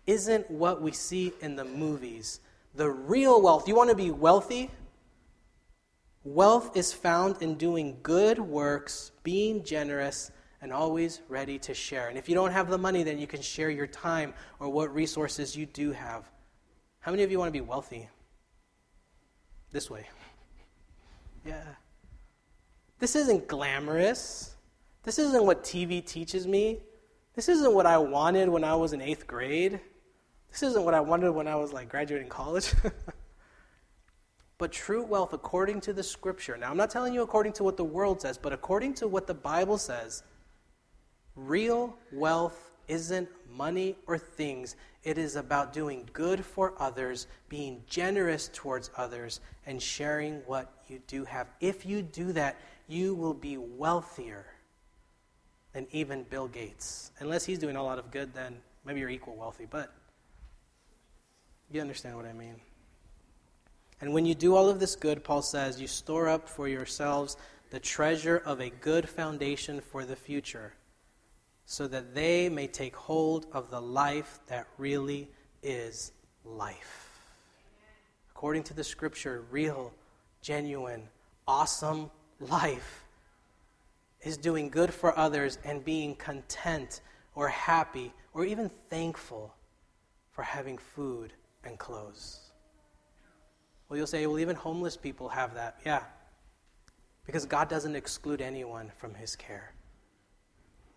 isn't 0.07 0.51
what 0.51 0.83
we 0.83 0.93
see 0.93 1.33
in 1.41 1.57
the 1.57 1.65
movies. 1.65 2.41
The 2.75 2.91
real 2.91 3.41
wealth, 3.41 3.67
you 3.67 3.75
want 3.75 3.89
to 3.91 3.97
be 3.97 4.11
wealthy? 4.11 4.71
Wealth 6.25 6.77
is 6.77 6.93
found 6.93 7.41
in 7.41 7.55
doing 7.55 7.97
good 8.03 8.39
works, 8.39 9.11
being 9.23 9.65
generous, 9.65 10.31
and 10.61 10.73
always 10.73 11.21
ready 11.29 11.59
to 11.61 11.75
share. 11.75 12.09
And 12.09 12.19
if 12.19 12.29
you 12.29 12.35
don't 12.35 12.51
have 12.51 12.69
the 12.69 12.79
money, 12.79 13.03
then 13.03 13.19
you 13.19 13.27
can 13.27 13.41
share 13.41 13.71
your 13.71 13.87
time 13.87 14.35
or 14.59 14.69
what 14.69 14.95
resources 14.95 15.57
you 15.57 15.67
do 15.67 15.93
have. 15.93 16.29
How 17.01 17.13
many 17.13 17.23
of 17.23 17.31
you 17.31 17.39
want 17.39 17.49
to 17.49 17.53
be 17.53 17.61
wealthy? 17.61 18.09
This 19.71 19.91
way. 19.91 20.09
Yeah. 21.47 21.65
This 22.99 23.15
isn't 23.15 23.47
glamorous. 23.47 24.55
This 25.05 25.19
isn't 25.19 25.45
what 25.45 25.63
TV 25.63 26.05
teaches 26.05 26.47
me. 26.47 26.81
This 27.35 27.49
isn't 27.49 27.73
what 27.73 27.87
I 27.87 27.99
wanted 27.99 28.49
when 28.49 28.65
I 28.65 28.75
was 28.75 28.93
in 28.93 29.01
eighth 29.01 29.27
grade. 29.27 29.81
This 30.51 30.63
isn't 30.65 30.85
what 30.85 30.95
I 30.95 31.01
wanted 31.01 31.31
when 31.31 31.47
I 31.47 31.55
was 31.55 31.73
like 31.73 31.89
graduating 31.89 32.29
college. 32.29 32.73
but 34.59 34.73
true 34.73 35.05
wealth, 35.05 35.33
according 35.33 35.81
to 35.83 35.93
the 35.93 36.03
scripture, 36.03 36.57
now 36.57 36.71
I'm 36.71 36.77
not 36.77 36.91
telling 36.91 37.15
you 37.15 37.23
according 37.23 37.53
to 37.55 37.65
what 37.65 37.77
the 37.77 37.85
world 37.85 38.21
says, 38.21 38.37
but 38.37 38.53
according 38.53 38.95
to 38.95 39.07
what 39.07 39.27
the 39.27 39.35
Bible 39.35 39.79
says, 39.79 40.25
real 41.47 41.97
wealth 42.13 42.71
isn't 42.89 43.29
money 43.55 43.97
or 44.07 44.19
things. 44.19 44.77
It 45.05 45.19
is 45.19 45.37
about 45.37 45.73
doing 45.73 46.09
good 46.13 46.45
for 46.45 46.75
others, 46.79 47.27
being 47.49 47.83
generous 47.89 48.51
towards 48.53 48.91
others, 48.97 49.41
and 49.67 49.81
sharing 49.81 50.37
what 50.47 50.73
you 50.89 51.01
do 51.07 51.25
have. 51.25 51.49
If 51.61 51.87
you 51.87 52.03
do 52.03 52.33
that, 52.33 52.57
you 52.89 53.15
will 53.15 53.35
be 53.35 53.57
wealthier 53.57 54.47
than 55.73 55.87
even 55.93 56.25
Bill 56.25 56.49
Gates. 56.49 57.13
Unless 57.21 57.45
he's 57.45 57.59
doing 57.59 57.77
a 57.77 57.83
lot 57.83 57.99
of 57.99 58.11
good, 58.11 58.33
then 58.35 58.57
maybe 58.85 59.01
you're 59.01 59.11
equal 59.11 59.37
wealthy, 59.37 59.67
but 59.69 59.93
you 61.71 61.81
understand 61.81 62.17
what 62.17 62.25
I 62.25 62.33
mean. 62.33 62.57
And 64.01 64.15
when 64.15 64.25
you 64.25 64.35
do 64.35 64.55
all 64.55 64.69
of 64.69 64.81
this 64.81 64.97
good, 64.97 65.25
Paul 65.25 65.43
says, 65.43 65.81
you 65.81 65.87
store 65.87 66.29
up 66.29 66.49
for 66.49 66.69
yourselves 66.69 67.37
the 67.71 67.81
treasure 67.81 68.43
of 68.47 68.61
a 68.61 68.71
good 68.71 69.09
foundation 69.09 69.81
for 69.81 70.05
the 70.05 70.17
future, 70.17 70.73
so 71.71 71.87
that 71.87 72.15
they 72.15 72.49
may 72.49 72.67
take 72.67 72.97
hold 72.97 73.47
of 73.53 73.71
the 73.71 73.79
life 73.81 74.41
that 74.47 74.67
really 74.79 75.29
is 75.63 76.13
life. 76.43 77.11
According 78.31 78.63
to 78.65 78.75
the 78.75 78.83
scripture, 78.83 79.45
real, 79.51 79.93
genuine, 80.41 81.03
awesome 81.47 82.11
life 82.41 83.05
is 84.23 84.39
doing 84.39 84.71
good 84.71 84.95
for 84.95 85.17
others 85.19 85.59
and 85.63 85.85
being 85.85 86.15
content 86.15 87.03
or 87.35 87.49
happy 87.49 88.15
or 88.33 88.47
even 88.47 88.71
thankful 88.89 89.55
for 90.31 90.41
having 90.41 90.79
food 90.79 91.35
and 91.65 91.79
clothes. 91.79 92.51
Well, 93.91 93.99
you'll 93.99 94.07
say, 94.07 94.27
well, 94.27 94.39
even 94.39 94.57
homeless 94.57 94.97
people 94.97 95.29
have 95.29 95.53
that. 95.53 95.81
Yeah. 95.85 96.05
Because 97.27 97.45
God 97.45 97.69
doesn't 97.69 97.95
exclude 97.95 98.41
anyone 98.41 98.91
from 98.97 99.13
his 99.13 99.37
care. 99.37 99.75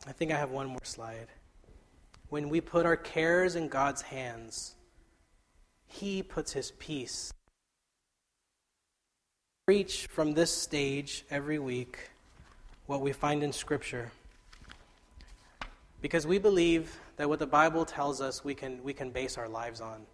I 0.08 0.12
think 0.12 0.32
I 0.32 0.38
have 0.38 0.52
one 0.52 0.68
more 0.68 0.80
slide. 0.84 1.28
when 2.30 2.48
we 2.48 2.62
put 2.62 2.86
our 2.86 2.96
cares 2.96 3.56
in 3.58 3.68
God's 3.68 4.02
hands, 4.02 4.76
He 5.86 6.24
puts 6.24 6.54
His 6.54 6.72
peace. 6.80 7.34
Preach 9.66 10.08
from 10.08 10.34
this 10.34 10.50
stage 10.50 11.26
every 11.30 11.60
week 11.60 12.10
what 12.88 13.02
we 13.02 13.12
find 13.12 13.44
in 13.44 13.52
Scripture. 13.52 14.12
Because 16.02 16.26
we 16.26 16.40
believe 16.40 16.98
that 17.18 17.28
what 17.30 17.40
the 17.40 17.46
Bible 17.46 17.86
tells 17.86 18.22
us 18.22 18.44
we 18.44 18.56
can, 18.56 18.82
we 18.82 18.94
can 18.94 19.12
base 19.12 19.38
our 19.38 19.50
lives 19.50 19.82
on. 19.82 20.06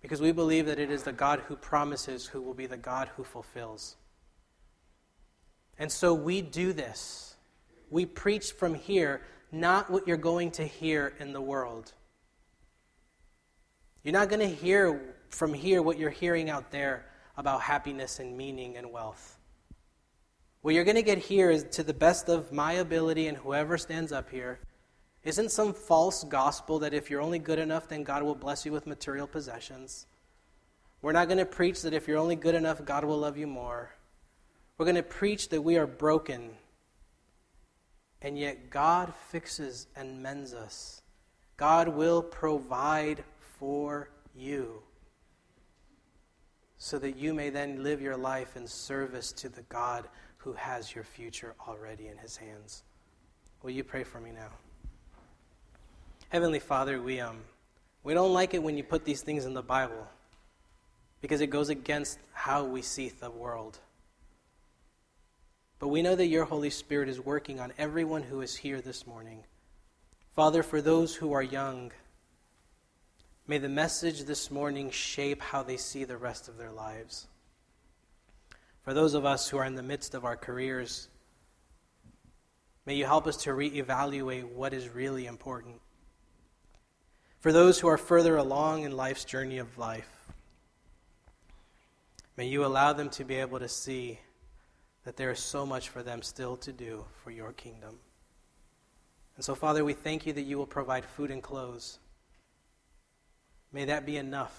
Because 0.00 0.20
we 0.20 0.32
believe 0.32 0.66
that 0.66 0.78
it 0.78 0.90
is 0.90 1.02
the 1.02 1.12
God 1.12 1.40
who 1.48 1.56
promises 1.56 2.26
who 2.26 2.40
will 2.40 2.54
be 2.54 2.66
the 2.66 2.76
God 2.76 3.10
who 3.16 3.24
fulfills. 3.24 3.96
And 5.78 5.90
so 5.90 6.14
we 6.14 6.42
do 6.42 6.72
this. 6.72 7.33
We 7.94 8.06
preach 8.06 8.50
from 8.50 8.74
here 8.74 9.20
not 9.52 9.88
what 9.88 10.08
you're 10.08 10.16
going 10.16 10.50
to 10.52 10.64
hear 10.64 11.12
in 11.20 11.32
the 11.32 11.40
world. 11.40 11.92
You're 14.02 14.12
not 14.12 14.28
going 14.28 14.40
to 14.40 14.52
hear 14.52 15.14
from 15.28 15.54
here 15.54 15.80
what 15.80 15.96
you're 15.96 16.10
hearing 16.10 16.50
out 16.50 16.72
there 16.72 17.06
about 17.36 17.60
happiness 17.60 18.18
and 18.18 18.36
meaning 18.36 18.76
and 18.76 18.90
wealth. 18.90 19.38
What 20.62 20.74
you're 20.74 20.82
going 20.82 20.96
to 20.96 21.02
get 21.02 21.18
here 21.18 21.52
is, 21.52 21.62
to 21.70 21.84
the 21.84 21.94
best 21.94 22.28
of 22.28 22.50
my 22.50 22.72
ability 22.72 23.28
and 23.28 23.38
whoever 23.38 23.78
stands 23.78 24.10
up 24.10 24.28
here, 24.28 24.58
isn't 25.22 25.52
some 25.52 25.72
false 25.72 26.24
gospel 26.24 26.80
that 26.80 26.94
if 26.94 27.10
you're 27.10 27.22
only 27.22 27.38
good 27.38 27.60
enough, 27.60 27.86
then 27.86 28.02
God 28.02 28.24
will 28.24 28.34
bless 28.34 28.66
you 28.66 28.72
with 28.72 28.88
material 28.88 29.28
possessions. 29.28 30.08
We're 31.00 31.12
not 31.12 31.28
going 31.28 31.38
to 31.38 31.46
preach 31.46 31.82
that 31.82 31.94
if 31.94 32.08
you're 32.08 32.18
only 32.18 32.34
good 32.34 32.56
enough, 32.56 32.84
God 32.84 33.04
will 33.04 33.18
love 33.18 33.38
you 33.38 33.46
more. 33.46 33.94
We're 34.78 34.86
going 34.86 34.96
to 34.96 35.04
preach 35.04 35.50
that 35.50 35.62
we 35.62 35.76
are 35.76 35.86
broken 35.86 36.56
and 38.24 38.38
yet, 38.38 38.70
God 38.70 39.12
fixes 39.28 39.86
and 39.94 40.22
mends 40.22 40.54
us. 40.54 41.02
God 41.58 41.88
will 41.88 42.22
provide 42.22 43.22
for 43.58 44.08
you 44.34 44.82
so 46.78 46.98
that 46.98 47.16
you 47.16 47.34
may 47.34 47.50
then 47.50 47.82
live 47.82 48.00
your 48.00 48.16
life 48.16 48.56
in 48.56 48.66
service 48.66 49.30
to 49.32 49.50
the 49.50 49.60
God 49.68 50.08
who 50.38 50.54
has 50.54 50.94
your 50.94 51.04
future 51.04 51.54
already 51.68 52.08
in 52.08 52.16
his 52.16 52.34
hands. 52.34 52.82
Will 53.62 53.72
you 53.72 53.84
pray 53.84 54.04
for 54.04 54.20
me 54.20 54.30
now? 54.30 54.48
Heavenly 56.30 56.60
Father, 56.60 57.02
we, 57.02 57.20
um, 57.20 57.36
we 58.04 58.14
don't 58.14 58.32
like 58.32 58.54
it 58.54 58.62
when 58.62 58.78
you 58.78 58.84
put 58.84 59.04
these 59.04 59.20
things 59.20 59.44
in 59.44 59.52
the 59.52 59.62
Bible 59.62 60.06
because 61.20 61.42
it 61.42 61.48
goes 61.48 61.68
against 61.68 62.18
how 62.32 62.64
we 62.64 62.80
see 62.80 63.10
the 63.10 63.30
world. 63.30 63.80
But 65.78 65.88
we 65.88 66.02
know 66.02 66.14
that 66.14 66.26
your 66.26 66.44
Holy 66.44 66.70
Spirit 66.70 67.08
is 67.08 67.20
working 67.20 67.60
on 67.60 67.72
everyone 67.76 68.22
who 68.22 68.40
is 68.40 68.56
here 68.56 68.80
this 68.80 69.06
morning. 69.06 69.44
Father, 70.34 70.62
for 70.62 70.80
those 70.80 71.14
who 71.14 71.32
are 71.32 71.42
young, 71.42 71.92
may 73.46 73.58
the 73.58 73.68
message 73.68 74.22
this 74.22 74.50
morning 74.50 74.90
shape 74.90 75.40
how 75.40 75.62
they 75.62 75.76
see 75.76 76.04
the 76.04 76.16
rest 76.16 76.48
of 76.48 76.56
their 76.56 76.72
lives. 76.72 77.26
For 78.82 78.94
those 78.94 79.14
of 79.14 79.24
us 79.24 79.48
who 79.48 79.58
are 79.58 79.64
in 79.64 79.74
the 79.74 79.82
midst 79.82 80.14
of 80.14 80.24
our 80.24 80.36
careers, 80.36 81.08
may 82.86 82.94
you 82.94 83.06
help 83.06 83.26
us 83.26 83.36
to 83.38 83.50
reevaluate 83.50 84.44
what 84.44 84.74
is 84.74 84.88
really 84.88 85.26
important. 85.26 85.80
For 87.40 87.52
those 87.52 87.80
who 87.80 87.88
are 87.88 87.98
further 87.98 88.36
along 88.36 88.84
in 88.84 88.96
life's 88.96 89.24
journey 89.24 89.58
of 89.58 89.76
life, 89.76 90.08
may 92.36 92.46
you 92.46 92.64
allow 92.64 92.92
them 92.92 93.10
to 93.10 93.24
be 93.24 93.36
able 93.36 93.58
to 93.58 93.68
see 93.68 94.18
that 95.04 95.16
there 95.16 95.30
is 95.30 95.38
so 95.38 95.66
much 95.66 95.88
for 95.88 96.02
them 96.02 96.22
still 96.22 96.56
to 96.58 96.72
do 96.72 97.04
for 97.22 97.30
your 97.30 97.52
kingdom. 97.52 97.98
And 99.36 99.44
so, 99.44 99.54
Father, 99.54 99.84
we 99.84 99.92
thank 99.92 100.26
you 100.26 100.32
that 100.32 100.42
you 100.42 100.58
will 100.58 100.66
provide 100.66 101.04
food 101.04 101.30
and 101.30 101.42
clothes. 101.42 101.98
May 103.72 103.84
that 103.86 104.06
be 104.06 104.16
enough. 104.16 104.56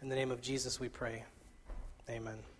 In 0.00 0.08
the 0.08 0.14
name 0.14 0.30
of 0.30 0.40
Jesus, 0.40 0.78
we 0.78 0.88
pray. 0.88 1.24
Amen. 2.08 2.53